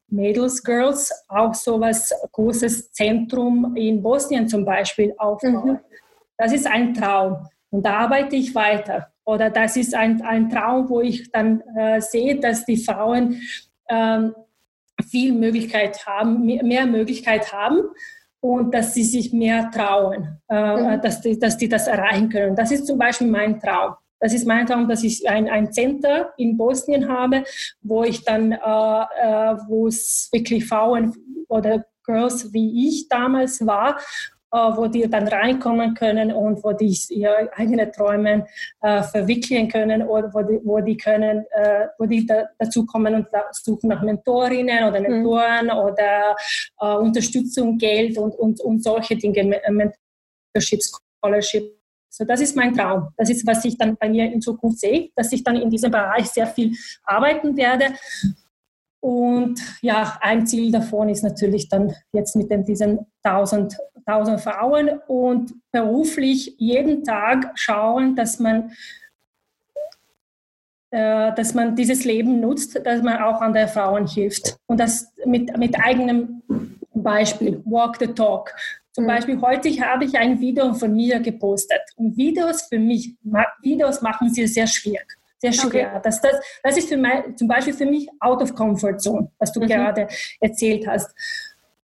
Mädels, 0.08 0.62
Girls 0.64 1.12
auch 1.28 1.54
so 1.54 1.80
was 1.80 2.12
großes 2.32 2.92
Zentrum 2.92 3.76
in 3.76 4.02
Bosnien 4.02 4.48
zum 4.48 4.64
Beispiel 4.64 5.14
aufbauen. 5.18 5.72
Mhm. 5.72 5.78
Das 6.38 6.52
ist 6.52 6.66
ein 6.66 6.94
Traum 6.94 7.46
und 7.70 7.84
da 7.84 7.98
arbeite 7.98 8.36
ich 8.36 8.54
weiter. 8.54 9.12
Oder 9.24 9.50
das 9.50 9.76
ist 9.76 9.94
ein, 9.94 10.22
ein 10.22 10.48
Traum, 10.48 10.88
wo 10.88 11.00
ich 11.00 11.30
dann 11.32 11.60
äh, 11.76 12.00
sehe, 12.00 12.40
dass 12.40 12.64
die 12.64 12.76
Frauen 12.76 13.42
ähm, 13.88 14.34
viel 15.10 15.32
Möglichkeit 15.32 16.06
haben, 16.06 16.46
mehr, 16.46 16.64
mehr 16.64 16.86
Möglichkeit 16.86 17.52
haben 17.52 17.80
und 18.46 18.72
dass 18.72 18.94
sie 18.94 19.02
sich 19.02 19.32
mehr 19.32 19.70
trauen, 19.72 20.38
äh, 20.48 20.76
mhm. 20.76 21.00
dass, 21.02 21.20
die, 21.20 21.38
dass 21.38 21.56
die 21.56 21.68
das 21.68 21.88
erreichen 21.88 22.28
können. 22.28 22.54
Das 22.54 22.70
ist 22.70 22.86
zum 22.86 22.98
Beispiel 22.98 23.26
mein 23.26 23.58
Traum. 23.58 23.94
Das 24.20 24.32
ist 24.32 24.46
mein 24.46 24.66
Traum, 24.66 24.88
dass 24.88 25.02
ich 25.02 25.28
ein, 25.28 25.48
ein 25.48 25.72
Center 25.72 26.32
in 26.36 26.56
Bosnien 26.56 27.08
habe, 27.08 27.42
wo 27.82 28.04
ich 28.04 28.24
dann, 28.24 28.52
äh, 28.52 28.56
äh, 28.56 29.56
wo 29.66 29.88
es 29.88 30.28
wirklich 30.32 30.66
Frauen 30.66 31.12
oder 31.48 31.84
Girls 32.04 32.52
wie 32.52 32.88
ich 32.88 33.08
damals 33.08 33.66
war, 33.66 33.98
wo 34.76 34.86
die 34.86 35.08
dann 35.08 35.28
reinkommen 35.28 35.94
können 35.94 36.32
und 36.32 36.62
wo 36.64 36.72
die 36.72 36.96
ihre 37.10 37.50
eigenen 37.56 37.92
Träume 37.92 38.46
äh, 38.82 39.02
verwickeln 39.02 39.68
können 39.68 40.02
oder 40.02 40.32
wo 40.32 40.42
die, 40.42 40.60
wo 40.64 40.80
die 40.80 40.96
können, 40.96 41.44
äh, 41.50 41.86
wo 41.98 42.06
die 42.06 42.26
da, 42.26 42.46
dazu 42.58 42.86
kommen 42.86 43.14
und 43.14 43.26
da 43.32 43.44
suchen 43.52 43.88
nach 43.88 44.02
Mentorinnen 44.02 44.84
oder 44.88 45.00
mhm. 45.00 45.06
Mentoren 45.08 45.66
mhm. 45.66 45.72
oder 45.72 46.36
äh, 46.80 46.94
Unterstützung, 46.96 47.78
Geld 47.78 48.18
und, 48.18 48.34
und, 48.34 48.60
und 48.60 48.82
solche 48.82 49.16
Dinge, 49.16 49.60
Mentorship, 49.68 50.80
Scholarship. 50.82 51.76
So, 52.08 52.24
das 52.24 52.40
ist 52.40 52.56
mein 52.56 52.74
Traum. 52.74 53.08
Das 53.18 53.28
ist, 53.28 53.46
was 53.46 53.64
ich 53.66 53.76
dann 53.76 53.96
bei 53.96 54.08
mir 54.08 54.24
in 54.24 54.40
Zukunft 54.40 54.80
sehe, 54.80 55.10
dass 55.14 55.32
ich 55.32 55.44
dann 55.44 55.56
in 55.56 55.68
diesem 55.68 55.90
Bereich 55.90 56.26
sehr 56.28 56.46
viel 56.46 56.72
arbeiten 57.04 57.56
werde 57.56 57.94
Und 59.06 59.60
ja, 59.82 60.18
ein 60.20 60.48
Ziel 60.48 60.72
davon 60.72 61.08
ist 61.08 61.22
natürlich 61.22 61.68
dann 61.68 61.94
jetzt 62.10 62.34
mit 62.34 62.50
den, 62.50 62.64
diesen 62.64 63.06
1000, 63.22 63.76
1000 64.04 64.40
Frauen 64.40 65.00
und 65.06 65.54
beruflich 65.70 66.56
jeden 66.58 67.04
Tag 67.04 67.52
schauen, 67.54 68.16
dass 68.16 68.40
man 68.40 68.72
äh, 70.90 71.32
dass 71.36 71.54
man 71.54 71.76
dieses 71.76 72.04
Leben 72.04 72.40
nutzt, 72.40 72.84
dass 72.84 73.00
man 73.00 73.22
auch 73.22 73.40
anderen 73.40 73.68
Frauen 73.68 74.08
hilft. 74.08 74.56
Und 74.66 74.80
das 74.80 75.12
mit, 75.24 75.56
mit 75.56 75.78
eigenem 75.78 76.42
Beispiel, 76.92 77.62
Walk 77.64 77.98
the 78.00 78.08
Talk. 78.08 78.52
Zum 78.90 79.04
mhm. 79.04 79.08
Beispiel 79.08 79.40
heute 79.40 79.68
habe 79.86 80.04
ich 80.04 80.18
ein 80.18 80.40
Video 80.40 80.74
von 80.74 80.92
mir 80.92 81.20
gepostet. 81.20 81.82
Und 81.94 82.16
Videos 82.16 82.62
für 82.62 82.80
mich, 82.80 83.14
Videos 83.62 84.02
machen 84.02 84.30
sie 84.34 84.48
sehr 84.48 84.66
schwierig. 84.66 85.16
Sehr 85.38 85.52
schwer. 85.52 85.88
Okay. 85.88 86.00
Das, 86.02 86.20
das, 86.20 86.32
das 86.62 86.76
ist 86.78 86.88
für 86.88 86.96
mein, 86.96 87.36
zum 87.36 87.48
Beispiel 87.48 87.74
für 87.74 87.86
mich 87.86 88.08
out 88.20 88.42
of 88.42 88.54
comfort 88.54 88.98
zone, 88.98 89.30
was 89.38 89.52
du 89.52 89.60
mhm. 89.60 89.66
gerade 89.66 90.08
erzählt 90.40 90.86
hast. 90.86 91.14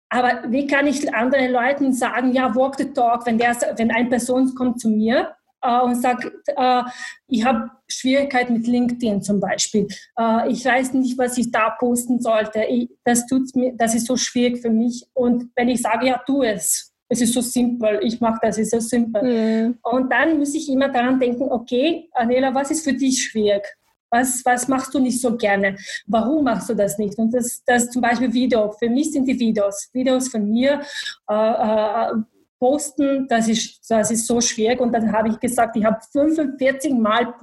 Aber 0.09 0.43
wie 0.47 0.67
kann 0.67 0.87
ich 0.87 1.13
anderen 1.13 1.51
Leuten 1.51 1.93
sagen, 1.93 2.31
ja, 2.31 2.55
walk 2.55 2.75
the 2.77 2.91
talk, 2.93 3.25
wenn, 3.25 3.37
der, 3.37 3.55
wenn 3.75 3.91
eine 3.91 4.09
Person 4.09 4.55
kommt 4.55 4.79
zu 4.79 4.89
mir 4.89 5.35
äh, 5.61 5.81
und 5.81 6.01
sagt, 6.01 6.31
äh, 6.45 6.83
ich 7.27 7.43
habe 7.45 7.69
Schwierigkeiten 7.87 8.53
mit 8.53 8.67
LinkedIn 8.67 9.21
zum 9.21 9.39
Beispiel. 9.39 9.87
Äh, 10.17 10.49
ich 10.51 10.63
weiß 10.63 10.93
nicht, 10.93 11.17
was 11.17 11.37
ich 11.37 11.51
da 11.51 11.71
posten 11.71 12.21
sollte. 12.21 12.63
Ich, 12.63 12.89
das, 13.03 13.25
tut's 13.27 13.53
mir, 13.53 13.73
das 13.75 13.95
ist 13.95 14.07
so 14.07 14.15
schwierig 14.15 14.61
für 14.61 14.69
mich. 14.69 15.05
Und 15.13 15.51
wenn 15.55 15.67
ich 15.67 15.81
sage, 15.81 16.07
ja, 16.07 16.21
tu 16.25 16.41
es. 16.41 16.93
Es 17.09 17.21
ist 17.21 17.33
so 17.33 17.41
simpel, 17.41 17.99
ich 18.03 18.19
mache 18.19 18.39
das, 18.41 18.57
es 18.57 18.67
ist 18.67 18.71
so 18.71 18.79
simpel. 18.79 19.23
Mhm. 19.23 19.77
Und 19.81 20.11
dann 20.11 20.37
muss 20.37 20.53
ich 20.53 20.69
immer 20.69 20.89
daran 20.89 21.19
denken, 21.19 21.43
okay, 21.43 22.09
Anela, 22.13 22.53
was 22.53 22.71
ist 22.71 22.83
für 22.83 22.93
dich 22.93 23.23
schwierig? 23.23 23.63
Was, 24.09 24.41
was 24.45 24.67
machst 24.67 24.93
du 24.93 24.99
nicht 24.99 25.19
so 25.21 25.35
gerne? 25.35 25.75
Warum 26.05 26.45
machst 26.45 26.69
du 26.69 26.73
das 26.73 26.97
nicht? 26.97 27.17
Und 27.17 27.33
das, 27.33 27.63
das 27.65 27.89
zum 27.89 28.01
Beispiel 28.01 28.31
Video. 28.31 28.71
Für 28.71 28.89
mich 28.89 29.11
sind 29.11 29.25
die 29.25 29.37
Videos, 29.37 29.89
Videos 29.91 30.29
von 30.29 30.49
mir, 30.49 30.81
äh, 31.29 31.33
äh, 31.33 32.13
posten, 32.59 33.27
das 33.27 33.47
ist, 33.47 33.89
das 33.89 34.11
ist 34.11 34.25
so 34.25 34.39
schwierig. 34.39 34.79
Und 34.79 34.93
dann 34.93 35.11
habe 35.11 35.29
ich 35.29 35.39
gesagt, 35.39 35.75
ich 35.75 35.83
habe 35.83 35.99
45 36.11 36.93
Mal 36.93 37.33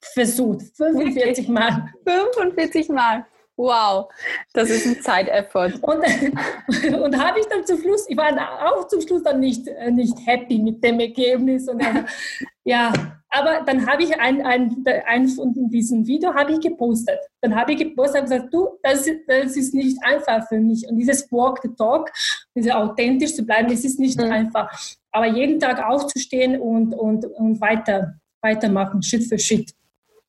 versucht. 0.00 0.62
45 0.76 1.48
Mal. 1.48 1.92
45 2.06 2.88
Mal. 2.88 3.26
Wow, 3.56 4.10
das 4.52 4.68
ist 4.68 4.86
ein 4.86 5.00
Zeiteffort. 5.00 5.82
Und, 5.82 6.04
und 7.00 7.18
habe 7.18 7.40
ich 7.40 7.46
dann 7.46 7.64
zum 7.64 7.80
Schluss, 7.80 8.04
ich 8.08 8.16
war 8.16 8.30
auch 8.70 8.86
zum 8.86 9.00
Schluss 9.00 9.22
dann 9.22 9.40
nicht, 9.40 9.66
nicht 9.92 10.14
happy 10.26 10.58
mit 10.58 10.84
dem 10.84 11.00
Ergebnis. 11.00 11.66
Und 11.66 11.82
dann, 11.82 12.06
ja, 12.64 12.92
aber 13.30 13.62
dann 13.64 13.86
habe 13.86 14.02
ich 14.02 14.18
ein, 14.20 14.44
ein, 14.44 14.84
ein 15.06 15.28
von 15.28 15.54
diesen 15.70 16.06
Video 16.06 16.34
habe 16.34 16.52
ich 16.52 16.60
gepostet. 16.60 17.18
Dann 17.40 17.54
habe 17.54 17.72
ich 17.72 17.78
gepostet 17.78 18.22
und 18.22 18.30
gesagt, 18.30 18.52
du, 18.52 18.78
das, 18.82 19.08
das 19.26 19.56
ist 19.56 19.72
nicht 19.72 19.98
einfach 20.02 20.46
für 20.48 20.60
mich. 20.60 20.86
Und 20.86 20.98
dieses 20.98 21.30
Walk 21.32 21.60
the 21.62 21.70
Talk, 21.76 22.12
diese 22.54 22.76
authentisch 22.76 23.34
zu 23.34 23.42
bleiben, 23.42 23.70
das 23.70 23.84
ist 23.84 23.98
nicht 23.98 24.20
mhm. 24.20 24.32
einfach. 24.32 24.70
Aber 25.12 25.26
jeden 25.26 25.58
Tag 25.58 25.82
aufzustehen 25.82 26.60
und, 26.60 26.94
und, 26.94 27.24
und 27.24 27.58
weiter, 27.62 28.20
weitermachen, 28.42 29.02
Schritt 29.02 29.24
für 29.24 29.38
Schritt. 29.38 29.72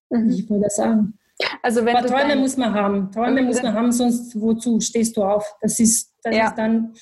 Mhm. 0.09 0.29
Ich 0.29 0.49
würde 0.49 0.69
sagen. 0.69 1.17
Also 1.61 1.85
wenn 1.85 1.95
Aber 1.95 2.07
Träume 2.07 2.35
muss 2.35 2.57
man 2.57 2.73
haben. 2.73 3.11
Träume 3.11 3.43
muss 3.43 3.61
man 3.61 3.73
haben, 3.73 3.91
sonst 3.91 4.39
wozu 4.39 4.79
stehst 4.79 5.17
du 5.17 5.23
auf? 5.23 5.45
Das 5.61 5.79
ist, 5.79 6.13
das 6.23 6.35
ja. 6.35 6.47
ist 6.47 6.55
dann 6.55 6.93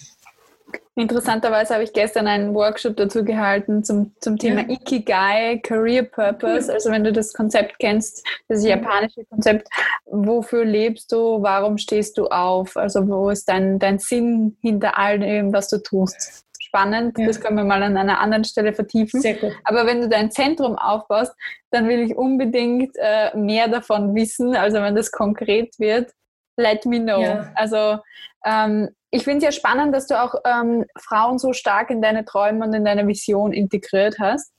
Interessanterweise 0.97 1.73
habe 1.73 1.83
ich 1.83 1.91
gestern 1.91 2.25
einen 2.27 2.53
Workshop 2.53 2.95
dazu 2.95 3.25
gehalten 3.25 3.83
zum, 3.83 4.13
zum 4.21 4.37
Thema 4.37 4.61
ja. 4.61 4.69
Ikigai, 4.69 5.59
Career 5.61 6.03
Purpose. 6.03 6.71
Also 6.71 6.89
wenn 6.89 7.03
du 7.03 7.11
das 7.11 7.33
Konzept 7.33 7.79
kennst, 7.79 8.25
das 8.47 8.63
japanische 8.63 9.25
Konzept, 9.25 9.67
wofür 10.05 10.63
lebst 10.63 11.11
du, 11.11 11.41
warum 11.41 11.77
stehst 11.77 12.17
du 12.17 12.27
auf? 12.27 12.77
Also 12.77 13.05
wo 13.09 13.29
ist 13.29 13.49
dein, 13.49 13.77
dein 13.77 13.99
Sinn 13.99 14.57
hinter 14.61 14.97
all 14.97 15.19
dem, 15.19 15.51
was 15.51 15.67
du 15.67 15.83
tust? 15.83 16.44
Spannend, 16.75 17.17
ja. 17.17 17.27
das 17.27 17.39
können 17.39 17.57
wir 17.57 17.63
mal 17.63 17.81
an 17.83 17.95
einer 17.95 18.19
anderen 18.19 18.43
Stelle 18.43 18.73
vertiefen. 18.73 19.21
Sehr 19.21 19.35
gut. 19.35 19.53
Aber 19.63 19.85
wenn 19.85 20.01
du 20.01 20.09
dein 20.09 20.31
Zentrum 20.31 20.77
aufbaust, 20.77 21.33
dann 21.71 21.87
will 21.87 21.99
ich 21.99 22.15
unbedingt 22.15 22.95
äh, 22.97 23.35
mehr 23.37 23.67
davon 23.67 24.13
wissen. 24.13 24.55
Also 24.55 24.81
wenn 24.81 24.95
das 24.95 25.11
konkret 25.11 25.79
wird, 25.79 26.11
let 26.57 26.85
me 26.85 26.99
know. 26.99 27.21
Ja. 27.21 27.51
Also 27.55 27.99
ähm, 28.45 28.89
ich 29.11 29.23
finde 29.23 29.37
es 29.37 29.43
ja 29.45 29.51
spannend, 29.51 29.95
dass 29.95 30.07
du 30.07 30.21
auch 30.21 30.35
ähm, 30.45 30.85
Frauen 30.97 31.37
so 31.37 31.53
stark 31.53 31.89
in 31.89 32.01
deine 32.01 32.25
Träume 32.25 32.65
und 32.65 32.73
in 32.73 32.83
deine 32.83 33.07
Vision 33.07 33.53
integriert 33.53 34.19
hast. 34.19 34.51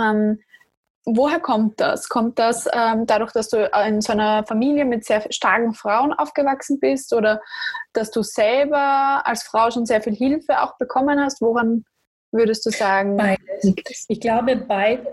Ähm, 0.00 0.40
woher 1.04 1.40
kommt 1.40 1.80
das? 1.80 2.08
Kommt 2.08 2.38
das 2.38 2.66
ähm, 2.72 3.06
dadurch, 3.06 3.32
dass 3.32 3.48
du 3.48 3.70
in 3.86 4.00
so 4.00 4.12
einer 4.12 4.44
Familie 4.46 4.84
mit 4.84 5.04
sehr 5.04 5.24
starken 5.30 5.74
Frauen 5.74 6.12
aufgewachsen 6.12 6.80
bist 6.80 7.12
oder 7.12 7.40
dass 7.92 8.10
du 8.10 8.22
selber 8.22 9.22
als 9.24 9.42
Frau 9.42 9.70
schon 9.70 9.86
sehr 9.86 10.00
viel 10.00 10.14
Hilfe 10.14 10.62
auch 10.62 10.76
bekommen 10.78 11.20
hast? 11.20 11.40
Woran 11.40 11.84
würdest 12.32 12.66
du 12.66 12.70
sagen? 12.70 13.16
Beides. 13.16 14.06
Ich 14.08 14.20
glaube 14.20 14.56
beid, 14.56 15.06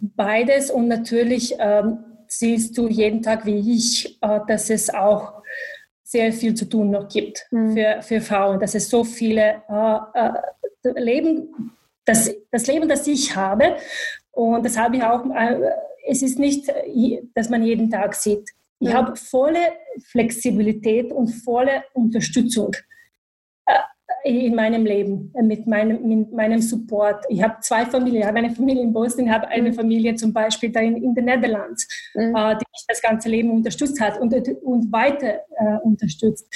beides 0.00 0.70
und 0.70 0.88
natürlich 0.88 1.54
ähm, 1.58 2.04
siehst 2.28 2.76
du 2.76 2.88
jeden 2.88 3.22
Tag 3.22 3.46
wie 3.46 3.74
ich, 3.74 4.18
äh, 4.22 4.40
dass 4.46 4.70
es 4.70 4.92
auch 4.92 5.42
sehr 6.02 6.32
viel 6.32 6.54
zu 6.54 6.66
tun 6.66 6.90
noch 6.90 7.08
gibt 7.08 7.46
mhm. 7.50 7.74
für, 7.74 8.02
für 8.02 8.20
Frauen, 8.20 8.60
dass 8.60 8.74
es 8.74 8.88
so 8.88 9.02
viele 9.02 9.62
äh, 9.68 9.98
äh, 10.14 11.00
Leben, 11.00 11.72
das, 12.04 12.32
das 12.52 12.66
Leben, 12.68 12.88
das 12.88 13.06
ich 13.08 13.34
habe, 13.34 13.76
und 14.36 14.64
das 14.64 14.76
habe 14.76 14.96
ich 14.96 15.02
auch, 15.02 15.24
äh, 15.34 15.60
es 16.08 16.22
ist 16.22 16.38
nicht, 16.38 16.72
dass 17.34 17.48
man 17.48 17.62
jeden 17.62 17.90
Tag 17.90 18.14
sieht. 18.14 18.48
Ich 18.78 18.90
mhm. 18.90 18.94
habe 18.94 19.16
volle 19.16 19.72
Flexibilität 20.10 21.10
und 21.10 21.28
volle 21.28 21.82
Unterstützung 21.94 22.72
in 24.26 24.54
meinem 24.54 24.84
Leben, 24.84 25.32
äh, 25.34 25.42
mit 25.42 25.66
meinem, 25.66 26.02
mit 26.06 26.32
meinem 26.32 26.60
Support. 26.60 27.24
Ich 27.28 27.42
habe 27.42 27.56
zwei 27.60 27.86
Familien. 27.86 28.22
Ich 28.22 28.26
habe 28.26 28.38
eine 28.38 28.50
Familie 28.50 28.82
in 28.82 28.92
Boston, 28.92 29.26
ich 29.26 29.30
habe 29.30 29.48
eine 29.48 29.70
mhm. 29.70 29.74
Familie 29.74 30.14
zum 30.16 30.32
Beispiel 30.32 30.70
da 30.70 30.80
in, 30.80 30.96
in 30.96 31.14
den 31.14 31.24
Niederlanden, 31.24 31.76
mhm. 32.14 32.34
äh, 32.34 32.54
die 32.54 32.64
mich 32.72 32.84
das 32.88 33.00
ganze 33.00 33.28
Leben 33.28 33.50
unterstützt 33.50 34.00
hat 34.00 34.18
und, 34.20 34.34
und 34.62 34.92
weiter 34.92 35.40
äh, 35.58 35.78
unterstützt. 35.82 36.46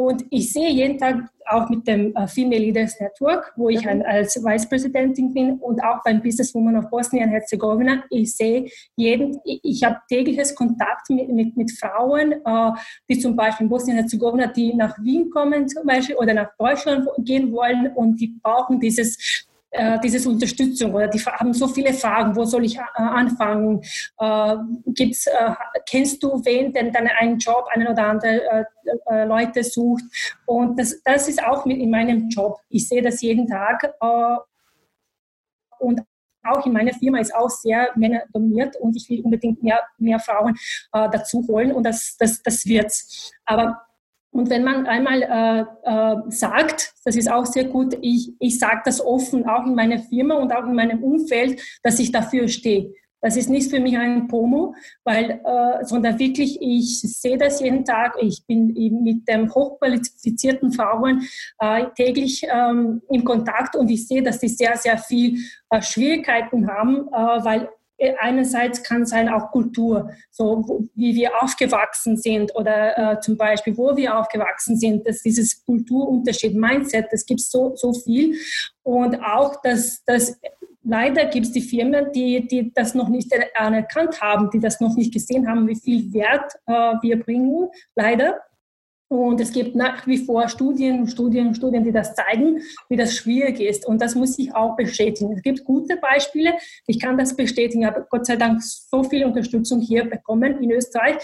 Und 0.00 0.24
ich 0.30 0.50
sehe 0.50 0.70
jeden 0.70 0.96
Tag 0.96 1.28
auch 1.44 1.68
mit 1.68 1.86
dem 1.86 2.16
äh, 2.16 2.26
Female 2.26 2.62
Leaders 2.62 2.98
Network, 2.98 3.52
wo 3.56 3.68
ich 3.68 3.84
mhm. 3.84 4.02
als 4.06 4.42
Vice 4.42 4.66
Präsidentin 4.66 5.34
bin 5.34 5.58
und 5.58 5.78
auch 5.84 6.02
beim 6.02 6.22
Business 6.22 6.54
Woman 6.54 6.76
of 6.76 6.88
Bosnien-Herzegowina. 6.88 8.04
Ich 8.08 8.34
sehe 8.34 8.70
jeden, 8.96 9.38
ich, 9.44 9.60
ich 9.62 9.84
habe 9.84 9.98
tägliches 10.08 10.54
Kontakt 10.54 11.10
mit, 11.10 11.28
mit, 11.28 11.54
mit 11.54 11.70
Frauen, 11.72 12.32
äh, 12.32 12.70
die 13.10 13.18
zum 13.18 13.36
Beispiel 13.36 13.66
in 13.66 13.70
Bosnien-Herzegowina, 13.70 14.46
die 14.46 14.72
nach 14.72 14.96
Wien 15.02 15.28
kommen 15.28 15.68
zum 15.68 15.86
Beispiel 15.86 16.16
oder 16.16 16.32
nach 16.32 16.48
Deutschland 16.58 17.06
gehen 17.18 17.52
wollen 17.52 17.92
und 17.94 18.18
die 18.18 18.34
brauchen 18.42 18.80
dieses 18.80 19.48
äh, 19.72 20.00
dieses 20.00 20.26
Unterstützung 20.26 20.92
oder 20.94 21.06
die 21.06 21.20
haben 21.20 21.52
so 21.52 21.68
viele 21.68 21.94
Fragen, 21.94 22.34
wo 22.34 22.44
soll 22.44 22.64
ich 22.64 22.76
äh, 22.76 22.80
anfangen? 22.96 23.80
Äh, 24.18 24.56
gibt's, 24.86 25.26
äh, 25.26 25.52
kennst 25.88 26.22
du 26.22 26.44
wen, 26.44 26.72
denn 26.72 26.92
dann 26.92 27.06
einen 27.06 27.38
Job, 27.38 27.66
einen 27.72 27.86
oder 27.86 28.06
andere 28.08 28.66
Leute 29.26 29.62
sucht? 29.62 30.02
Und 30.46 30.78
das, 30.78 31.00
das 31.04 31.28
ist 31.28 31.44
auch 31.44 31.64
mit 31.66 31.78
in 31.78 31.90
meinem 31.90 32.28
Job. 32.28 32.58
Ich 32.68 32.88
sehe 32.88 33.02
das 33.02 33.22
jeden 33.22 33.46
Tag 33.46 33.94
und 35.78 36.02
auch 36.42 36.66
in 36.66 36.72
meiner 36.72 36.92
Firma 36.94 37.20
ist 37.20 37.34
auch 37.34 37.50
sehr 37.50 37.90
männerdominiert 37.94 38.74
und 38.76 38.96
ich 38.96 39.08
will 39.08 39.20
unbedingt 39.22 39.62
mehr, 39.62 39.80
mehr 39.98 40.18
Frauen 40.18 40.56
dazu 40.90 41.46
holen 41.46 41.72
und 41.72 41.84
das, 41.84 42.16
das, 42.18 42.42
das 42.42 42.66
wird's. 42.66 43.32
Aber 43.44 43.82
und 44.32 44.48
wenn 44.48 44.62
man 44.62 44.86
einmal 44.86 45.22
äh, 45.22 45.90
äh, 45.90 46.16
sagt, 46.28 46.94
das 47.04 47.16
ist 47.16 47.30
auch 47.30 47.46
sehr 47.46 47.64
gut, 47.64 47.96
ich, 48.00 48.32
ich 48.38 48.58
sage 48.58 48.82
das 48.84 49.04
offen, 49.04 49.46
auch 49.48 49.66
in 49.66 49.74
meiner 49.74 49.98
Firma 49.98 50.34
und 50.36 50.52
auch 50.52 50.64
in 50.64 50.74
meinem 50.74 51.02
Umfeld, 51.02 51.60
dass 51.82 51.98
ich 51.98 52.12
dafür 52.12 52.46
stehe. 52.46 52.92
Das 53.22 53.36
ist 53.36 53.50
nicht 53.50 53.70
für 53.70 53.80
mich 53.80 53.98
ein 53.98 54.28
Promo, 54.28 54.74
weil, 55.04 55.42
äh, 55.44 55.84
sondern 55.84 56.18
wirklich, 56.18 56.58
ich 56.60 57.00
sehe 57.00 57.36
das 57.36 57.60
jeden 57.60 57.84
Tag. 57.84 58.16
Ich 58.20 58.46
bin 58.46 58.72
mit 59.02 59.28
dem 59.28 59.52
hochqualifizierten 59.52 60.72
Frauen 60.72 61.28
äh, 61.58 61.84
täglich 61.96 62.46
ähm, 62.50 63.02
im 63.10 63.24
Kontakt 63.24 63.76
und 63.76 63.90
ich 63.90 64.06
sehe, 64.06 64.22
dass 64.22 64.38
die 64.38 64.48
sehr, 64.48 64.76
sehr 64.76 64.96
viel 64.96 65.38
äh, 65.68 65.82
Schwierigkeiten 65.82 66.66
haben, 66.66 67.08
äh, 67.08 67.44
weil 67.44 67.68
einerseits 68.20 68.82
kann 68.82 69.06
sein 69.06 69.28
auch 69.28 69.50
Kultur, 69.50 70.10
so 70.30 70.88
wie 70.94 71.14
wir 71.14 71.42
aufgewachsen 71.42 72.16
sind 72.16 72.54
oder 72.54 72.98
äh, 72.98 73.20
zum 73.20 73.36
Beispiel, 73.36 73.76
wo 73.76 73.96
wir 73.96 74.18
aufgewachsen 74.18 74.78
sind, 74.78 75.06
dass 75.06 75.22
dieses 75.22 75.64
Kulturunterschied, 75.64 76.54
Mindset, 76.54 77.06
das 77.10 77.26
gibt 77.26 77.40
so, 77.40 77.74
so 77.76 77.92
viel. 77.92 78.36
Und 78.82 79.22
auch, 79.22 79.60
dass, 79.62 80.02
dass 80.04 80.38
leider 80.82 81.26
gibt 81.26 81.46
es 81.46 81.52
die 81.52 81.60
Firmen, 81.60 82.12
die, 82.12 82.46
die 82.46 82.72
das 82.72 82.94
noch 82.94 83.08
nicht 83.08 83.32
anerkannt 83.54 84.20
haben, 84.20 84.50
die 84.50 84.60
das 84.60 84.80
noch 84.80 84.96
nicht 84.96 85.12
gesehen 85.12 85.48
haben, 85.48 85.68
wie 85.68 85.76
viel 85.76 86.12
Wert 86.12 86.52
äh, 86.66 86.94
wir 87.02 87.22
bringen, 87.22 87.68
leider. 87.94 88.40
Und 89.12 89.40
es 89.40 89.50
gibt 89.50 89.74
nach 89.74 90.06
wie 90.06 90.18
vor 90.18 90.48
Studien, 90.48 91.08
Studien, 91.08 91.52
Studien, 91.52 91.82
die 91.82 91.90
das 91.90 92.14
zeigen, 92.14 92.60
wie 92.88 92.94
das 92.94 93.16
schwierig 93.16 93.58
ist. 93.58 93.84
Und 93.84 94.00
das 94.00 94.14
muss 94.14 94.38
ich 94.38 94.54
auch 94.54 94.76
bestätigen. 94.76 95.32
Es 95.32 95.42
gibt 95.42 95.64
gute 95.64 95.96
Beispiele. 95.96 96.52
Ich 96.86 97.00
kann 97.00 97.18
das 97.18 97.34
bestätigen. 97.34 97.82
Ich 97.82 97.88
habe 97.88 98.06
Gott 98.08 98.24
sei 98.24 98.36
Dank 98.36 98.62
so 98.62 99.02
viel 99.02 99.24
Unterstützung 99.24 99.80
hier 99.80 100.08
bekommen 100.08 100.62
in 100.62 100.70
Österreich. 100.70 101.16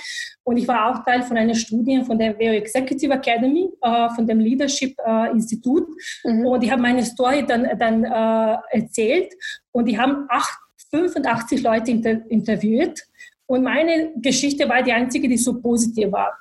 Und 0.43 0.57
ich 0.57 0.66
war 0.66 0.91
auch 0.91 1.05
Teil 1.05 1.22
von 1.22 1.37
einer 1.37 1.55
Studie 1.55 2.03
von 2.05 2.18
der 2.18 2.37
WO 2.37 2.55
Executive 2.55 3.12
Academy, 3.12 3.68
äh, 3.80 4.11
von 4.16 4.26
dem 4.26 4.41
Leadership 4.41 4.97
äh, 5.07 5.30
Institut. 5.30 5.87
Mhm. 6.24 6.45
Und 6.45 6.64
ich 6.64 6.70
habe 6.72 6.82
meine 6.82 7.05
Story 7.05 7.47
dann, 7.47 7.68
dann 7.78 8.03
äh, 8.03 8.57
erzählt. 8.72 9.32
Und 9.70 9.84
die 9.84 9.97
haben 9.97 10.26
acht, 10.28 10.59
85 10.91 11.62
Leute 11.62 11.93
inter 11.93 12.28
interviewt. 12.28 13.01
Und 13.47 13.62
meine 13.62 14.11
Geschichte 14.16 14.68
war 14.68 14.82
die 14.82 14.93
einzige, 14.93 15.28
die 15.28 15.37
so 15.37 15.61
positiv 15.61 16.11
war 16.11 16.37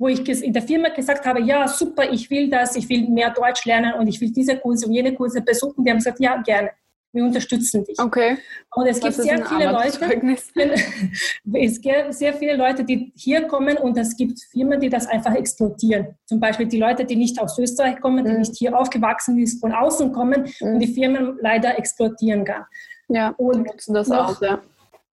wo 0.00 0.08
ich 0.08 0.26
in 0.42 0.52
der 0.54 0.62
Firma 0.62 0.88
gesagt 0.88 1.26
habe, 1.26 1.42
ja, 1.42 1.68
super, 1.68 2.10
ich 2.10 2.30
will 2.30 2.48
das, 2.48 2.74
ich 2.74 2.88
will 2.88 3.06
mehr 3.08 3.30
Deutsch 3.30 3.66
lernen 3.66 3.92
und 3.92 4.08
ich 4.08 4.18
will 4.18 4.32
diese 4.32 4.56
Kurse 4.56 4.86
und 4.86 4.94
jene 4.94 5.14
Kurse 5.14 5.42
besuchen. 5.42 5.84
Die 5.84 5.90
haben 5.90 5.98
gesagt, 5.98 6.18
ja, 6.20 6.40
gerne. 6.40 6.70
Wir 7.12 7.24
unterstützen 7.24 7.84
dich. 7.84 7.98
Okay. 7.98 8.38
Und 8.74 8.86
es 8.86 8.98
gibt 8.98 9.14
sehr 9.14 9.44
viele 9.44 9.70
Leute, 9.70 9.98
es 11.52 11.80
gibt 11.80 12.14
sehr 12.14 12.32
viele 12.32 12.56
Leute, 12.56 12.84
die 12.84 13.12
hier 13.14 13.42
kommen 13.42 13.76
und 13.76 13.98
es 13.98 14.16
gibt 14.16 14.40
Firmen, 14.50 14.80
die 14.80 14.88
das 14.88 15.06
einfach 15.06 15.34
explodieren. 15.34 16.14
Zum 16.24 16.40
Beispiel 16.40 16.66
die 16.66 16.78
Leute, 16.78 17.04
die 17.04 17.16
nicht 17.16 17.38
aus 17.38 17.58
Österreich 17.58 18.00
kommen, 18.00 18.24
die 18.24 18.30
mhm. 18.30 18.38
nicht 18.38 18.56
hier 18.56 18.78
aufgewachsen 18.78 19.44
sind, 19.44 19.60
von 19.60 19.72
außen 19.72 20.12
kommen 20.12 20.48
mhm. 20.60 20.74
und 20.74 20.80
die 20.80 20.94
Firmen 20.94 21.36
leider 21.42 21.78
explodieren 21.78 22.46
gar. 22.46 22.68
Ja, 23.08 23.34
und 23.36 23.66
nutzen 23.66 23.92
das 23.92 24.10
auch, 24.10 24.40
ja. 24.40 24.62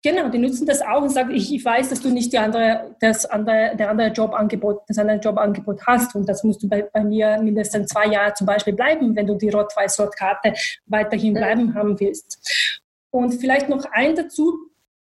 Genau, 0.07 0.29
die 0.29 0.39
nutzen 0.39 0.67
das 0.67 0.83
auch 0.83 1.03
und 1.03 1.09
sagen, 1.11 1.33
ich, 1.33 1.53
ich 1.53 1.65
weiß, 1.65 1.89
dass 1.89 2.01
du 2.01 2.11
nicht 2.11 2.33
die 2.33 2.39
andere, 2.39 2.95
das 3.01 3.27
andere, 3.27 3.75
der 3.77 3.91
andere 3.91 4.07
Jobangebot, 4.11 4.83
das 4.87 4.99
andere 4.99 5.17
Jobangebot 5.17 5.85
hast 5.85 6.15
und 6.15 6.29
das 6.29 6.45
musst 6.45 6.63
du 6.63 6.69
bei, 6.69 6.83
bei 6.83 7.03
mir 7.03 7.43
mindestens 7.43 7.89
zwei 7.89 8.07
Jahre 8.07 8.33
zum 8.35 8.47
Beispiel 8.47 8.73
bleiben, 8.73 9.17
wenn 9.17 9.27
du 9.27 9.35
die 9.35 9.49
Rot-Weiß-Rot-Karte 9.49 10.55
weiterhin 10.87 11.35
bleiben 11.35 11.75
haben 11.75 11.99
willst. 11.99 12.79
Und 13.11 13.35
vielleicht 13.35 13.69
noch 13.69 13.85
ein 13.91 14.15
dazu, 14.15 14.57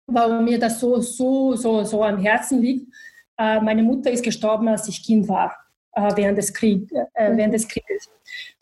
warum 0.07 0.43
mir 0.43 0.57
das 0.57 0.79
so, 0.79 0.99
so, 0.99 1.55
so, 1.55 1.83
so 1.83 2.03
am 2.03 2.17
Herzen 2.17 2.59
liegt. 2.59 2.91
Äh, 3.37 3.61
meine 3.61 3.83
Mutter 3.83 4.09
ist 4.09 4.23
gestorben, 4.23 4.67
als 4.69 4.87
ich 4.87 5.03
Kind 5.03 5.27
war, 5.27 5.55
äh, 5.91 6.15
während, 6.15 6.39
des 6.39 6.51
Krieg, 6.51 6.91
äh, 7.13 7.37
während 7.37 7.53
des 7.53 7.67
Krieges. 7.67 8.09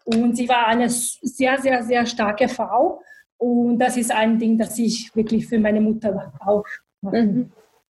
Und 0.03 0.35
sie 0.35 0.49
war 0.49 0.67
eine 0.67 0.89
sehr, 0.89 1.57
sehr, 1.61 1.83
sehr 1.83 2.05
starke 2.05 2.49
Frau 2.49 2.99
und 3.37 3.79
das 3.79 3.97
ist 3.97 4.11
ein 4.11 4.39
Ding, 4.39 4.57
das 4.57 4.77
ich 4.79 5.15
wirklich 5.15 5.47
für 5.47 5.59
meine 5.59 5.81
Mutter 5.81 6.33
auch 6.39 6.65
mache 7.01 7.23
mhm. 7.23 7.51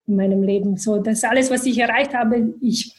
in 0.06 0.16
meinem 0.16 0.42
Leben. 0.42 0.76
So, 0.76 0.98
das 0.98 1.24
alles, 1.24 1.50
was 1.50 1.64
ich 1.66 1.78
erreicht 1.78 2.14
habe, 2.14 2.54
ich 2.60 2.94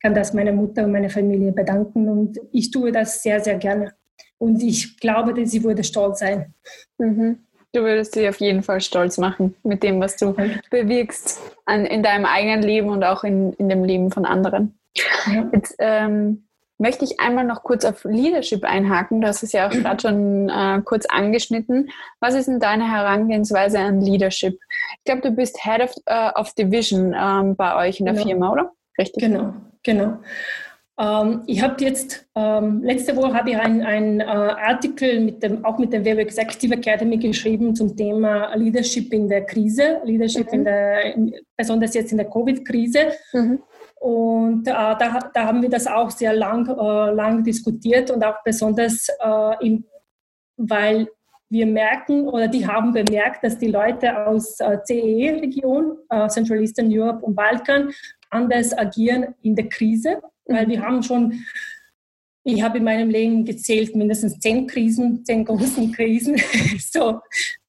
kann 0.00 0.14
das 0.14 0.34
meiner 0.34 0.52
Mutter 0.52 0.84
und 0.84 0.92
meiner 0.92 1.08
Familie 1.08 1.52
bedanken 1.52 2.08
und 2.08 2.38
ich 2.52 2.70
tue 2.70 2.92
das 2.92 3.22
sehr, 3.22 3.40
sehr 3.40 3.56
gerne. 3.56 3.94
Und 4.38 4.62
ich 4.62 4.98
glaube, 4.98 5.32
dass 5.32 5.50
sie 5.50 5.64
würde 5.64 5.82
stolz 5.82 6.18
sein. 6.18 6.52
Mhm. 6.98 7.38
Du 7.72 7.82
würdest 7.82 8.14
sie 8.14 8.28
auf 8.28 8.38
jeden 8.38 8.62
Fall 8.62 8.80
stolz 8.80 9.18
machen 9.18 9.54
mit 9.64 9.82
dem, 9.82 9.98
was 10.00 10.16
du 10.16 10.34
bewirkst 10.70 11.40
an, 11.64 11.86
in 11.86 12.02
deinem 12.02 12.24
eigenen 12.24 12.62
Leben 12.62 12.88
und 12.90 13.02
auch 13.02 13.24
in, 13.24 13.52
in 13.54 13.68
dem 13.68 13.82
Leben 13.84 14.12
von 14.12 14.24
anderen. 14.24 14.78
Ja. 15.26 15.50
Jetzt 15.52 15.74
ähm, 15.78 16.44
möchte 16.78 17.04
ich 17.04 17.20
einmal 17.20 17.44
noch 17.44 17.62
kurz 17.62 17.84
auf 17.84 18.04
Leadership 18.04 18.64
einhaken. 18.64 19.20
Du 19.20 19.26
hast 19.26 19.42
es 19.42 19.52
ja 19.52 19.68
auch 19.68 19.72
gerade 19.72 20.00
schon 20.00 20.48
äh, 20.48 20.80
kurz 20.84 21.06
angeschnitten. 21.06 21.90
Was 22.20 22.34
ist 22.34 22.46
denn 22.46 22.60
deine 22.60 22.90
Herangehensweise 22.90 23.78
an 23.78 24.00
Leadership? 24.00 24.58
Ich 24.98 25.04
glaube, 25.04 25.22
du 25.22 25.30
bist 25.30 25.62
Head 25.62 25.80
of, 25.80 25.94
uh, 26.10 26.40
of 26.40 26.52
Division 26.54 27.14
ähm, 27.18 27.56
bei 27.56 27.86
euch 27.86 28.00
in 28.00 28.06
der 28.06 28.14
genau. 28.14 28.26
Firma, 28.26 28.52
oder? 28.52 28.72
Richtig. 28.98 29.22
Genau, 29.22 29.54
genau. 29.82 30.18
Ähm, 30.98 31.42
ich 31.46 31.60
habe 31.60 31.82
jetzt, 31.82 32.26
ähm, 32.36 32.82
letzte 32.84 33.16
Woche 33.16 33.34
habe 33.34 33.50
ich 33.50 33.56
einen 33.56 34.20
äh, 34.20 34.24
Artikel 34.24 35.20
mit 35.20 35.42
dem, 35.42 35.64
auch 35.64 35.78
mit 35.78 35.92
der 35.92 36.04
Web 36.04 36.18
Executive 36.18 36.74
Academy 36.74 37.16
geschrieben 37.16 37.74
zum 37.74 37.96
Thema 37.96 38.54
Leadership 38.54 39.12
in 39.12 39.28
der 39.28 39.44
Krise, 39.44 40.00
Leadership 40.04 40.46
mhm. 40.48 40.58
in 40.58 40.64
der, 40.64 41.14
besonders 41.56 41.94
jetzt 41.94 42.12
in 42.12 42.18
der 42.18 42.30
Covid-Krise. 42.30 43.12
Mhm. 43.32 43.58
Und 44.04 44.68
äh, 44.68 44.70
da, 44.70 45.18
da, 45.32 45.46
haben 45.46 45.62
wir 45.62 45.70
das 45.70 45.86
auch 45.86 46.10
sehr 46.10 46.34
lang, 46.34 46.68
äh, 46.68 47.10
lang 47.14 47.42
diskutiert 47.42 48.10
und 48.10 48.22
auch 48.22 48.42
besonders, 48.44 49.08
äh, 49.08 49.66
im, 49.66 49.86
weil 50.58 51.08
wir 51.48 51.64
merken 51.64 52.28
oder 52.28 52.46
die 52.46 52.66
haben 52.66 52.92
bemerkt, 52.92 53.42
dass 53.42 53.56
die 53.56 53.68
Leute 53.68 54.26
aus 54.26 54.60
äh, 54.60 54.76
CEE-Region, 54.84 55.96
äh, 56.10 56.28
Central 56.28 56.60
Eastern 56.60 56.90
Europe 56.92 57.24
und 57.24 57.34
Balkan, 57.34 57.92
anders 58.28 58.76
agieren 58.76 59.34
in 59.40 59.56
der 59.56 59.70
Krise, 59.70 60.20
weil 60.44 60.68
wir 60.68 60.82
haben 60.82 61.02
schon 61.02 61.42
ich 62.46 62.62
habe 62.62 62.76
in 62.76 62.84
meinem 62.84 63.08
Leben 63.08 63.46
gezählt 63.46 63.96
mindestens 63.96 64.38
zehn 64.38 64.66
Krisen, 64.66 65.24
zehn 65.24 65.46
großen 65.46 65.92
Krisen. 65.92 66.36
so, 66.78 67.20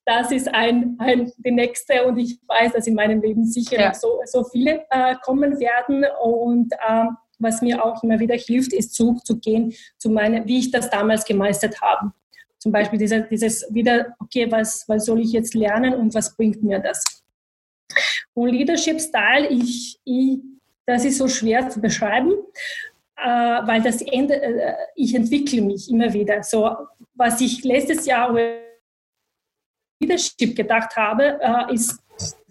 das 0.05 0.31
ist 0.31 0.53
ein, 0.53 0.95
ein, 0.99 1.31
die 1.37 1.51
nächste 1.51 2.05
und 2.05 2.17
ich 2.17 2.37
weiß, 2.47 2.73
dass 2.73 2.87
in 2.87 2.93
meinem 2.93 3.21
Leben 3.21 3.45
sicher 3.45 3.79
ja. 3.79 3.93
so, 3.93 4.21
so 4.25 4.43
viele 4.43 4.85
äh, 4.91 5.15
kommen 5.23 5.59
werden 5.59 6.05
und 6.21 6.71
äh, 6.73 7.05
was 7.39 7.61
mir 7.61 7.83
auch 7.83 8.01
immer 8.03 8.19
wieder 8.19 8.35
hilft, 8.35 8.71
ist 8.71 8.93
zurückzugehen 8.93 9.73
zu 9.97 10.09
meinen, 10.09 10.47
wie 10.47 10.59
ich 10.59 10.71
das 10.71 10.89
damals 10.89 11.25
gemeistert 11.25 11.81
habe. 11.81 12.13
Zum 12.59 12.71
Beispiel 12.71 12.97
dieser, 12.97 13.21
dieses 13.21 13.67
wieder, 13.73 14.15
okay, 14.19 14.49
was, 14.49 14.85
was 14.87 15.05
soll 15.05 15.19
ich 15.19 15.33
jetzt 15.33 15.53
lernen 15.53 15.93
und 15.95 16.13
was 16.13 16.35
bringt 16.35 16.63
mir 16.63 16.79
das? 16.79 17.03
Und 18.33 18.49
Leadership 18.49 19.01
Style, 19.01 19.47
ich, 19.49 19.99
ich, 20.03 20.39
das 20.85 21.03
ist 21.03 21.17
so 21.17 21.27
schwer 21.27 21.69
zu 21.69 21.81
beschreiben, 21.81 22.31
äh, 23.17 23.27
weil 23.27 23.81
das 23.81 24.01
Ende, 24.01 24.41
äh, 24.41 24.73
ich 24.95 25.13
entwickle 25.15 25.61
mich 25.61 25.89
immer 25.89 26.13
wieder. 26.13 26.41
So, 26.43 26.69
was 27.13 27.41
ich 27.41 27.63
letztes 27.63 28.05
Jahr 28.05 28.33
Leadership 29.99 30.55
gedacht 30.55 30.95
habe, 30.95 31.39
äh, 31.41 31.73
ist 31.73 31.99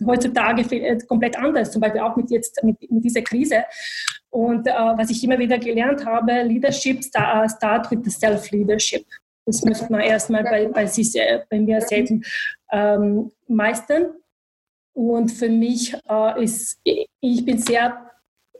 heutzutage 0.04 0.62
äh, 0.76 0.98
komplett 1.06 1.36
anders, 1.38 1.70
zum 1.70 1.80
Beispiel 1.80 2.00
auch 2.00 2.16
mit, 2.16 2.30
jetzt, 2.30 2.62
mit, 2.62 2.76
mit 2.90 3.04
dieser 3.04 3.22
Krise. 3.22 3.64
Und 4.30 4.66
äh, 4.66 4.72
was 4.72 5.10
ich 5.10 5.22
immer 5.24 5.38
wieder 5.38 5.58
gelernt 5.58 6.04
habe, 6.04 6.42
Leadership 6.42 7.04
start, 7.04 7.50
start 7.50 7.90
with 7.90 8.00
the 8.04 8.10
Self-Leadership. 8.10 9.06
Das 9.46 9.62
muss 9.64 9.88
man 9.90 10.00
erstmal 10.00 10.42
bei, 10.42 10.66
bei, 10.66 10.86
sich, 10.86 11.12
bei 11.50 11.60
mir 11.60 11.80
selbst 11.82 12.14
ähm, 12.72 13.30
meistern. 13.46 14.06
Und 14.94 15.28
für 15.28 15.48
mich 15.48 15.94
äh, 16.08 16.42
ist, 16.42 16.80
ich 16.84 17.44
bin 17.44 17.58
sehr, 17.58 18.10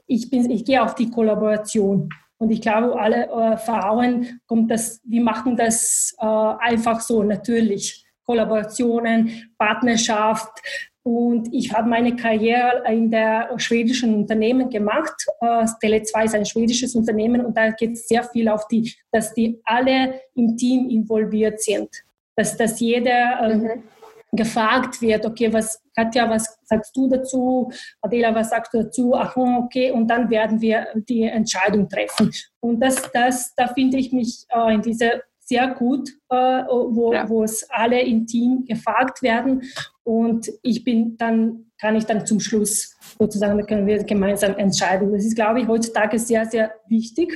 ich, 0.05 0.29
bin, 0.29 0.49
ich 0.51 0.63
gehe 0.65 0.83
auf 0.83 0.93
die 0.95 1.09
Kollaboration. 1.09 2.09
Und 2.37 2.51
ich 2.51 2.61
glaube, 2.61 2.99
alle 2.99 3.27
äh, 3.27 3.57
Frauen 3.57 4.41
kommt 4.45 4.69
das, 4.69 5.01
die 5.03 5.21
machen 5.21 5.55
das 5.55 6.13
äh, 6.19 6.25
einfach 6.25 6.99
so 6.99 7.23
natürlich. 7.23 8.04
Kollaborationen, 8.25 9.51
Partnerschaft. 9.57 10.61
Und 11.03 11.53
ich 11.53 11.71
habe 11.71 11.87
meine 11.87 12.15
Karriere 12.15 12.83
in 12.87 13.11
der 13.11 13.51
schwedischen 13.57 14.15
Unternehmen 14.15 14.71
gemacht. 14.71 15.13
Äh, 15.39 15.65
Tele 15.79 16.01
2 16.01 16.25
ist 16.25 16.35
ein 16.35 16.45
schwedisches 16.45 16.95
Unternehmen 16.95 17.45
und 17.45 17.55
da 17.55 17.69
geht 17.69 17.91
es 17.91 18.07
sehr 18.07 18.23
viel 18.23 18.49
auf 18.49 18.67
die, 18.67 18.91
dass 19.11 19.31
die 19.35 19.61
alle 19.65 20.21
im 20.33 20.57
Team 20.57 20.89
involviert 20.89 21.61
sind. 21.61 21.89
Dass, 22.35 22.57
dass 22.57 22.79
jeder 22.79 23.39
äh, 23.39 23.55
mhm. 23.55 23.83
gefragt 24.31 24.99
wird, 24.99 25.27
okay, 25.27 25.53
was, 25.53 25.79
Katja, 25.95 26.27
was 26.27 26.57
sagst 26.63 26.97
du 26.97 27.07
dazu? 27.07 27.71
Adela, 28.01 28.33
was 28.33 28.49
sagst 28.49 28.73
du 28.73 28.81
dazu? 28.81 29.13
Ach, 29.15 29.37
okay, 29.37 29.91
und 29.91 30.07
dann 30.07 30.27
werden 30.31 30.59
wir 30.59 30.87
die 31.07 31.21
Entscheidung 31.21 31.87
treffen. 31.87 32.31
Und 32.59 32.79
das, 32.79 33.11
das, 33.11 33.53
da 33.55 33.67
finde 33.67 33.97
ich 33.97 34.11
mich 34.11 34.47
äh, 34.49 34.73
in 34.73 34.81
dieser 34.81 35.21
sehr 35.45 35.67
gut, 35.75 36.09
äh, 36.29 36.35
wo, 36.35 37.13
ja. 37.13 37.29
wo 37.29 37.43
es 37.43 37.69
alle 37.69 38.01
im 38.01 38.25
Team 38.25 38.65
gefragt 38.65 39.21
werden. 39.21 39.61
Und 40.03 40.51
ich 40.61 40.83
bin 40.83 41.17
dann, 41.17 41.71
kann 41.79 41.95
ich 41.95 42.05
dann 42.05 42.25
zum 42.25 42.39
Schluss 42.39 42.95
sozusagen, 43.17 43.57
da 43.57 43.65
können 43.65 43.87
wir 43.87 44.03
gemeinsam 44.03 44.55
entscheiden. 44.57 45.11
Das 45.11 45.23
ist, 45.23 45.35
glaube 45.35 45.61
ich, 45.61 45.67
heutzutage 45.67 46.19
sehr, 46.19 46.45
sehr 46.45 46.71
wichtig. 46.87 47.31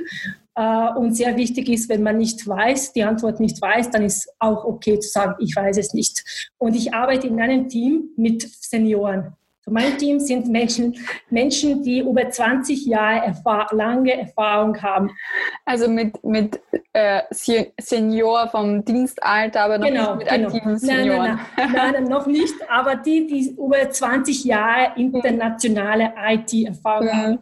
Äh, 0.56 0.90
und 0.98 1.16
sehr 1.16 1.38
wichtig 1.38 1.70
ist, 1.70 1.88
wenn 1.88 2.04
man 2.04 2.18
nicht 2.18 2.46
weiß, 2.46 2.94
die 2.94 3.04
Antwort 3.04 3.40
nicht 3.40 3.62
weiß, 3.62 3.92
dann 3.92 4.04
ist 4.04 4.28
auch 4.40 4.66
okay 4.66 5.00
zu 5.00 5.10
sagen, 5.10 5.36
ich 5.40 5.56
weiß 5.56 5.78
es 5.78 5.94
nicht. 5.94 6.52
Und 6.58 6.76
ich 6.76 6.94
arbeite 6.94 7.28
in 7.28 7.40
einem 7.40 7.70
Team 7.70 8.10
mit 8.18 8.42
Senioren. 8.42 9.34
Mein 9.72 9.98
Team 9.98 10.20
sind 10.20 10.48
Menschen, 10.48 10.96
Menschen 11.30 11.84
die 11.84 12.00
über 12.00 12.30
20 12.30 12.86
Jahre 12.86 13.26
Erfahr 13.26 13.68
lange 13.72 14.20
Erfahrung 14.20 14.82
haben. 14.82 15.12
Also 15.66 15.90
mit, 15.90 16.24
mit 16.24 16.60
äh, 16.94 17.22
Senior 17.32 18.48
vom 18.50 18.84
Dienstalter, 18.84 19.62
aber 19.62 19.78
noch 19.78 19.88
genau, 19.88 20.16
nicht 20.16 20.26
mit 20.26 20.28
genau. 20.30 20.48
aktiven 20.48 20.78
Senioren. 20.78 21.22
Nein, 21.22 21.40
nein, 21.58 21.72
nein, 21.74 21.94
nein, 21.94 22.04
noch 22.06 22.28
nicht, 22.28 22.56
aber 22.70 22.96
die, 22.96 23.28
die 23.28 23.52
über 23.52 23.90
20 23.90 24.44
Jahre 24.46 24.94
internationale 24.98 26.14
IT-Erfahrung 26.28 27.08
mhm. 27.08 27.12
haben. 27.14 27.40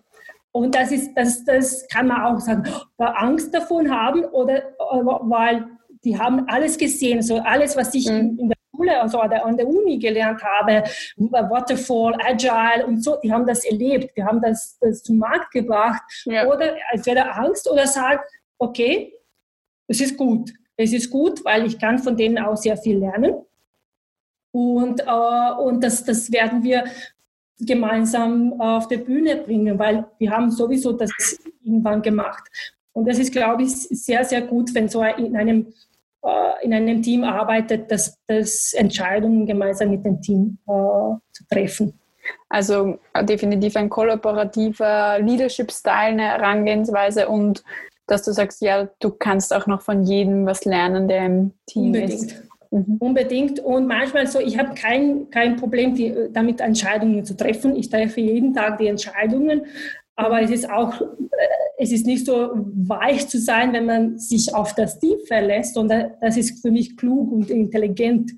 Und 0.52 0.74
das, 0.74 0.92
ist, 0.92 1.14
das, 1.16 1.46
das 1.46 1.88
kann 1.88 2.08
man 2.08 2.22
auch 2.22 2.40
sagen, 2.40 2.64
Angst 2.98 3.54
davon 3.54 3.92
haben 3.92 4.26
oder 4.26 4.64
weil 4.80 5.68
die 6.04 6.18
haben 6.18 6.48
alles 6.48 6.78
gesehen, 6.78 7.22
so 7.22 7.38
alles, 7.38 7.76
was 7.76 7.94
ich 7.94 8.10
mhm. 8.10 8.38
in, 8.40 8.54
Schule, 8.88 9.02
also 9.02 9.20
an 9.20 9.58
der 9.58 9.68
Uni 9.68 9.98
gelernt 9.98 10.42
habe, 10.44 10.84
Waterfall, 11.18 12.16
Agile 12.24 12.86
und 12.86 13.04
so, 13.04 13.18
die 13.24 13.32
haben 13.32 13.46
das 13.46 13.66
erlebt, 13.66 14.16
die 14.16 14.24
haben 14.24 14.42
das, 14.42 14.78
das 14.80 15.04
zum 15.04 15.18
Markt 15.18 15.52
gebracht. 15.52 16.02
Ja. 16.26 16.48
Oder 16.48 16.76
entweder 16.92 17.38
Angst 17.38 17.70
oder 17.70 17.88
sagt, 17.88 18.30
okay, 18.58 19.14
es 19.88 20.02
ist 20.02 20.18
gut. 20.18 20.52
Es 20.76 20.94
ist 20.94 21.10
gut, 21.10 21.44
weil 21.44 21.66
ich 21.66 21.80
kann 21.80 21.98
von 22.00 22.16
denen 22.16 22.38
auch 22.38 22.58
sehr 22.58 22.78
viel 22.78 23.00
lernen. 23.00 23.36
Und, 24.52 25.02
äh, 25.02 25.52
und 25.60 25.84
das, 25.84 26.04
das 26.04 26.32
werden 26.32 26.64
wir 26.64 26.86
gemeinsam 27.60 28.60
auf 28.62 28.88
der 28.88 28.98
Bühne 28.98 29.38
bringen, 29.38 29.80
weil 29.80 30.06
wir 30.20 30.32
haben 30.32 30.52
sowieso 30.52 30.94
das 30.94 31.12
irgendwann 31.64 32.02
gemacht. 32.02 32.48
Und 32.94 33.08
das 33.08 33.18
ist, 33.18 33.32
glaube 33.32 33.64
ich, 33.64 33.72
sehr, 33.72 34.24
sehr 34.24 34.42
gut, 34.42 34.74
wenn 34.74 34.88
so 34.88 35.04
in 35.04 35.36
einem, 35.36 35.74
in 36.62 36.74
einem 36.74 37.02
Team 37.02 37.24
arbeitet, 37.24 37.92
dass 37.92 38.18
das 38.28 38.74
Entscheidungen 38.74 39.46
gemeinsam 39.46 39.92
mit 39.92 40.06
dem 40.06 40.22
Team 40.22 40.58
äh, 40.68 40.72
zu 41.32 41.48
treffen. 41.50 42.00
Also 42.50 43.00
äh, 43.14 43.24
definitiv 43.24 43.76
ein 43.76 43.90
kollaborativer 43.90 45.20
Leadership-Style, 45.20 45.96
eine 45.96 46.24
Herangehensweise 46.24 47.28
und 47.28 47.64
dass 48.08 48.24
du 48.24 48.32
sagst, 48.32 48.62
ja, 48.62 48.88
du 49.00 49.12
kannst 49.12 49.54
auch 49.54 49.68
noch 49.68 49.82
von 49.82 50.04
jedem 50.04 50.46
was 50.46 50.66
lernen, 50.66 51.08
der 51.08 51.26
im 51.26 51.54
Team 51.68 51.88
Unbedingt. 51.88 52.12
ist. 52.14 52.44
Mhm. 52.72 52.98
Unbedingt. 53.00 53.60
Und 53.60 53.88
manchmal 53.88 54.28
so, 54.28 54.40
ich 54.40 54.58
habe 54.58 54.74
kein, 54.76 55.30
kein 55.30 55.58
Problem, 55.58 55.96
die, 55.96 56.14
damit 56.32 56.62
Entscheidungen 56.62 57.26
zu 57.26 57.36
treffen. 57.36 57.76
Ich 57.76 57.90
treffe 57.90 58.22
jeden 58.22 58.54
Tag 58.54 58.78
die 58.78 58.88
Entscheidungen. 58.88 59.66
Aber 60.16 60.42
es 60.42 60.50
ist 60.50 60.70
auch, 60.70 61.00
äh, 61.02 61.06
es 61.78 61.92
ist 61.92 62.08
nicht 62.08 62.26
so 62.26 62.50
weich 62.54 63.28
zu 63.28 63.40
sein, 63.40 63.72
wenn 63.72 63.86
man 63.86 64.18
sich 64.18 64.54
auf 64.54 64.74
das 64.74 65.00
Team 65.00 65.18
verlässt, 65.28 65.76
sondern 65.76 66.14
das 66.22 66.36
ist 66.36 66.62
für 66.62 66.72
mich 66.72 66.98
klug 66.98 67.32
und 67.32 67.52
intelligent, 67.52 68.32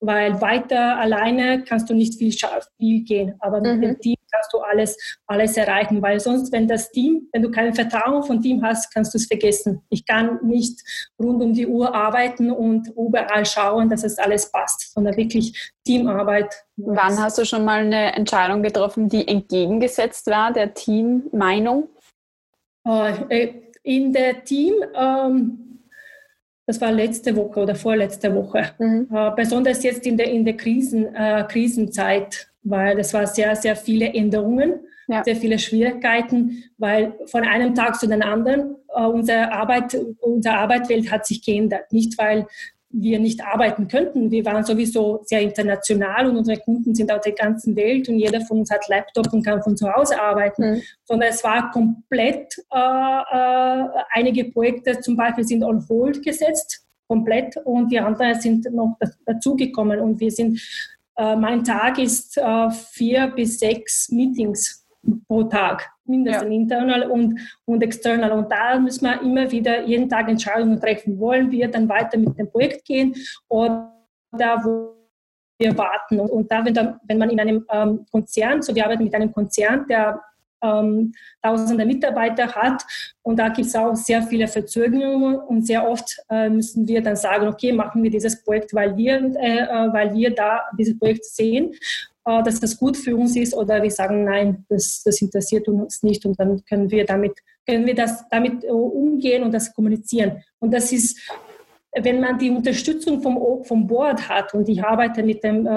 weil 0.00 0.40
weiter 0.40 0.96
alleine 0.96 1.64
kannst 1.64 1.90
du 1.90 1.94
nicht 1.94 2.14
viel, 2.14 2.32
viel 2.32 3.04
gehen. 3.04 3.34
Aber 3.40 3.60
mit 3.60 3.76
mhm. 3.76 3.82
dem 3.82 3.98
Team 3.98 4.16
kannst 4.32 4.52
du 4.52 4.58
alles, 4.58 4.96
alles 5.26 5.56
erreichen, 5.56 6.00
weil 6.00 6.18
sonst, 6.18 6.50
wenn 6.52 6.66
das 6.66 6.90
Team, 6.90 7.28
wenn 7.32 7.42
du 7.42 7.50
kein 7.50 7.74
Vertrauen 7.74 8.22
von 8.22 8.40
Team 8.40 8.62
hast, 8.62 8.92
kannst 8.94 9.12
du 9.12 9.18
es 9.18 9.26
vergessen. 9.26 9.82
Ich 9.90 10.06
kann 10.06 10.38
nicht 10.42 10.80
rund 11.18 11.42
um 11.42 11.52
die 11.52 11.66
Uhr 11.66 11.94
arbeiten 11.94 12.50
und 12.50 12.88
überall 12.96 13.44
schauen, 13.44 13.90
dass 13.90 14.04
es 14.04 14.18
alles 14.18 14.50
passt, 14.50 14.94
sondern 14.94 15.16
wirklich 15.16 15.72
Teamarbeit. 15.84 16.54
Wann 16.76 17.18
hast 17.18 17.36
du 17.38 17.44
schon 17.44 17.64
mal 17.64 17.80
eine 17.80 18.14
Entscheidung 18.14 18.62
getroffen, 18.62 19.08
die 19.08 19.26
entgegengesetzt 19.26 20.26
war 20.28 20.52
der 20.52 20.72
Teammeinung? 20.72 21.88
Äh, 23.28 23.48
in 23.82 24.12
der 24.12 24.44
Team, 24.44 24.74
ähm, 24.94 25.80
das 26.66 26.80
war 26.80 26.92
letzte 26.92 27.34
Woche 27.34 27.60
oder 27.60 27.74
vorletzte 27.74 28.34
Woche. 28.34 28.70
Mhm. 28.78 29.08
Äh, 29.12 29.30
besonders 29.34 29.82
jetzt 29.82 30.06
in 30.06 30.16
der, 30.16 30.30
in 30.30 30.44
der 30.44 30.56
Krisen, 30.56 31.14
äh, 31.14 31.44
Krisenzeit 31.48 32.48
weil 32.70 32.98
es 32.98 33.14
war 33.14 33.26
sehr, 33.26 33.54
sehr 33.56 33.76
viele 33.76 34.12
Änderungen, 34.12 34.80
ja. 35.06 35.24
sehr 35.24 35.36
viele 35.36 35.58
Schwierigkeiten, 35.58 36.64
weil 36.76 37.14
von 37.26 37.44
einem 37.44 37.74
Tag 37.74 37.98
zu 37.98 38.06
den 38.06 38.22
anderen 38.22 38.76
äh, 38.94 39.04
unsere 39.04 39.52
Arbeit, 39.52 39.96
unsere 40.20 40.56
Arbeitswelt 40.56 41.10
hat 41.10 41.26
sich 41.26 41.44
geändert. 41.44 41.92
Nicht, 41.92 42.18
weil 42.18 42.46
wir 42.90 43.18
nicht 43.18 43.44
arbeiten 43.44 43.86
könnten. 43.86 44.30
Wir 44.30 44.44
waren 44.44 44.64
sowieso 44.64 45.20
sehr 45.24 45.42
international 45.42 46.28
und 46.28 46.38
unsere 46.38 46.58
Kunden 46.58 46.94
sind 46.94 47.12
aus 47.12 47.20
der 47.22 47.32
ganzen 47.32 47.76
Welt 47.76 48.08
und 48.08 48.18
jeder 48.18 48.40
von 48.40 48.60
uns 48.60 48.70
hat 48.70 48.88
Laptop 48.88 49.32
und 49.32 49.44
kann 49.44 49.62
von 49.62 49.76
zu 49.76 49.92
Hause 49.92 50.20
arbeiten. 50.20 50.70
Mhm. 50.70 50.82
Sondern 51.04 51.28
es 51.28 51.44
war 51.44 51.70
komplett, 51.70 52.54
äh, 52.72 52.78
äh, 52.78 53.88
einige 54.12 54.46
Projekte 54.46 55.00
zum 55.00 55.16
Beispiel 55.16 55.44
sind 55.44 55.62
on 55.62 55.86
hold 55.88 56.22
gesetzt, 56.22 56.86
komplett 57.06 57.56
und 57.58 57.92
die 57.92 58.00
anderen 58.00 58.40
sind 58.40 58.72
noch 58.72 58.96
dazugekommen 59.26 60.00
und 60.00 60.20
wir 60.20 60.30
sind 60.30 60.60
äh, 61.16 61.36
mein 61.36 61.64
Tag 61.64 61.98
ist 61.98 62.38
äh, 62.38 62.70
vier 62.70 63.26
bis 63.28 63.58
sechs 63.58 64.08
Meetings 64.10 64.86
pro 65.26 65.42
Tag, 65.44 65.90
mindestens 66.08 66.48
ja. 66.48 66.54
internal 66.54 67.10
und, 67.10 67.38
und 67.64 67.82
external. 67.82 68.32
Und 68.32 68.50
da 68.50 68.78
müssen 68.78 69.04
wir 69.04 69.20
immer 69.22 69.50
wieder 69.50 69.84
jeden 69.84 70.08
Tag 70.08 70.28
Entscheidungen 70.28 70.80
treffen. 70.80 71.18
Wollen 71.18 71.50
wir 71.50 71.68
dann 71.68 71.88
weiter 71.88 72.18
mit 72.18 72.38
dem 72.38 72.50
Projekt 72.50 72.84
gehen 72.84 73.14
oder 73.48 73.92
wo 74.62 74.94
wir 75.58 75.76
warten? 75.76 76.20
Und, 76.20 76.30
und 76.30 76.50
da, 76.50 76.64
wenn, 76.64 76.74
da, 76.74 77.00
wenn 77.04 77.18
man 77.18 77.30
in 77.30 77.40
einem 77.40 77.64
ähm, 77.70 78.06
Konzern, 78.10 78.62
so 78.62 78.74
wir 78.74 78.84
arbeiten 78.84 79.04
mit 79.04 79.14
einem 79.14 79.32
Konzern, 79.32 79.86
der 79.88 80.20
ähm, 80.62 81.12
tausende 81.42 81.86
Mitarbeiter 81.86 82.54
hat. 82.54 82.84
Und 83.22 83.38
da 83.38 83.48
gibt 83.48 83.68
es 83.68 83.76
auch 83.76 83.94
sehr 83.94 84.22
viele 84.22 84.48
Verzögerungen 84.48 85.36
und 85.36 85.66
sehr 85.66 85.88
oft 85.88 86.18
äh, 86.30 86.48
müssen 86.48 86.86
wir 86.88 87.02
dann 87.02 87.16
sagen, 87.16 87.48
okay, 87.48 87.72
machen 87.72 88.02
wir 88.02 88.10
dieses 88.10 88.42
Projekt, 88.42 88.74
weil 88.74 88.96
wir, 88.96 89.16
äh, 89.40 89.58
äh, 89.58 89.92
weil 89.92 90.14
wir 90.14 90.34
da 90.34 90.62
dieses 90.78 90.98
Projekt 90.98 91.24
sehen, 91.24 91.74
dass 92.42 92.60
das 92.60 92.78
gut 92.78 92.96
für 92.96 93.16
uns 93.16 93.36
ist 93.36 93.54
oder 93.54 93.82
wir 93.82 93.90
sagen, 93.90 94.24
nein, 94.24 94.64
das, 94.68 95.02
das 95.04 95.20
interessiert 95.22 95.68
uns 95.68 96.02
nicht 96.02 96.24
und 96.26 96.38
dann 96.38 96.62
können 96.64 96.90
wir 96.90 97.04
damit, 97.04 97.32
können 97.66 97.86
wir 97.86 97.94
das 97.94 98.28
damit 98.28 98.64
äh, 98.64 98.68
umgehen 98.68 99.42
und 99.42 99.52
das 99.52 99.74
kommunizieren. 99.74 100.42
Und 100.58 100.72
das 100.72 100.92
ist 100.92 101.18
wenn 102.02 102.20
man 102.20 102.38
die 102.38 102.50
Unterstützung 102.50 103.22
vom, 103.22 103.64
vom 103.64 103.86
Board 103.86 104.28
hat 104.28 104.54
und 104.54 104.68
ich 104.68 104.84
arbeite 104.84 105.22
mit 105.22 105.42
dem 105.42 105.66
äh, 105.66 105.70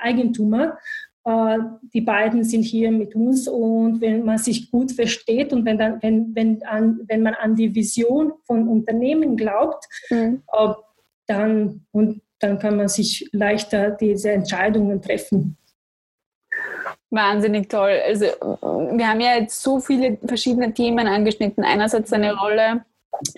Eigentümer, 0.00 0.78
äh, 1.24 1.58
die 1.92 2.00
beiden 2.00 2.42
sind 2.44 2.62
hier 2.62 2.90
mit 2.90 3.14
uns 3.14 3.48
und 3.48 4.00
wenn 4.00 4.24
man 4.24 4.38
sich 4.38 4.70
gut 4.70 4.92
versteht 4.92 5.52
und 5.52 5.64
wenn, 5.64 5.78
dann, 5.78 6.02
wenn, 6.02 6.34
wenn, 6.34 6.62
an, 6.64 7.00
wenn 7.06 7.22
man 7.22 7.34
an 7.34 7.54
die 7.54 7.74
Vision 7.74 8.32
von 8.44 8.66
Unternehmen 8.68 9.36
glaubt, 9.36 9.84
mhm. 10.10 10.42
Äh, 10.52 10.72
dann, 11.26 11.84
und 11.92 12.22
dann 12.38 12.58
kann 12.58 12.76
man 12.78 12.88
sich 12.88 13.28
leichter 13.32 13.90
diese 13.90 14.30
Entscheidungen 14.30 15.02
treffen. 15.02 15.58
Wahnsinnig 17.10 17.68
toll. 17.70 17.98
Also 18.06 18.26
wir 18.26 19.08
haben 19.08 19.20
ja 19.20 19.36
jetzt 19.36 19.62
so 19.62 19.80
viele 19.80 20.18
verschiedene 20.26 20.74
Themen 20.74 21.06
angeschnitten. 21.06 21.64
Einerseits 21.64 22.12
eine 22.12 22.36
Rolle 22.36 22.84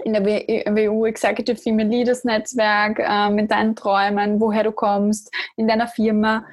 in 0.05 0.13
der 0.13 0.25
WU 0.25 1.07
Executive 1.07 1.57
Female 1.57 1.89
Leaders 1.89 2.25
Netzwerk 2.25 2.99
äh, 2.99 3.31
mit 3.31 3.51
deinen 3.51 3.77
Träumen, 3.77 4.41
woher 4.41 4.65
du 4.65 4.73
kommst, 4.73 5.33
in 5.57 5.69
deiner 5.69 5.87
Firma. 5.87 6.45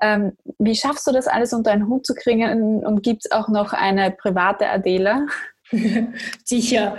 Ähm, 0.00 0.36
wie 0.58 0.74
schaffst 0.74 1.06
du 1.06 1.12
das 1.12 1.26
alles 1.26 1.52
unter 1.52 1.72
einen 1.72 1.88
Hut 1.88 2.06
zu 2.06 2.14
kriegen 2.14 2.84
und 2.84 3.02
gibt 3.02 3.24
es 3.24 3.32
auch 3.32 3.48
noch 3.48 3.72
eine 3.72 4.10
private 4.10 4.68
Adela? 4.68 5.26
Sicher. 6.44 6.96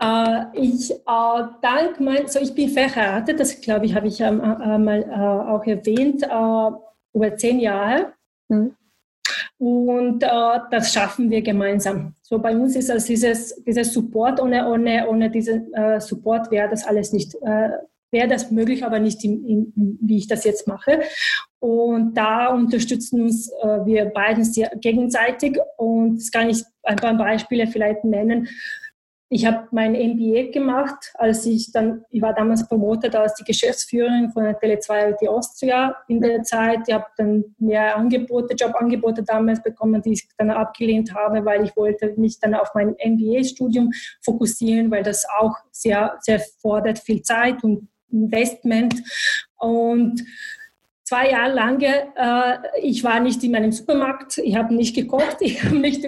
Äh, 0.00 0.44
ich, 0.54 0.90
äh, 0.90 1.42
dank 1.60 2.00
mein, 2.00 2.28
so 2.28 2.38
ich 2.40 2.54
bin 2.54 2.70
verheiratet, 2.70 3.40
das 3.40 3.60
glaube 3.60 3.86
ich, 3.86 3.94
habe 3.94 4.06
ich 4.06 4.20
ähm, 4.20 4.40
äh, 4.40 4.78
mal 4.78 5.02
äh, 5.02 5.50
auch 5.50 5.64
erwähnt, 5.66 6.22
äh, 6.22 6.70
über 7.12 7.36
zehn 7.36 7.58
Jahre. 7.58 8.12
Mhm. 8.48 8.77
Und 9.58 10.22
äh, 10.22 10.28
das 10.70 10.92
schaffen 10.92 11.30
wir 11.30 11.42
gemeinsam. 11.42 12.14
So 12.22 12.38
bei 12.38 12.56
uns 12.56 12.76
ist 12.76 12.90
es 12.90 13.06
dieses, 13.06 13.62
dieses 13.64 13.92
Support, 13.92 14.40
ohne, 14.40 14.68
ohne, 14.68 15.08
ohne 15.08 15.30
diesen 15.30 15.72
äh, 15.74 16.00
Support 16.00 16.50
wäre 16.52 16.70
das 16.70 16.86
alles 16.86 17.12
nicht, 17.12 17.34
äh, 17.42 17.70
wäre 18.12 18.28
das 18.28 18.52
möglich, 18.52 18.84
aber 18.84 19.00
nicht, 19.00 19.24
in, 19.24 19.44
in, 19.44 19.98
wie 20.00 20.18
ich 20.18 20.28
das 20.28 20.44
jetzt 20.44 20.68
mache. 20.68 21.00
Und 21.58 22.14
da 22.14 22.48
unterstützen 22.54 23.22
uns 23.22 23.50
äh, 23.62 23.84
wir 23.84 24.06
beiden 24.06 24.44
sehr 24.44 24.70
gegenseitig. 24.76 25.58
Und 25.76 26.18
das 26.18 26.30
kann 26.30 26.48
ich 26.48 26.62
ein 26.84 26.96
paar 26.96 27.16
Beispiele 27.16 27.66
vielleicht 27.66 28.04
nennen. 28.04 28.48
Ich 29.30 29.44
habe 29.44 29.68
mein 29.72 29.92
MBA 29.92 30.50
gemacht, 30.52 31.12
als 31.14 31.44
ich 31.44 31.70
dann, 31.70 32.02
ich 32.10 32.22
war 32.22 32.32
damals 32.32 32.66
promotet 32.66 33.14
als 33.14 33.34
die 33.34 33.44
Geschäftsführerin 33.44 34.30
von 34.32 34.44
der 34.44 34.58
Tele2 34.58 35.10
IT 35.10 35.28
Austria 35.28 35.96
in 36.08 36.20
der 36.20 36.42
Zeit. 36.44 36.80
Ich 36.86 36.94
habe 36.94 37.04
dann 37.18 37.44
mehr 37.58 37.94
Angebote, 37.96 38.54
Jobangebote 38.54 39.22
damals 39.22 39.62
bekommen, 39.62 40.00
die 40.00 40.12
ich 40.12 40.28
dann 40.38 40.50
abgelehnt 40.50 41.14
habe, 41.14 41.44
weil 41.44 41.62
ich 41.64 41.76
wollte 41.76 42.14
mich 42.16 42.40
dann 42.40 42.54
auf 42.54 42.70
mein 42.74 42.96
MBA-Studium 43.04 43.90
fokussieren, 44.22 44.90
weil 44.90 45.02
das 45.02 45.26
auch 45.38 45.54
sehr, 45.72 46.16
sehr 46.20 46.40
fordert 46.62 46.98
viel 46.98 47.20
Zeit 47.20 47.62
und 47.62 47.88
Investment. 48.10 48.94
Und 49.58 50.24
zwei 51.08 51.30
Jahre 51.30 51.54
lang, 51.54 51.80
äh, 51.80 52.58
ich 52.82 53.02
war 53.02 53.18
nicht 53.20 53.42
in 53.42 53.52
meinem 53.52 53.72
Supermarkt, 53.72 54.38
ich 54.38 54.54
habe 54.56 54.74
nicht 54.74 54.94
gekocht, 54.94 55.36
ich 55.40 55.64
habe 55.64 55.76
nicht 55.76 56.02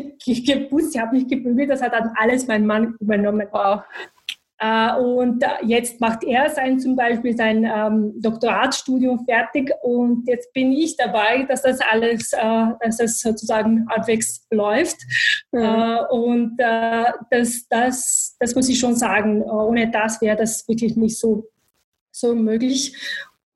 geputzt, 0.46 0.94
ich 0.94 1.00
habe 1.00 1.16
nicht 1.16 1.30
gebügelt, 1.30 1.70
das 1.70 1.80
hat 1.80 1.94
dann 1.94 2.12
alles 2.16 2.46
mein 2.46 2.66
Mann 2.66 2.96
übernommen. 3.00 3.48
Wow. 3.50 3.80
Äh, 4.58 4.94
und 4.96 5.42
jetzt 5.62 6.02
macht 6.02 6.22
er 6.22 6.50
sein 6.50 6.78
zum 6.78 6.96
Beispiel 6.96 7.34
sein 7.34 7.64
ähm, 7.64 8.12
Doktoratstudium 8.20 9.24
fertig 9.24 9.72
und 9.82 10.28
jetzt 10.28 10.52
bin 10.52 10.70
ich 10.70 10.98
dabei, 10.98 11.44
dass 11.44 11.62
das 11.62 11.80
alles, 11.80 12.34
äh, 12.34 12.66
dass 12.84 12.98
das 12.98 13.20
sozusagen 13.20 13.88
halbwegs 13.88 14.46
läuft. 14.50 14.98
Mhm. 15.50 15.60
Äh, 15.60 15.98
und 16.10 16.56
äh, 16.58 17.04
das, 17.30 17.66
das, 17.70 18.36
das 18.38 18.54
muss 18.54 18.68
ich 18.68 18.78
schon 18.78 18.96
sagen, 18.96 19.40
ohne 19.40 19.90
das 19.90 20.20
wäre 20.20 20.36
das 20.36 20.68
wirklich 20.68 20.94
nicht 20.94 21.18
so, 21.18 21.48
so 22.10 22.34
möglich. 22.34 22.94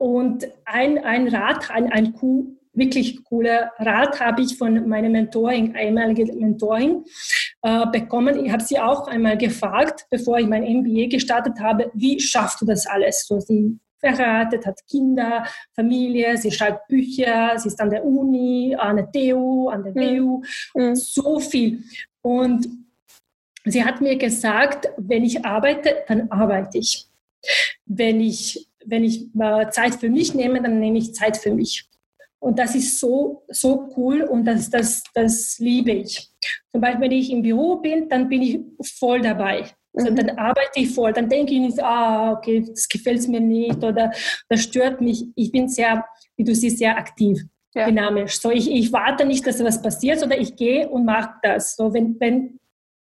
Und 0.05 0.47
ein, 0.67 0.99
ein 1.03 1.29
Rat, 1.29 1.71
ein, 1.71 1.91
ein 1.91 2.13
wirklich 2.75 3.25
cooler 3.25 3.73
Rat 3.79 4.21
habe 4.21 4.43
ich 4.43 4.59
von 4.59 4.87
meiner 4.87 5.09
Mentoring, 5.09 5.75
einmalige 5.75 6.27
Mentoring, 6.27 7.07
äh, 7.63 7.87
bekommen. 7.87 8.45
Ich 8.45 8.53
habe 8.53 8.63
sie 8.63 8.79
auch 8.79 9.09
einmal 9.09 9.39
gefragt, 9.39 10.05
bevor 10.11 10.39
ich 10.39 10.47
mein 10.47 10.63
MBA 10.63 11.09
gestartet 11.09 11.59
habe, 11.59 11.91
wie 11.95 12.21
schaffst 12.21 12.61
du 12.61 12.67
das 12.67 12.87
alles? 12.87 13.27
So, 13.27 13.41
sie 13.41 13.79
verheiratet, 13.99 14.67
hat 14.67 14.79
Kinder, 14.91 15.47
Familie, 15.75 16.37
sie 16.37 16.51
schreibt 16.51 16.87
Bücher, 16.89 17.55
sie 17.57 17.69
ist 17.69 17.81
an 17.81 17.89
der 17.89 18.05
Uni, 18.05 18.77
an 18.79 18.97
der 18.97 19.11
TU, 19.11 19.71
an 19.71 19.85
der 19.85 19.95
WU, 19.95 20.43
mhm. 20.75 20.95
so 20.97 21.41
viel. 21.41 21.83
Und 22.21 22.69
sie 23.65 23.83
hat 23.83 24.03
mir 24.03 24.19
gesagt, 24.19 24.91
wenn 24.99 25.25
ich 25.25 25.47
arbeite, 25.47 26.05
dann 26.09 26.31
arbeite 26.31 26.77
ich. 26.77 27.07
Wenn 27.87 28.21
ich, 28.21 28.69
wenn 28.87 29.05
ich 29.05 29.28
Zeit 29.70 29.95
für 29.97 30.11
mich 30.11 30.35
nehme, 30.35 30.62
dann 30.62 30.80
nehme 30.80 30.99
ich 30.99 31.14
Zeit 31.14 31.37
für 31.37 31.55
mich. 31.55 31.89
Und 32.39 32.59
das 32.59 32.74
ist 32.74 33.01
so, 33.01 33.43
so 33.49 33.89
cool 33.97 34.22
und 34.22 34.45
das, 34.45 34.68
das, 34.68 35.03
das 35.14 35.59
liebe 35.59 35.93
ich. 35.93 36.28
Zum 36.72 36.80
Beispiel, 36.82 37.01
wenn 37.01 37.12
ich 37.12 37.30
im 37.30 37.41
Büro 37.41 37.76
bin, 37.76 38.09
dann 38.09 38.28
bin 38.28 38.43
ich 38.43 38.61
voll 38.99 39.22
dabei. 39.22 39.64
Also 39.95 40.11
dann 40.11 40.30
arbeite 40.30 40.80
ich 40.80 40.91
voll, 40.91 41.12
dann 41.12 41.28
denke 41.28 41.55
ich 41.55 41.61
nicht, 41.61 41.82
ah, 41.82 42.32
okay, 42.32 42.64
das 42.68 42.89
gefällt 42.89 43.26
mir 43.28 43.41
nicht 43.41 43.82
oder 43.82 44.11
das 44.49 44.62
stört 44.62 45.01
mich. 45.01 45.24
Ich 45.37 45.53
bin 45.53 45.68
sehr, 45.68 46.05
wie 46.37 46.45
du 46.45 46.55
siehst, 46.55 46.78
sehr 46.78 46.99
aktiv, 46.99 47.41
ja. 47.74 47.87
dynamisch. 47.87 48.41
So, 48.41 48.51
ich, 48.51 48.70
ich 48.70 48.93
warte 48.93 49.24
nicht, 49.24 49.47
dass 49.47 49.62
was 49.62 49.80
passiert, 49.80 50.18
sondern 50.18 50.41
ich 50.41 50.57
gehe 50.57 50.89
und 50.89 51.05
mache 51.05 51.35
das. 51.43 51.76
So, 51.76 51.95
wenn, 51.95 52.18
wenn, 52.18 52.59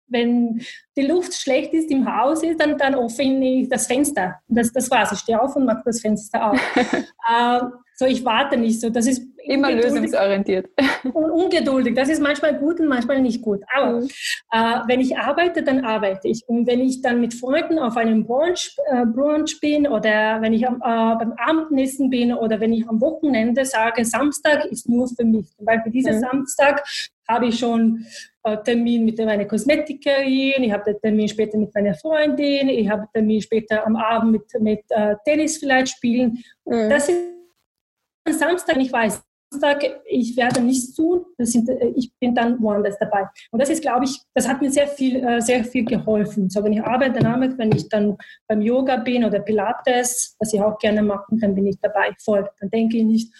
wenn 0.08 0.60
die 0.96 1.06
Luft 1.06 1.34
schlecht 1.34 1.72
ist 1.74 1.90
im 1.90 2.06
Haus, 2.06 2.42
ist, 2.42 2.60
dann, 2.60 2.78
dann 2.78 2.94
öffne 2.94 3.62
ich 3.62 3.68
das 3.68 3.86
Fenster. 3.86 4.40
Das, 4.48 4.72
das 4.72 4.90
war's. 4.90 5.12
Ich 5.12 5.20
stehe 5.20 5.40
auf 5.40 5.56
und 5.56 5.64
mache 5.64 5.82
das 5.84 6.00
Fenster 6.00 6.50
auf. 6.50 6.60
ähm, 6.76 7.72
so, 7.96 8.06
ich 8.06 8.24
warte 8.24 8.56
nicht 8.56 8.80
so. 8.80 8.90
Das 8.90 9.06
ist 9.06 9.22
immer 9.44 9.70
lösungsorientiert. 9.70 10.68
Und 11.04 11.30
ungeduldig. 11.30 11.94
Das 11.94 12.08
ist 12.08 12.20
manchmal 12.20 12.58
gut 12.58 12.80
und 12.80 12.88
manchmal 12.88 13.20
nicht 13.20 13.42
gut. 13.42 13.62
Aber 13.72 14.00
mhm. 14.00 14.08
äh, 14.50 14.80
wenn 14.88 15.00
ich 15.00 15.16
arbeite, 15.16 15.62
dann 15.62 15.84
arbeite 15.84 16.28
ich. 16.28 16.42
Und 16.46 16.66
wenn 16.66 16.80
ich 16.80 17.02
dann 17.02 17.20
mit 17.20 17.34
Freunden 17.34 17.78
auf 17.78 17.96
einem 17.96 18.24
Brunch, 18.24 18.74
äh, 18.90 19.04
Brunch 19.06 19.60
bin 19.60 19.86
oder 19.86 20.40
wenn 20.40 20.52
ich 20.54 20.66
am, 20.66 20.76
äh, 20.76 21.16
beim 21.16 21.34
Abendessen 21.36 22.10
bin 22.10 22.32
oder 22.32 22.58
wenn 22.58 22.72
ich 22.72 22.88
am 22.88 23.00
Wochenende 23.00 23.64
sage, 23.64 24.04
Samstag 24.04 24.64
ist 24.64 24.88
nur 24.88 25.06
für 25.06 25.24
mich. 25.24 25.54
Zum 25.56 25.66
Beispiel 25.66 25.92
diesen 25.92 26.16
mhm. 26.16 26.20
Samstag 26.20 26.84
habe 27.28 27.46
ich 27.46 27.58
schon 27.58 28.06
äh, 28.06 28.33
Termin 28.64 29.04
mit 29.04 29.18
meiner 29.18 29.46
Kosmetikerin, 29.46 30.64
ich 30.64 30.72
habe 30.72 30.84
den 30.84 31.00
Termin 31.00 31.28
später 31.28 31.56
mit 31.56 31.74
meiner 31.74 31.94
Freundin, 31.94 32.68
ich 32.68 32.88
habe 32.88 33.06
Termin 33.12 33.40
später 33.40 33.86
am 33.86 33.96
Abend 33.96 34.32
mit, 34.32 34.60
mit 34.60 34.84
äh, 34.90 35.16
Tennis 35.24 35.58
vielleicht 35.58 35.88
spielen. 35.88 36.38
Mhm. 36.66 36.90
Das 36.90 37.08
ist 37.08 38.38
Samstag, 38.38 38.76
ich 38.76 38.92
weiß, 38.92 39.22
Samstag, 39.50 39.84
ich 40.06 40.36
werde 40.36 40.60
nichts 40.60 40.94
tun, 40.94 41.24
sind, 41.38 41.68
äh, 41.68 41.92
ich 41.96 42.12
bin 42.18 42.34
dann 42.34 42.60
woanders 42.60 42.98
dabei. 42.98 43.26
Und 43.50 43.62
das 43.62 43.70
ist, 43.70 43.82
glaube 43.82 44.04
ich, 44.04 44.20
das 44.34 44.48
hat 44.48 44.60
mir 44.60 44.70
sehr 44.70 44.88
viel, 44.88 45.24
äh, 45.24 45.40
sehr 45.40 45.64
viel 45.64 45.84
geholfen. 45.84 46.50
So, 46.50 46.62
wenn 46.62 46.72
ich 46.72 46.82
arbeite, 46.82 47.26
arbeite, 47.26 47.56
wenn 47.58 47.72
ich 47.72 47.88
dann 47.88 48.16
beim 48.46 48.60
Yoga 48.60 48.96
bin 48.96 49.24
oder 49.24 49.40
Pilates, 49.40 50.36
was 50.38 50.52
ich 50.52 50.60
auch 50.60 50.78
gerne 50.78 51.02
machen 51.02 51.38
kann, 51.40 51.54
bin 51.54 51.66
ich 51.66 51.78
dabei 51.80 52.12
voll. 52.22 52.48
Dann 52.60 52.70
denke 52.70 52.98
ich 52.98 53.04
nicht, 53.04 53.32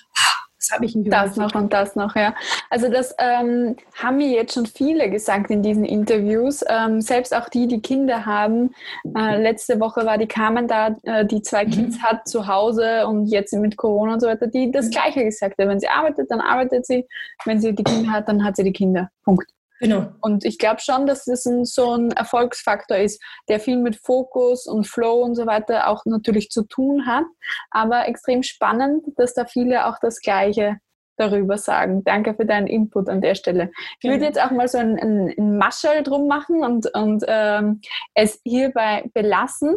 das 0.68 0.74
habe 0.74 0.86
ich 0.86 0.96
Das 1.04 1.36
noch 1.36 1.54
und 1.54 1.72
das 1.72 1.96
noch, 1.96 2.16
ja. 2.16 2.34
Also 2.70 2.88
das 2.88 3.14
ähm, 3.18 3.76
haben 3.94 4.16
mir 4.16 4.28
jetzt 4.28 4.54
schon 4.54 4.66
viele 4.66 5.10
gesagt 5.10 5.50
in 5.50 5.62
diesen 5.62 5.84
Interviews, 5.84 6.64
ähm, 6.68 7.00
selbst 7.00 7.34
auch 7.34 7.48
die, 7.48 7.66
die 7.66 7.80
Kinder 7.80 8.26
haben. 8.26 8.74
Äh, 9.16 9.42
letzte 9.42 9.80
Woche 9.80 10.06
war 10.06 10.18
die 10.18 10.26
Carmen 10.26 10.68
da, 10.68 10.96
äh, 11.02 11.24
die 11.26 11.42
zwei 11.42 11.66
mhm. 11.66 11.70
Kids 11.70 12.02
hat 12.02 12.26
zu 12.28 12.46
Hause 12.46 13.06
und 13.06 13.26
jetzt 13.26 13.52
mit 13.54 13.76
Corona 13.76 14.14
und 14.14 14.20
so 14.20 14.26
weiter, 14.26 14.46
die 14.46 14.70
das 14.70 14.86
mhm. 14.86 14.90
Gleiche 14.90 15.24
gesagt 15.24 15.58
hat. 15.58 15.68
Wenn 15.68 15.80
sie 15.80 15.88
arbeitet, 15.88 16.30
dann 16.30 16.40
arbeitet 16.40 16.86
sie. 16.86 17.06
Wenn 17.44 17.60
sie 17.60 17.74
die 17.74 17.84
Kinder 17.84 18.12
hat, 18.12 18.28
dann 18.28 18.44
hat 18.44 18.56
sie 18.56 18.64
die 18.64 18.72
Kinder. 18.72 19.10
Punkt. 19.24 19.53
Genau. 19.80 20.12
Und 20.20 20.44
ich 20.44 20.58
glaube 20.58 20.80
schon, 20.80 21.06
dass 21.06 21.24
das 21.24 21.46
ein, 21.46 21.64
so 21.64 21.94
ein 21.94 22.12
Erfolgsfaktor 22.12 22.96
ist, 22.96 23.22
der 23.48 23.60
viel 23.60 23.78
mit 23.78 23.96
Fokus 23.96 24.66
und 24.66 24.86
Flow 24.86 25.22
und 25.22 25.34
so 25.34 25.46
weiter 25.46 25.88
auch 25.88 26.04
natürlich 26.04 26.50
zu 26.50 26.64
tun 26.64 27.06
hat. 27.06 27.24
Aber 27.70 28.06
extrem 28.06 28.42
spannend, 28.42 29.04
dass 29.16 29.34
da 29.34 29.46
viele 29.46 29.86
auch 29.86 29.98
das 30.00 30.20
Gleiche 30.20 30.78
darüber 31.16 31.58
sagen. 31.58 32.02
Danke 32.04 32.34
für 32.34 32.46
deinen 32.46 32.66
Input 32.66 33.08
an 33.08 33.20
der 33.20 33.34
Stelle. 33.34 33.70
Ich 34.00 34.10
würde 34.10 34.24
jetzt 34.24 34.40
auch 34.40 34.50
mal 34.50 34.68
so 34.68 34.78
ein, 34.78 34.98
ein, 34.98 35.34
ein 35.36 35.58
Maschel 35.58 36.02
drum 36.02 36.26
machen 36.26 36.64
und, 36.64 36.92
und 36.94 37.24
ähm, 37.28 37.80
es 38.14 38.40
hierbei 38.44 39.08
belassen. 39.14 39.76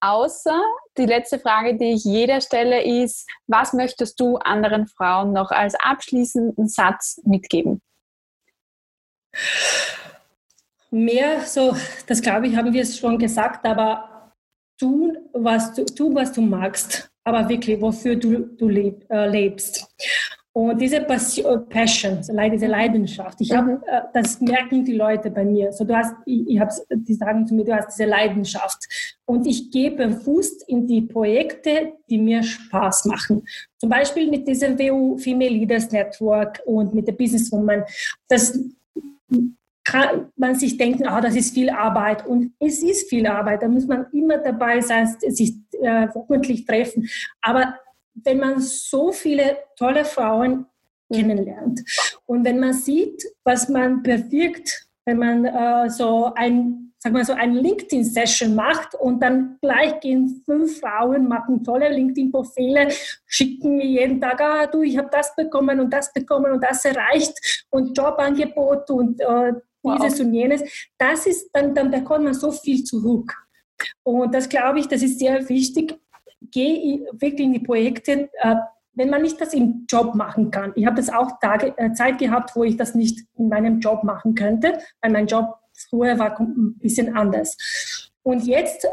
Außer 0.00 0.60
die 0.98 1.06
letzte 1.06 1.38
Frage, 1.38 1.76
die 1.76 1.92
ich 1.92 2.04
jeder 2.04 2.40
stelle, 2.40 2.82
ist, 2.82 3.28
was 3.46 3.72
möchtest 3.72 4.18
du 4.18 4.36
anderen 4.38 4.88
Frauen 4.88 5.32
noch 5.32 5.52
als 5.52 5.76
abschließenden 5.76 6.66
Satz 6.66 7.20
mitgeben? 7.24 7.80
Mehr 10.90 11.40
so, 11.46 11.74
das 12.06 12.20
glaube 12.20 12.48
ich, 12.48 12.56
haben 12.56 12.72
wir 12.72 12.82
es 12.82 12.98
schon 12.98 13.18
gesagt, 13.18 13.64
aber 13.64 14.32
tun, 14.78 15.16
was 15.32 15.72
du, 15.74 15.84
tu, 15.84 16.14
was 16.14 16.32
du 16.32 16.42
magst, 16.42 17.10
aber 17.24 17.48
wirklich, 17.48 17.80
wofür 17.80 18.16
du, 18.16 18.40
du 18.40 18.68
leb, 18.68 19.04
äh, 19.10 19.28
lebst. 19.28 19.86
Und 20.54 20.78
diese 20.82 21.00
Passion, 21.00 21.66
Passion, 21.66 22.20
diese 22.20 22.66
Leidenschaft, 22.66 23.40
ich 23.40 23.52
habe, 23.52 23.72
mhm. 23.72 23.82
äh, 23.86 24.02
das 24.12 24.38
merken 24.42 24.84
die 24.84 24.92
Leute 24.92 25.30
bei 25.30 25.46
mir. 25.46 25.72
So, 25.72 25.84
du 25.84 25.96
hast, 25.96 26.14
ich, 26.26 26.46
ich 26.46 26.60
die 26.90 27.14
sagen 27.14 27.46
zu 27.46 27.54
mir, 27.54 27.64
du 27.64 27.74
hast 27.74 27.96
diese 27.96 28.06
Leidenschaft. 28.06 28.86
Und 29.24 29.46
ich 29.46 29.70
gehe 29.70 29.92
bewusst 29.92 30.68
in 30.68 30.86
die 30.86 31.00
Projekte, 31.00 31.94
die 32.10 32.18
mir 32.18 32.42
Spaß 32.42 33.06
machen. 33.06 33.46
Zum 33.78 33.88
Beispiel 33.88 34.28
mit 34.28 34.46
diesem 34.46 34.78
WU 34.78 35.16
Female 35.16 35.52
Leaders 35.52 35.90
Network 35.90 36.60
und 36.66 36.92
mit 36.92 37.08
der 37.08 37.12
Businesswoman. 37.12 37.84
Das 38.28 38.58
kann 39.84 40.30
man 40.36 40.54
sich 40.54 40.76
denken, 40.76 41.06
ah, 41.06 41.20
das 41.20 41.34
ist 41.34 41.54
viel 41.54 41.70
Arbeit. 41.70 42.26
Und 42.26 42.52
es 42.60 42.82
ist 42.82 43.08
viel 43.08 43.26
Arbeit. 43.26 43.62
Da 43.62 43.68
muss 43.68 43.86
man 43.86 44.06
immer 44.12 44.38
dabei 44.38 44.80
sein, 44.80 45.08
sich 45.20 45.54
äh, 45.80 46.06
wöchentlich 46.14 46.64
treffen. 46.64 47.08
Aber 47.40 47.74
wenn 48.14 48.38
man 48.38 48.60
so 48.60 49.12
viele 49.12 49.58
tolle 49.76 50.04
Frauen 50.04 50.66
kennenlernt 51.12 51.80
und 52.26 52.44
wenn 52.44 52.60
man 52.60 52.72
sieht, 52.72 53.24
was 53.44 53.68
man 53.68 54.02
bewirkt, 54.02 54.86
wenn 55.04 55.18
man 55.18 55.44
äh, 55.44 55.90
so 55.90 56.32
ein 56.34 56.91
sag 57.02 57.12
mal 57.12 57.24
so 57.24 57.32
ein 57.32 57.54
LinkedIn-Session 57.54 58.54
macht 58.54 58.94
und 58.94 59.20
dann 59.20 59.58
gleich 59.60 59.98
gehen 59.98 60.40
fünf 60.46 60.78
Frauen, 60.78 61.26
machen 61.26 61.64
tolle 61.64 61.88
LinkedIn-Profile, 61.88 62.88
schicken 63.26 63.76
mir 63.76 63.86
jeden 63.86 64.20
Tag, 64.20 64.40
ah 64.40 64.66
du, 64.66 64.82
ich 64.82 64.96
habe 64.96 65.08
das 65.10 65.34
bekommen 65.34 65.80
und 65.80 65.92
das 65.92 66.12
bekommen 66.12 66.52
und 66.52 66.62
das 66.62 66.84
erreicht 66.84 67.66
und 67.70 67.98
Jobangebot 67.98 68.88
und 68.90 69.20
äh, 69.20 69.52
dieses 69.84 70.20
wow. 70.20 70.26
und 70.26 70.34
jenes. 70.34 70.62
Das 70.96 71.26
ist, 71.26 71.50
dann, 71.52 71.74
dann 71.74 71.90
bekommt 71.90 72.22
man 72.22 72.34
so 72.34 72.52
viel 72.52 72.84
zurück. 72.84 73.32
Und 74.04 74.32
das 74.32 74.48
glaube 74.48 74.78
ich, 74.78 74.86
das 74.86 75.02
ist 75.02 75.18
sehr 75.18 75.48
wichtig. 75.48 75.98
Geh 76.52 77.04
wirklich 77.14 77.46
in 77.46 77.52
die 77.52 77.58
Projekte, 77.58 78.30
äh, 78.38 78.54
wenn 78.94 79.10
man 79.10 79.22
nicht 79.22 79.40
das 79.40 79.54
im 79.54 79.86
Job 79.90 80.14
machen 80.14 80.52
kann. 80.52 80.72
Ich 80.76 80.86
habe 80.86 80.96
das 80.96 81.10
auch 81.10 81.40
Tage, 81.40 81.74
äh, 81.78 81.92
Zeit 81.94 82.18
gehabt, 82.18 82.54
wo 82.54 82.62
ich 82.62 82.76
das 82.76 82.94
nicht 82.94 83.26
in 83.36 83.48
meinem 83.48 83.80
Job 83.80 84.04
machen 84.04 84.36
könnte, 84.36 84.78
weil 85.00 85.10
mein 85.10 85.26
Job 85.26 85.58
Früher 85.88 86.18
war 86.18 86.38
ein 86.38 86.78
bisschen 86.78 87.16
anders. 87.16 88.10
Und 88.22 88.46
jetzt 88.46 88.86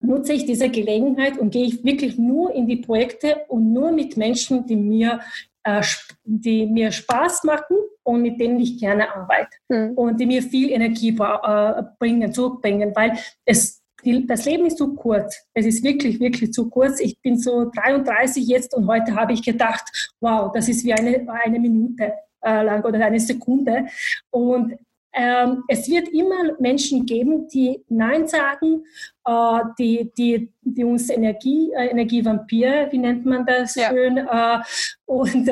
nutze 0.00 0.32
ich 0.32 0.46
diese 0.46 0.68
Gelegenheit 0.68 1.38
und 1.38 1.50
gehe 1.50 1.66
ich 1.66 1.84
wirklich 1.84 2.18
nur 2.18 2.54
in 2.54 2.66
die 2.66 2.76
Projekte 2.76 3.42
und 3.48 3.72
nur 3.72 3.92
mit 3.92 4.16
Menschen, 4.16 4.66
die 4.66 4.76
mir, 4.76 5.20
äh, 5.64 5.82
die 6.24 6.66
mir 6.66 6.90
Spaß 6.90 7.44
machen 7.44 7.76
und 8.02 8.22
mit 8.22 8.40
denen 8.40 8.58
ich 8.60 8.78
gerne 8.78 9.14
arbeite 9.14 9.56
mhm. 9.68 9.92
und 9.92 10.20
die 10.20 10.26
mir 10.26 10.42
viel 10.42 10.70
Energie 10.70 11.10
äh, 11.10 11.82
bringen, 11.98 12.32
zurückbringen, 12.32 12.92
weil 12.94 13.18
es 13.44 13.80
die, 14.04 14.26
das 14.26 14.44
Leben 14.46 14.66
ist 14.66 14.78
zu 14.78 14.94
kurz. 14.94 15.46
Es 15.52 15.66
ist 15.66 15.84
wirklich, 15.84 16.20
wirklich 16.20 16.52
zu 16.52 16.70
kurz. 16.70 17.00
Ich 17.00 17.20
bin 17.20 17.36
so 17.38 17.70
33 17.70 18.46
jetzt 18.46 18.74
und 18.74 18.86
heute 18.86 19.14
habe 19.14 19.32
ich 19.32 19.42
gedacht, 19.42 20.14
wow, 20.20 20.50
das 20.52 20.68
ist 20.68 20.84
wie 20.84 20.94
eine, 20.94 21.26
eine 21.28 21.58
Minute 21.58 22.14
äh, 22.40 22.62
lang 22.62 22.82
oder 22.84 23.04
eine 23.04 23.20
Sekunde. 23.20 23.86
Und 24.30 24.78
ähm, 25.12 25.64
es 25.68 25.88
wird 25.88 26.08
immer 26.08 26.56
Menschen 26.60 27.04
geben, 27.04 27.48
die 27.48 27.82
Nein 27.88 28.28
sagen, 28.28 28.84
äh, 29.26 29.58
die, 29.78 30.12
die, 30.16 30.52
die 30.62 30.84
uns 30.84 31.10
Energie, 31.10 31.72
äh, 31.72 31.86
Energievampir, 31.86 32.88
wie 32.90 32.98
nennt 32.98 33.26
man 33.26 33.44
das 33.44 33.74
ja. 33.74 33.90
schön, 33.90 34.18
äh, 34.18 34.58
und 35.06 35.50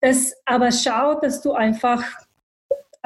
das, 0.00 0.34
aber 0.44 0.72
schau, 0.72 1.20
dass 1.20 1.40
du 1.40 1.52
einfach 1.52 2.04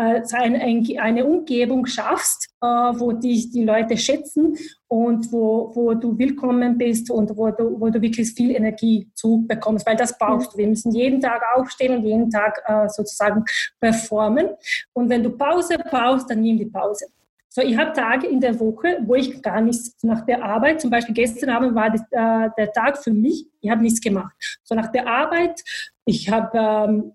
eine 0.01 1.25
Umgebung 1.25 1.87
schaffst, 1.87 2.49
äh, 2.61 2.67
wo 2.67 3.13
dich 3.13 3.51
die 3.51 3.65
Leute 3.65 3.97
schätzen 3.97 4.57
und 4.89 5.33
wo, 5.33 5.71
wo 5.75 5.95
du 5.95 6.19
willkommen 6.19 6.79
bist 6.79 7.11
und 7.11 7.37
wo 7.37 7.51
du, 7.51 7.81
wo 7.81 7.91
du 7.91 8.01
wirklich 8.01 8.33
viel 8.33 8.51
Energie 8.51 9.11
zubekommst, 9.15 9.87
weil 9.87 9.97
das 9.97 10.17
brauchst 10.19 10.53
du. 10.53 10.59
Wir 10.59 10.69
müssen 10.69 10.93
jeden 10.93 11.21
Tag 11.21 11.43
aufstehen 11.55 11.99
und 11.99 12.05
jeden 12.05 12.31
Tag 12.31 12.63
äh, 12.67 12.89
sozusagen 12.89 13.45
performen. 13.81 14.49
Und 14.93 15.09
wenn 15.09 15.23
du 15.23 15.31
Pause 15.31 15.77
brauchst, 15.79 16.31
dann 16.31 16.41
nimm 16.41 16.59
die 16.59 16.67
Pause. 16.67 17.07
So, 17.53 17.63
ich 17.63 17.77
habe 17.77 17.93
Tage 17.93 18.29
in 18.29 18.41
der 18.41 18.61
Woche, 18.61 18.99
wo 19.05 19.17
ich 19.17 19.43
gar 19.43 19.61
nichts 19.61 19.97
nach 20.05 20.25
der 20.25 20.45
Arbeit, 20.45 20.81
zum 20.81 20.89
Beispiel 20.89 21.15
gestern 21.15 21.51
Abend 21.51 21.75
war 21.75 21.91
das, 21.91 22.03
äh, 22.13 22.49
der 22.57 22.73
Tag 22.73 22.99
für 22.99 23.13
mich, 23.13 23.45
ich 23.61 23.69
habe 23.69 23.83
nichts 23.83 24.01
gemacht. 24.01 24.33
So 24.63 24.77
nach 24.77 24.93
der 24.93 25.09
Arbeit, 25.09 25.61
ich 26.05 26.31
habe 26.31 26.57
ähm, 26.57 27.13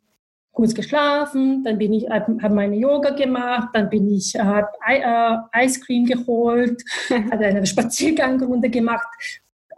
kurz 0.55 0.73
geschlafen, 0.73 1.63
dann 1.63 1.77
bin 1.77 1.93
ich, 1.93 2.09
habe 2.09 2.49
meine 2.49 2.77
Yoga 2.77 3.11
gemacht, 3.11 3.69
dann 3.73 3.89
bin 3.89 4.09
ich, 4.09 4.35
habe 4.35 4.67
äh, 4.87 5.65
Ice 5.65 5.81
Cream 5.81 6.05
geholt, 6.05 6.81
habe 7.31 7.45
eine 7.45 7.65
Spaziergangrunde 7.65 8.69
gemacht. 8.69 9.07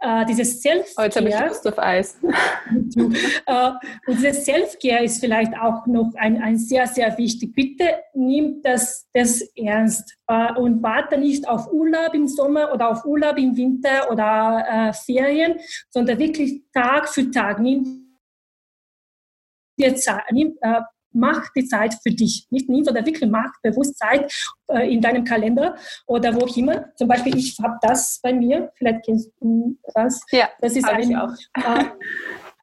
äh, 0.00 0.24
dieses 0.26 0.62
Self-Care. 0.62 1.06
Heute 1.06 1.18
habe 1.18 1.28
ich 1.28 1.48
Lust 1.48 1.66
auf 1.66 1.78
Eis. 1.78 2.18
äh, 2.22 3.70
und 4.06 4.18
dieses 4.18 4.44
Self-Care 4.44 5.04
ist 5.04 5.18
vielleicht 5.18 5.52
auch 5.60 5.86
noch 5.86 6.12
ein, 6.14 6.40
ein 6.40 6.56
sehr, 6.56 6.86
sehr 6.86 7.18
wichtig. 7.18 7.54
Bitte 7.54 7.84
nimm 8.14 8.62
das, 8.62 9.08
das 9.12 9.40
ernst 9.56 10.16
äh, 10.28 10.52
und 10.52 10.80
warte 10.82 11.18
nicht 11.18 11.48
auf 11.48 11.72
Urlaub 11.72 12.14
im 12.14 12.28
Sommer 12.28 12.72
oder 12.72 12.90
auf 12.90 13.04
Urlaub 13.04 13.36
im 13.36 13.56
Winter 13.56 14.10
oder 14.12 14.64
äh, 14.70 14.92
Ferien, 14.92 15.56
sondern 15.90 16.20
wirklich 16.20 16.62
Tag 16.72 17.08
für 17.08 17.28
Tag. 17.32 17.58
Nimm 17.58 18.07
dir 19.78 19.94
Zeit, 19.96 20.22
nimm, 20.32 20.56
äh, 20.60 20.80
mach 21.12 21.52
die 21.54 21.66
Zeit 21.66 21.94
für 22.02 22.10
dich. 22.10 22.46
Nicht 22.50 22.68
nimm, 22.68 22.84
sondern 22.84 23.06
wirklich 23.06 23.30
mach 23.30 23.50
bewusst 23.62 23.98
Zeit 23.98 24.32
äh, 24.68 24.92
in 24.92 25.00
deinem 25.00 25.24
Kalender 25.24 25.76
oder 26.06 26.34
wo 26.34 26.44
auch 26.44 26.56
immer. 26.56 26.94
Zum 26.96 27.08
Beispiel, 27.08 27.36
ich 27.36 27.58
habe 27.62 27.78
das 27.82 28.20
bei 28.22 28.32
mir, 28.32 28.70
vielleicht 28.76 29.04
kennst 29.04 29.30
du 29.40 29.76
das. 29.94 30.20
Ja, 30.30 30.48
das 30.60 30.76
ist 30.76 30.88
ein, 30.88 31.10
ich 31.10 31.16
auch. 31.16 31.32
Äh, 31.54 31.84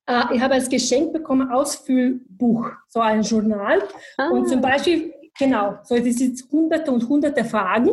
äh, 0.08 0.36
ich 0.36 0.42
habe 0.42 0.56
als 0.56 0.70
Geschenk 0.70 1.14
bekommen 1.14 1.52
Ausfüllbuch, 1.52 2.70
so 2.88 3.00
ein 3.00 3.22
Journal. 3.22 3.82
Ah. 4.18 4.30
Und 4.30 4.48
zum 4.48 4.62
Beispiel, 4.62 5.14
genau, 5.38 5.80
so 5.84 5.96
es 5.96 6.18
sind 6.18 6.44
hunderte 6.52 6.92
und 6.92 7.08
hunderte 7.08 7.44
Fragen. 7.44 7.90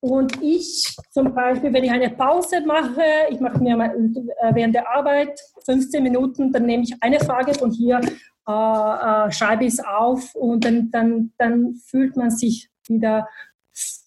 Und 0.00 0.42
ich 0.42 0.96
zum 1.10 1.34
Beispiel, 1.34 1.72
wenn 1.72 1.84
ich 1.84 1.90
eine 1.90 2.10
Pause 2.10 2.60
mache, 2.66 3.02
ich 3.30 3.40
mache 3.40 3.58
mir 3.58 3.76
mal, 3.76 3.90
äh, 3.90 4.54
während 4.54 4.74
der 4.74 4.88
Arbeit 4.88 5.38
15 5.64 6.02
Minuten, 6.02 6.52
dann 6.52 6.64
nehme 6.64 6.84
ich 6.84 6.94
eine 7.00 7.20
Frage 7.20 7.54
von 7.54 7.70
hier 7.70 8.00
äh, 8.48 8.52
äh, 8.52 9.30
schreibe 9.30 9.64
ich 9.64 9.74
es 9.74 9.84
auf 9.84 10.34
und 10.34 10.64
dann, 10.64 10.90
dann, 10.90 11.32
dann 11.38 11.74
fühlt 11.74 12.16
man 12.16 12.30
sich 12.30 12.70
wieder 12.88 13.28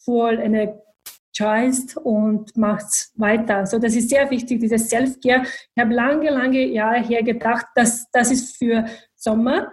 voll 0.03 0.39
energized 0.39 1.97
und 1.97 2.55
macht 2.57 2.86
es 2.86 3.13
weiter. 3.15 3.65
So, 3.65 3.79
das 3.79 3.95
ist 3.95 4.09
sehr 4.09 4.29
wichtig, 4.29 4.59
dieses 4.59 4.89
Self-Care. 4.89 5.43
Ich 5.43 5.81
habe 5.81 5.93
lange, 5.93 6.29
lange 6.29 6.65
Jahre 6.65 7.01
her 7.01 7.23
gedacht, 7.23 7.65
dass 7.75 8.09
das 8.11 8.31
ist 8.31 8.57
für 8.57 8.86
Sommer. 9.15 9.71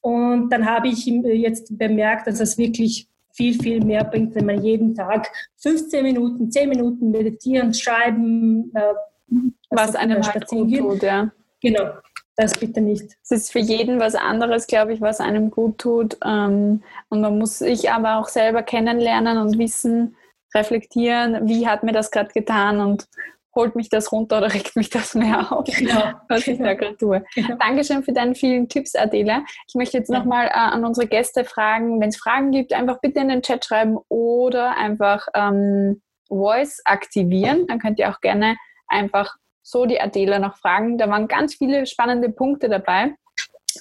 Und 0.00 0.50
dann 0.50 0.66
habe 0.66 0.88
ich 0.88 1.06
jetzt 1.06 1.76
bemerkt, 1.78 2.26
dass 2.26 2.38
das 2.38 2.58
wirklich 2.58 3.08
viel, 3.32 3.54
viel 3.60 3.82
mehr 3.82 4.04
bringt, 4.04 4.34
wenn 4.34 4.46
man 4.46 4.62
jeden 4.62 4.94
Tag 4.94 5.28
15 5.56 6.02
Minuten, 6.02 6.50
10 6.50 6.68
Minuten 6.68 7.10
meditieren, 7.10 7.72
schreiben, 7.72 8.70
äh, 8.74 8.94
was 9.70 9.94
einem 9.94 10.22
halt 10.22 10.46
gut 10.46 10.76
tut, 10.76 11.02
ja. 11.02 11.32
Genau, 11.62 11.92
das 12.36 12.58
bitte 12.58 12.80
nicht. 12.80 13.04
Es 13.22 13.30
ist 13.30 13.52
für 13.52 13.58
jeden 13.58 14.00
was 14.00 14.14
anderes, 14.14 14.66
glaube 14.66 14.92
ich, 14.92 15.00
was 15.00 15.20
einem 15.20 15.50
gut 15.50 15.78
tut. 15.78 16.16
Ähm, 16.24 16.82
und 17.08 17.20
man 17.20 17.38
muss 17.38 17.58
sich 17.58 17.90
aber 17.90 18.18
auch 18.18 18.28
selber 18.28 18.62
kennenlernen 18.62 19.38
und 19.38 19.58
wissen, 19.58 20.16
reflektieren, 20.54 21.48
wie 21.48 21.66
hat 21.66 21.82
mir 21.82 21.92
das 21.92 22.10
gerade 22.10 22.32
getan 22.32 22.80
und 22.80 23.06
holt 23.54 23.76
mich 23.76 23.88
das 23.88 24.12
runter 24.12 24.38
oder 24.38 24.52
regt 24.54 24.76
mich 24.76 24.90
das 24.90 25.14
mehr 25.14 25.52
auf, 25.52 25.66
genau. 25.66 26.12
was 26.28 26.46
ich 26.46 26.58
da 26.58 26.74
gerade 26.74 26.96
tue. 26.96 27.24
Genau. 27.34 27.56
Dankeschön 27.56 28.02
für 28.02 28.12
deine 28.12 28.34
vielen 28.34 28.68
Tipps, 28.68 28.94
Adela. 28.94 29.44
Ich 29.68 29.74
möchte 29.74 29.98
jetzt 29.98 30.10
ja. 30.10 30.18
nochmal 30.18 30.46
äh, 30.46 30.52
an 30.52 30.84
unsere 30.84 31.06
Gäste 31.06 31.44
fragen, 31.44 32.00
wenn 32.00 32.08
es 32.08 32.16
Fragen 32.16 32.50
gibt, 32.50 32.72
einfach 32.72 33.00
bitte 33.00 33.20
in 33.20 33.28
den 33.28 33.42
Chat 33.42 33.64
schreiben 33.64 33.98
oder 34.08 34.76
einfach 34.76 35.26
ähm, 35.34 36.00
Voice 36.28 36.80
aktivieren. 36.84 37.66
Dann 37.66 37.78
könnt 37.78 37.98
ihr 37.98 38.10
auch 38.10 38.20
gerne 38.20 38.56
einfach 38.88 39.36
so 39.62 39.86
die 39.86 40.00
Adela 40.00 40.38
noch 40.38 40.56
fragen. 40.56 40.98
Da 40.98 41.08
waren 41.08 41.28
ganz 41.28 41.54
viele 41.54 41.86
spannende 41.86 42.30
Punkte 42.30 42.68
dabei. 42.68 43.14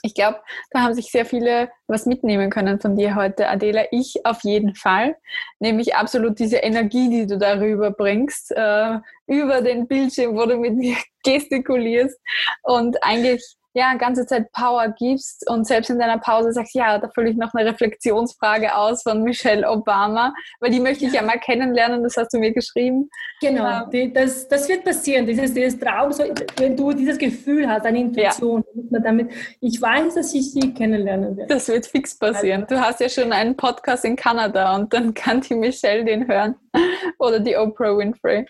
Ich 0.03 0.13
glaube, 0.13 0.39
da 0.71 0.81
haben 0.81 0.93
sich 0.93 1.11
sehr 1.11 1.25
viele 1.25 1.69
was 1.87 2.05
mitnehmen 2.05 2.49
können 2.49 2.79
von 2.79 2.95
dir 2.95 3.15
heute, 3.15 3.49
Adela. 3.49 3.85
Ich 3.91 4.25
auf 4.25 4.43
jeden 4.43 4.73
Fall. 4.75 5.17
Nämlich 5.59 5.95
absolut 5.95 6.39
diese 6.39 6.57
Energie, 6.57 7.09
die 7.09 7.27
du 7.27 7.37
darüber 7.37 7.91
bringst, 7.91 8.51
äh, 8.51 8.99
über 9.27 9.61
den 9.61 9.87
Bildschirm, 9.87 10.35
wo 10.35 10.45
du 10.45 10.57
mit 10.57 10.75
mir 10.75 10.95
gestikulierst 11.23 12.17
und 12.63 13.03
eigentlich 13.03 13.43
ja, 13.73 13.93
ganze 13.95 14.25
Zeit 14.25 14.51
Power 14.51 14.93
gibst 14.97 15.49
und 15.49 15.65
selbst 15.65 15.89
in 15.89 15.99
deiner 15.99 16.17
Pause 16.17 16.51
sagst, 16.51 16.75
ja, 16.75 16.97
da 16.97 17.09
fülle 17.09 17.29
ich 17.29 17.37
noch 17.37 17.53
eine 17.53 17.69
Reflexionsfrage 17.69 18.75
aus 18.75 19.03
von 19.03 19.23
Michelle 19.23 19.69
Obama, 19.69 20.33
weil 20.59 20.71
die 20.71 20.79
möchte 20.79 21.05
ich 21.05 21.13
ja, 21.13 21.21
mal 21.21 21.39
kennenlernen, 21.39 22.03
das 22.03 22.17
hast 22.17 22.33
du 22.33 22.39
mir 22.39 22.51
geschrieben. 22.53 23.09
Genau, 23.39 23.85
die, 23.85 24.11
das, 24.11 24.47
das 24.47 24.67
wird 24.67 24.83
passieren, 24.83 25.25
dieses, 25.25 25.53
dieses 25.53 25.79
Traum, 25.79 26.11
so, 26.11 26.23
wenn 26.57 26.75
du 26.75 26.91
dieses 26.91 27.17
Gefühl 27.17 27.67
hast, 27.67 27.85
eine 27.85 27.99
Intuition, 27.99 28.63
ja. 28.89 28.99
damit, 28.99 29.31
ich 29.61 29.81
weiß, 29.81 30.15
dass 30.15 30.33
ich 30.33 30.51
sie 30.51 30.73
kennenlernen 30.73 31.37
werde. 31.37 31.53
Das 31.53 31.67
wird 31.67 31.85
fix 31.85 32.17
passieren. 32.17 32.65
Du 32.67 32.79
hast 32.79 32.99
ja 32.99 33.09
schon 33.09 33.31
einen 33.31 33.55
Podcast 33.55 34.03
in 34.05 34.15
Kanada 34.15 34.75
und 34.75 34.93
dann 34.93 35.13
kann 35.13 35.41
die 35.41 35.55
Michelle 35.55 36.03
den 36.03 36.27
hören 36.27 36.55
oder 37.19 37.39
die 37.39 37.55
Oprah 37.55 37.97
Winfrey. 37.97 38.45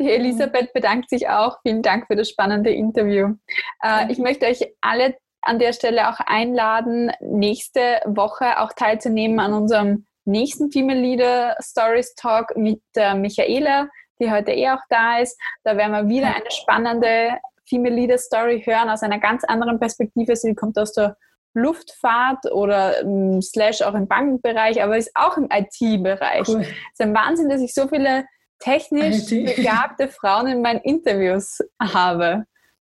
Die 0.00 0.10
Elisabeth 0.10 0.72
bedankt 0.72 1.10
sich 1.10 1.28
auch. 1.28 1.58
Vielen 1.62 1.82
Dank 1.82 2.06
für 2.06 2.16
das 2.16 2.28
spannende 2.28 2.70
Interview. 2.70 3.34
Äh, 3.82 4.10
ich 4.10 4.18
möchte 4.18 4.46
euch 4.46 4.66
alle 4.80 5.16
an 5.42 5.58
der 5.58 5.72
Stelle 5.72 6.08
auch 6.08 6.20
einladen, 6.20 7.12
nächste 7.20 8.00
Woche 8.06 8.60
auch 8.60 8.72
teilzunehmen 8.72 9.40
an 9.40 9.52
unserem 9.52 10.06
nächsten 10.24 10.72
Female 10.72 11.00
Leader 11.00 11.56
Stories 11.60 12.14
Talk 12.14 12.56
mit 12.56 12.80
der 12.96 13.14
Michaela, 13.14 13.88
die 14.20 14.30
heute 14.30 14.52
eh 14.52 14.70
auch 14.70 14.80
da 14.88 15.18
ist. 15.18 15.38
Da 15.64 15.76
werden 15.76 15.92
wir 15.92 16.08
wieder 16.08 16.34
eine 16.34 16.50
spannende 16.50 17.38
Female 17.68 17.94
Leader 17.94 18.18
Story 18.18 18.62
hören 18.64 18.88
aus 18.88 19.02
einer 19.02 19.18
ganz 19.18 19.44
anderen 19.44 19.78
Perspektive. 19.78 20.34
Sie 20.36 20.54
kommt 20.54 20.78
aus 20.78 20.92
der 20.92 21.16
Luftfahrt 21.54 22.50
oder 22.52 23.00
ähm, 23.02 23.40
slash 23.40 23.82
auch 23.82 23.94
im 23.94 24.08
Bankenbereich, 24.08 24.82
aber 24.82 24.96
ist 24.96 25.12
auch 25.14 25.36
im 25.36 25.48
IT-Bereich. 25.50 26.48
Cool. 26.48 26.62
Es 26.62 26.68
ist 26.68 27.00
ein 27.00 27.14
Wahnsinn, 27.14 27.48
dass 27.48 27.60
ich 27.60 27.74
so 27.74 27.86
viele 27.86 28.24
technisch 28.58 29.28
begabte 29.28 30.08
Frauen 30.08 30.46
in 30.46 30.62
meinen 30.62 30.80
Interviews 30.80 31.58
habe. 31.80 32.46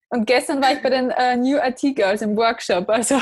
Und 0.09 0.25
gestern 0.25 0.61
war 0.61 0.71
ich 0.71 0.81
bei 0.81 0.89
den 0.89 1.07
uh, 1.07 1.35
New 1.37 1.57
IT 1.57 1.95
Girls 1.95 2.21
im 2.21 2.37
Workshop. 2.37 2.89
Also 2.89 3.19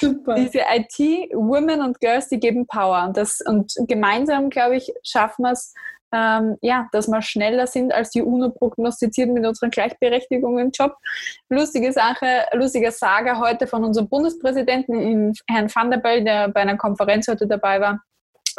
Super. 0.00 0.34
diese 0.34 0.60
IT-Women 0.60 1.80
und 1.80 2.00
Girls, 2.00 2.28
die 2.28 2.40
geben 2.40 2.66
Power. 2.66 3.04
Und, 3.06 3.16
das, 3.16 3.40
und 3.46 3.72
gemeinsam, 3.88 4.50
glaube 4.50 4.76
ich, 4.76 4.92
schaffen 5.04 5.44
wir 5.44 5.52
es, 5.52 5.72
ähm, 6.14 6.58
ja, 6.60 6.88
dass 6.92 7.08
wir 7.08 7.22
schneller 7.22 7.66
sind 7.66 7.94
als 7.94 8.10
die 8.10 8.20
UNO 8.20 8.50
prognostiziert 8.50 9.30
mit 9.30 9.46
unserer 9.46 9.70
Gleichberechtigung 9.70 10.58
im 10.58 10.70
Job. 10.70 10.94
Lustige 11.48 11.92
Sache, 11.92 12.44
lustiger 12.52 12.90
Saga 12.90 13.38
heute 13.38 13.66
von 13.66 13.84
unserem 13.84 14.08
Bundespräsidenten, 14.08 15.32
Herrn 15.48 15.74
Van 15.74 15.90
der 15.90 15.98
Bell, 15.98 16.22
der 16.22 16.48
bei 16.48 16.60
einer 16.60 16.76
Konferenz 16.76 17.28
heute 17.28 17.46
dabei 17.46 17.80
war 17.80 18.02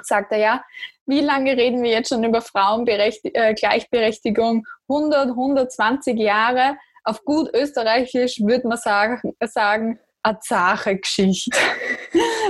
sagt 0.01 0.31
er 0.31 0.37
ja, 0.37 0.63
wie 1.05 1.21
lange 1.21 1.57
reden 1.57 1.83
wir 1.83 1.91
jetzt 1.91 2.09
schon 2.09 2.23
über 2.23 2.41
Frauengleichberechtigung? 2.41 4.65
100, 4.87 5.29
120 5.29 6.17
Jahre. 6.17 6.77
Auf 7.03 7.23
gut 7.25 7.53
österreichisch 7.53 8.39
würde 8.39 8.67
man 8.67 8.77
sagen, 8.77 9.35
sagen 9.41 9.99
eine 10.23 10.39
zache 10.39 10.97
Geschichte. 10.97 11.51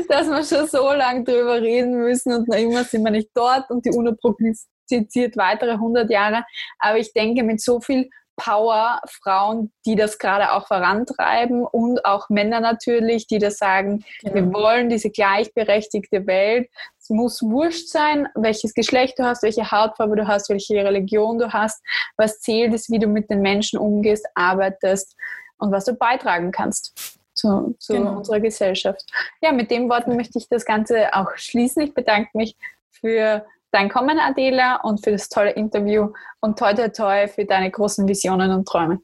Dass 0.07 0.27
wir 0.27 0.43
schon 0.43 0.67
so 0.67 0.93
lange 0.93 1.23
drüber 1.23 1.61
reden 1.61 1.97
müssen 1.97 2.33
und 2.33 2.47
noch 2.47 2.57
immer 2.57 2.83
sind 2.83 3.03
wir 3.03 3.11
nicht 3.11 3.31
dort 3.33 3.69
und 3.71 3.83
die 3.85 3.89
UNO 3.89 4.13
prognostiziert 4.15 5.35
weitere 5.37 5.71
100 5.71 6.11
Jahre. 6.11 6.43
Aber 6.77 6.99
ich 6.99 7.11
denke, 7.13 7.41
mit 7.43 7.61
so 7.61 7.81
viel 7.81 8.09
Power 8.35 8.99
Frauen, 9.07 9.71
die 9.85 9.95
das 9.95 10.17
gerade 10.17 10.53
auch 10.53 10.67
vorantreiben 10.67 11.65
und 11.65 12.03
auch 12.05 12.29
Männer 12.29 12.59
natürlich, 12.59 13.27
die 13.27 13.39
das 13.39 13.57
sagen, 13.57 14.03
genau. 14.21 14.35
wir 14.35 14.53
wollen 14.53 14.89
diese 14.89 15.09
gleichberechtigte 15.09 16.25
Welt. 16.25 16.69
Es 16.99 17.09
muss 17.09 17.41
wurscht 17.43 17.89
sein, 17.89 18.27
welches 18.35 18.73
Geschlecht 18.73 19.19
du 19.19 19.23
hast, 19.23 19.43
welche 19.43 19.71
Hautfarbe 19.71 20.15
du 20.15 20.27
hast, 20.27 20.49
welche 20.49 20.83
Religion 20.83 21.37
du 21.37 21.51
hast. 21.51 21.83
Was 22.17 22.39
zählt 22.39 22.73
ist, 22.73 22.89
wie 22.89 22.99
du 22.99 23.07
mit 23.07 23.29
den 23.29 23.41
Menschen 23.41 23.77
umgehst, 23.77 24.25
arbeitest 24.35 25.15
und 25.57 25.71
was 25.71 25.85
du 25.85 25.93
beitragen 25.93 26.51
kannst 26.51 27.19
zu, 27.33 27.75
zu 27.79 27.93
genau. 27.93 28.17
unserer 28.17 28.39
Gesellschaft. 28.39 29.03
Ja, 29.41 29.51
mit 29.51 29.71
den 29.71 29.89
Worten 29.89 30.15
möchte 30.15 30.37
ich 30.39 30.47
das 30.47 30.65
Ganze 30.65 31.13
auch 31.13 31.35
schließen. 31.35 31.83
Ich 31.83 31.93
bedanke 31.93 32.29
mich 32.33 32.55
für 32.89 33.45
dein 33.73 33.89
Kommen, 33.89 34.19
Adela, 34.19 34.77
und 34.77 35.03
für 35.03 35.11
das 35.11 35.27
tolle 35.29 35.51
Interview 35.51 36.13
und 36.39 36.57
toi 36.57 36.73
toi 36.73 36.89
toi 36.89 37.27
für 37.27 37.45
deine 37.45 37.71
großen 37.71 38.07
Visionen 38.07 38.51
und 38.51 38.67
Träume. 38.67 38.99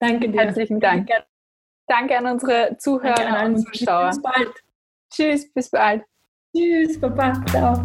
Danke 0.00 0.28
dir. 0.28 0.42
Herzlichen 0.42 0.80
Dank. 0.80 1.06
Danke, 1.06 1.24
Danke 1.86 2.18
an 2.18 2.26
unsere 2.26 2.76
Zuhörer 2.78 3.26
an 3.26 3.54
und 3.54 3.60
Zuschauer. 3.60 4.08
Bis 4.08 4.22
bald. 4.22 4.48
Tschüss, 5.10 5.52
bis 5.52 5.70
bald. 5.70 6.02
Tschüss, 6.54 7.00
Papa. 7.00 7.32
Ciao. 7.46 7.84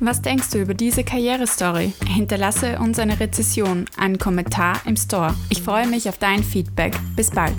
Was 0.00 0.20
denkst 0.20 0.50
du 0.50 0.58
über 0.58 0.74
diese 0.74 1.04
Karrierestory? 1.04 1.92
Hinterlasse 2.06 2.78
uns 2.78 2.98
eine 2.98 3.18
Rezession, 3.18 3.86
einen 3.96 4.18
Kommentar 4.18 4.80
im 4.84 4.96
Store. 4.96 5.34
Ich 5.48 5.62
freue 5.62 5.86
mich 5.86 6.08
auf 6.08 6.18
dein 6.18 6.42
Feedback. 6.42 6.94
Bis 7.14 7.30
bald. 7.30 7.54